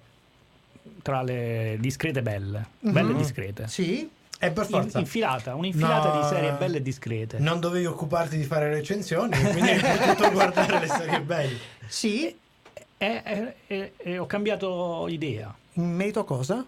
tra 1.02 1.22
le 1.22 1.76
discrete 1.82 2.22
belle, 2.22 2.66
belle 2.80 3.10
e 3.10 3.14
Mhm. 3.14 3.18
discrete. 3.18 3.68
Sì, 3.68 4.10
E 4.40 4.52
per 4.52 4.66
In- 4.66 4.70
forza. 4.70 5.00
infilata, 5.00 5.56
un'infilata 5.56 6.14
No, 6.14 6.22
di 6.22 6.28
serie 6.28 6.52
belle 6.54 6.78
e 6.78 6.82
discrete. 6.84 7.40
Non 7.40 7.60
dovevi 7.60 7.88
occuparti 7.88 8.38
di 8.38 8.44
fare 8.44 8.70
recensioni, 8.70 9.36
quindi 9.52 9.72
hai 9.72 9.80
potuto 10.16 10.32
guardare 10.32 10.80
le 10.80 10.88
serie 10.88 11.22
belle. 11.22 11.58
sì, 11.88 12.28
E, 13.00 13.22
e- 13.26 13.56
e- 13.68 13.94
e 13.98 14.18
ho 14.18 14.26
cambiato 14.28 15.08
idea. 15.10 15.54
in 15.74 15.92
merito 15.94 16.20
a 16.20 16.26
cosa? 16.26 16.64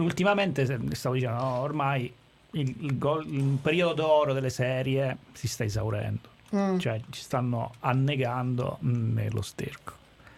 Ultimamente 0.00 0.64
stavo 0.94 1.14
dicendo, 1.14 1.36
no, 1.38 1.58
ormai 1.60 2.12
il, 2.52 2.74
il 2.84 2.98
gol- 2.98 3.26
il 3.26 3.58
periodo 3.60 3.94
d'oro 3.94 4.32
delle 4.32 4.50
serie 4.50 5.16
si 5.32 5.48
sta 5.48 5.64
esaurendo. 5.64 6.36
Mm, 6.54 6.78
Cioè 6.78 7.00
ci 7.10 7.20
stanno 7.20 7.74
annegando 7.80 8.78
nello 8.80 9.42
sterco. 9.42 9.92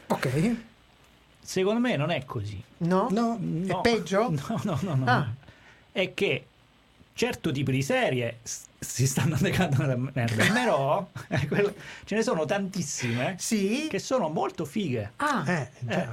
ok, 0.08 0.56
Secondo 1.42 1.80
me 1.80 1.96
non 1.96 2.10
è 2.10 2.24
così. 2.24 2.62
no? 2.78 3.08
No, 3.10 3.36
No. 3.40 3.78
È 3.78 3.80
peggio? 3.82 4.28
No, 4.30 4.60
no, 4.64 4.78
no, 4.82 4.94
no. 4.94 5.04
Ah. 5.06 5.26
È 5.92 6.14
che 6.14 6.46
certo 7.14 7.50
tipo 7.52 7.70
di 7.70 7.82
serie 7.82 8.38
si 8.42 9.06
stanno 9.06 9.34
annegando 9.34 9.76
nella 9.84 9.96
merda, 9.96 10.44
però 10.52 11.08
eh, 11.28 11.46
quello- 11.48 11.74
ce 12.04 12.14
ne 12.14 12.22
sono 12.22 12.44
tantissime 12.44 13.36
Sì? 13.38 13.86
che 13.90 13.98
sono 13.98 14.28
molto 14.28 14.64
fighe. 14.64 15.12
Ah, 15.16 15.44
Eh. 15.46 15.68
Eh, 15.86 16.08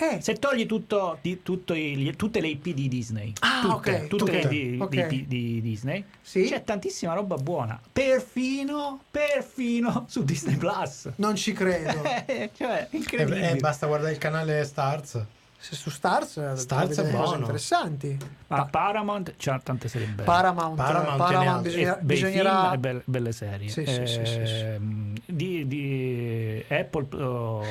eh, 0.00 0.20
Se 0.20 0.34
togli 0.34 0.66
tutto, 0.66 1.18
di- 1.20 1.42
tutto 1.42 1.74
i- 1.74 2.14
tutte 2.16 2.40
le 2.40 2.48
IP 2.48 2.72
di 2.72 2.88
Disney, 2.88 3.32
Ah, 3.40 3.60
tutte, 3.62 3.94
ok, 4.02 4.06
tutte 4.08 4.24
tutte. 4.40 4.48
di, 4.48 4.78
Ok. 4.80 4.88
di- 5.06 5.06
di- 5.06 5.26
di 5.26 5.60
Disney, 5.60 6.04
Sì? 6.22 6.44
c'è 6.44 6.64
tantissima 6.64 7.12
roba 7.14 7.36
buona, 7.36 7.78
perfino, 7.92 9.00
perfino 9.10 10.04
su 10.08 10.22
Disney 10.24 10.56
Plus. 10.56 11.10
non 11.16 11.34
ci 11.36 11.52
credo. 11.52 12.02
Eh, 12.30 12.50
cioè, 12.56 12.88
Eh, 12.90 12.96
incredibile. 12.96 13.50
eh, 13.50 13.56
basta 13.56 13.86
guardare 13.86 14.12
il 14.12 14.18
canale 14.18 14.64
Stars. 14.64 15.22
Se 15.58 15.74
su 15.74 15.90
Stars, 15.90 16.38
eh, 16.38 16.56
Stars 16.56 16.92
è 16.92 17.02
delle 17.02 17.10
cose 17.10 17.22
buono. 17.22 17.36
interessanti. 17.40 18.16
Ma 18.46 18.64
Paramount 18.64 19.34
c'ha 19.36 19.60
tante 19.62 19.88
serie 19.88 20.06
belle. 20.06 20.22
Paramount, 20.24 20.76
Paramount 20.76 21.16
Paramount, 21.18 21.62
bisogna- 21.62 21.98
E 21.98 22.02
bei 22.02 22.16
bisognerà... 22.16 22.60
film 22.62 22.72
e 22.72 22.78
belle, 22.78 23.02
belle 23.04 23.32
serie. 23.32 23.68
Sì, 23.68 23.84
sì, 23.84 24.06
sì, 24.06 24.24
sì, 24.24 24.46
sì. 24.46 24.52
Ehm, 24.64 25.12
Di, 25.26 25.66
di 25.66 26.64
Apple, 26.68 27.06
oh, 27.22 27.64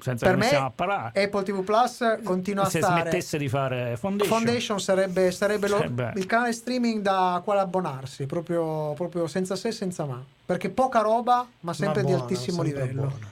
senza 0.00 0.26
Per 0.26 0.36
me 0.36 0.50
a 0.54 0.70
Apple 1.14 1.42
TV 1.42 1.62
Plus 1.64 2.18
continua 2.22 2.64
a 2.64 2.68
se 2.70 2.78
stare... 2.78 3.00
smettesse 3.02 3.38
di 3.38 3.48
fare 3.48 3.96
Foundation, 3.96 4.36
Foundation 4.36 4.80
sarebbe, 4.80 5.30
sarebbe 5.30 5.68
lo- 5.68 5.76
Sarebbe- 5.78 6.12
il 6.16 6.26
canale 6.26 6.52
streaming 6.52 7.02
da 7.02 7.40
quale 7.44 7.60
abbonarsi, 7.60 8.26
proprio, 8.26 8.92
proprio 8.94 9.26
senza 9.26 9.56
se 9.56 9.68
e 9.68 9.72
senza 9.72 10.04
ma. 10.04 10.22
Perché 10.46 10.70
poca 10.70 11.00
roba, 11.00 11.46
ma 11.60 11.72
sempre 11.72 12.02
Ma 12.02 12.08
di 12.08 12.14
buona, 12.14 12.22
altissimo 12.28 12.62
sempre 12.62 12.82
livello. 12.82 13.00
buona. 13.08 13.26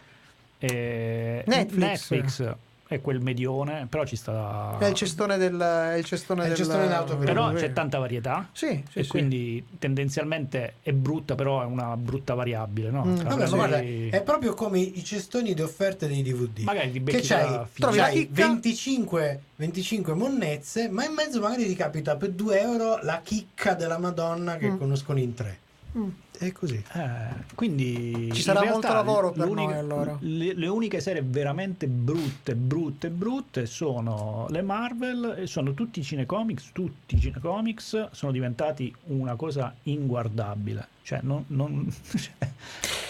eh, 0.59 1.45
Netflix. 1.47 2.11
Netflix 2.11 2.55
è 2.89 3.01
quel 3.01 3.20
medione, 3.20 3.87
però 3.91 4.05
ci 4.05 4.14
sta... 4.16 4.76
È 4.78 4.87
il 4.87 4.95
cestone 4.95 5.37
del... 5.39 5.59
È 5.59 5.95
il 5.95 6.05
cestone, 6.05 6.43
È 6.43 6.45
il 6.45 6.49
del- 6.51 6.57
cestone 6.59 6.87
d'autovelivolo. 6.89 7.26
Però 7.32 7.51
del- 7.51 7.61
c'è 7.61 7.72
tanta 7.72 7.99
varietà. 7.99 8.49
Sì, 8.53 8.82
sì, 8.91 8.99
e 9.01 9.03
sì. 9.03 9.09
quindi 9.09 9.66
tendenzialmente 9.78 10.74
è 10.82 10.93
brutta, 10.93 11.34
però 11.34 11.62
è 11.62 11.64
una 11.64 11.97
brutta 11.97 12.34
variabile, 12.34 12.91
no? 12.91 13.05
Mm. 13.05 13.16
Cioè, 13.16 13.24
Vabbè, 13.24 13.49
guarda, 13.49 13.78
è 13.80 14.22
proprio 14.24 14.55
come 14.55 14.78
i 14.78 15.03
cestoni 15.05 15.53
di 15.55 15.62
offerte 15.62 16.07
dei 16.07 16.22
DVD. 16.22 16.61
Magari 16.61 16.93
ti 16.93 16.99
che 16.99 17.01
becchi 17.12 17.26
c'hai, 17.26 17.66
Trovi 17.74 17.97
la 17.97 18.03
c'hai 18.05 18.14
chicca? 18.28 18.47
25, 18.47 19.41
25 19.57 20.14
monnezze, 20.14 20.89
ma 20.89 21.05
in 21.05 21.12
mezzo 21.12 21.41
magari 21.41 21.66
ti 21.66 21.74
capita 21.74 22.16
per 22.16 22.30
2 22.30 22.61
euro 22.61 22.99
la 23.03 23.20
chicca 23.22 23.74
della 23.74 23.99
Madonna 23.99 24.57
che 24.57 24.70
Mm. 24.70 24.78
conoscono 24.78 25.18
in 25.18 25.34
tre. 25.34 25.59
Mm. 25.99 26.09
È 26.39 26.53
così. 26.53 26.75
Eh, 26.93 27.45
quindi 27.55 28.31
Ci 28.33 28.43
sarà 28.43 28.61
realtà 28.61 28.73
molto 28.79 28.93
lavoro 28.93 29.33
per 29.33 29.49
noi, 29.49 29.73
allora. 29.73 30.17
Le, 30.21 30.53
le 30.53 30.67
uniche 30.67 31.01
serie 31.01 31.23
veramente 31.23 31.87
brutte, 31.87 32.55
brutte, 32.55 33.09
brutte 33.09 33.65
sono 33.65 34.47
le 34.51 34.61
Marvel 34.61 35.37
e 35.39 35.47
sono 35.47 35.73
tutti 35.73 36.01
i 36.01 36.03
cinecomics. 36.03 36.71
Tutti 36.73 37.15
i 37.15 37.21
cinecomics 37.21 38.11
sono 38.11 38.33
diventati 38.33 38.95
una 39.05 39.35
cosa 39.37 39.75
inguardabile. 39.85 40.89
Cioè, 41.03 41.21
non, 41.23 41.45
non- 41.49 41.91
cioè, 42.15 42.49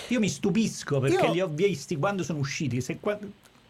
io 0.09 0.21
mi 0.21 0.29
stupisco 0.29 1.01
perché 1.01 1.27
Io- 1.27 1.33
li 1.33 1.41
ho 1.41 1.49
visti 1.49 1.97
quando 1.97 2.23
sono 2.23 2.39
usciti. 2.39 2.81
Se 2.81 2.99
qua- 3.01 3.19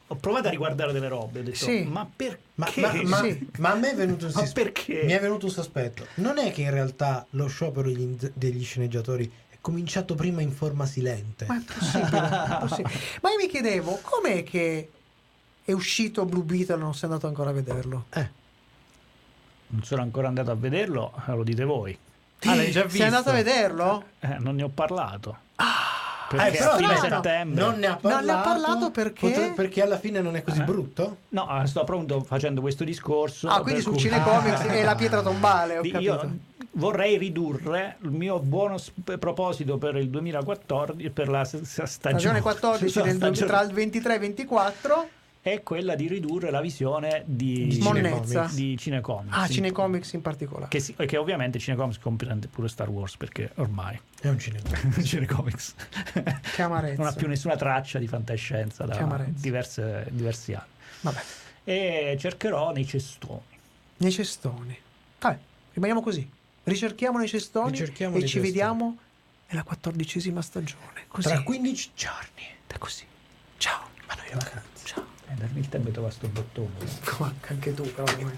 ho 0.09 0.15
provato 0.17 0.47
a 0.47 0.51
riguardare 0.51 0.93
delle 0.93 1.09
robe, 1.09 1.41
ho 1.41 1.43
detto, 1.43 1.57
Sì. 1.57 1.83
ma 1.83 2.09
perché? 2.15 2.39
Ma, 2.55 2.69
ma- 2.77 3.03
ma- 3.03 3.21
Sì. 3.23 3.51
ma 3.59 3.73
a 3.73 3.75
me 3.75 3.91
è 3.91 3.95
venuto 3.97 4.27
un 4.27 4.33
Ma 4.35 4.41
sis- 4.41 4.53
perché? 4.53 5.03
Mi 5.05 5.13
è 5.13 5.21
venuto 5.21 5.47
un 5.47 5.53
sospetto. 5.53 6.07
Non 6.17 6.39
è 6.39 6.53
che 6.53 6.63
in 6.63 6.71
realtà 6.71 7.27
lo 7.31 7.47
sciopero 7.49 7.89
degli, 7.91 8.17
degli 8.33 8.65
sceneggiatori 8.65 9.31
è 9.51 9.57
cominciato 9.61 10.15
prima 10.15 10.41
in 10.43 10.53
forma 10.53 10.87
silente. 10.87 11.47
Ma 11.47 11.59
è 11.59 11.63
possibile, 11.63 12.19
è 12.55 12.57
possibile. 12.61 12.95
Ma 13.23 13.31
io 13.31 13.37
mi 13.37 13.49
chiedevo, 13.49 13.99
com'è 14.03 14.43
che 14.45 14.91
è 15.65 15.73
uscito 15.73 16.25
Blue 16.25 16.45
Beetle 16.45 16.75
e 16.77 16.79
non 16.79 16.95
sei 16.95 17.05
andato 17.09 17.27
ancora 17.27 17.51
a 17.51 17.53
vederlo? 17.55 18.05
Non 19.69 19.83
sono 19.83 20.03
ancora 20.03 20.29
andato 20.29 20.53
a 20.53 20.55
vederlo, 20.55 21.13
eh, 21.27 21.33
lo 21.33 21.43
dite 21.43 21.65
voi. 21.65 21.99
Ah, 22.45 22.55
l'hai 22.55 22.71
già 22.71 22.83
Sei 22.83 22.89
visto? 22.91 23.05
andato 23.05 23.31
a 23.31 23.33
vederlo? 23.33 24.05
Eh, 24.21 24.37
non 24.39 24.55
ne 24.55 24.63
ho 24.63 24.69
parlato. 24.69 25.39
Eh, 26.29 26.37
perché 26.37 26.59
però 26.59 26.71
a 26.73 26.77
fine 26.77 26.93
aspetta, 26.95 27.15
settembre 27.23 27.65
non 27.65 27.79
ne 27.79 27.87
ha 27.87 27.97
parlato, 27.97 28.17
Non 28.17 28.25
ne 28.25 28.33
ha 28.33 28.43
parlato 28.43 28.91
perché? 28.91 29.29
Potre- 29.29 29.53
perché 29.55 29.83
alla 29.83 29.99
fine 29.99 30.21
non 30.21 30.37
è 30.37 30.43
così 30.43 30.61
Eh? 30.61 30.65
brutto? 30.65 31.17
No, 31.31 31.63
eh, 31.63 31.67
sto 31.67 31.81
appunto 31.83 32.21
facendo 32.23 32.61
questo 32.61 32.85
discorso. 32.85 33.49
Ah, 33.49 33.61
quindi 33.61 33.75
per 33.75 33.83
su 33.83 33.91
cui- 33.91 33.99
Cinecomics 34.01 34.61
Ah. 34.61 34.67
è 34.73 34.83
la 34.83 34.95
pietra 34.95 35.23
tombale, 35.23 35.79
ho 35.79 35.83
Di- 35.83 35.91
capito. 35.91 36.13
Io 36.13 36.37
vorrei 36.73 37.17
ridurre 37.17 37.97
il 38.03 38.11
mio 38.11 38.39
buono 38.41 38.77
sp- 38.79 39.17
proposito 39.19 39.79
per 39.79 39.97
il 39.97 40.11
2014, 40.11 41.11
per 41.11 41.29
la 41.29 41.45
s- 41.45 41.61
s- 41.63 41.83
stagione, 41.85 41.87
Stagione 42.21 42.41
14 42.41 42.99
la 42.99 43.05
del- 43.07 43.17
stagione- 43.17 43.47
tra 43.47 43.63
il 43.63 43.73
23 43.73 44.13
e 44.13 44.15
il 44.17 44.21
24. 44.21 45.09
È 45.53 45.63
quella 45.63 45.95
di 45.95 46.09
ridurre 46.09 46.51
la 46.51 46.61
visione 46.61 47.23
di, 47.27 47.67
Di 47.69 47.79
Monnezza. 47.81 48.49
di 48.53 48.77
Cinecomics. 48.77 49.37
Ah. 49.37 49.47
Cinecomics 49.49 50.13
in 50.15 50.23
particolare. 50.23 50.69
Che, 50.69 50.81
si- 50.81 50.95
che 50.95 51.17
ovviamente 51.17 51.59
Cinecomics 51.59 51.99
comprende 51.99 52.49
pure 52.49 52.69
Star 52.69 52.89
Wars 52.89 53.17
perché 53.17 53.51
ormai 53.57 53.99
È 54.21 54.29
un 54.29 54.39
cinema. 54.39 54.69
Cinecomics 55.03 55.75
Che 56.55 56.63
amarezza. 56.63 57.03
non 57.03 57.11
ha 57.11 57.15
più 57.15 57.29
nessuna 57.29 57.57
traccia 57.57 57.99
di 57.99 58.07
fantascienza 58.09 58.85
da 58.85 59.25
diverse- 59.29 60.07
diversi 60.11 60.53
anni. 60.55 60.67
Vabbè, 61.03 61.21
E 61.65 62.17
cercherò 62.19 62.73
nei 62.73 62.87
cestoni. 62.87 63.41
nei 63.99 64.11
cestoni. 64.13 64.77
Vabbè, 65.21 65.39
rimaniamo 65.75 66.03
così. 66.03 66.29
Ricerchiamo 66.65 67.19
nei 67.19 67.29
cestoni 67.29 67.71
Ricerchiamo 67.71 68.17
e 68.17 68.19
nei 68.19 68.27
ci 68.27 68.35
cestoni. 68.35 68.53
vediamo 68.53 68.97
nella 69.51 69.63
quattordigesima 69.63 70.43
stagione. 70.43 71.05
Così. 71.07 71.29
Tra 71.29 71.43
15 71.43 71.91
giorni. 71.95 72.43
Da 72.67 72.79
così. 72.79 73.05
Ciao. 73.59 73.89
Ma 74.09 74.15
noi 74.15 74.27
che 74.27 74.35
vacanze. 75.29 75.35
Ciao. 75.35 75.35
Eh, 75.35 75.35
darmi 75.35 75.59
il 75.61 75.69
tempo 75.69 75.89
e 78.21 78.33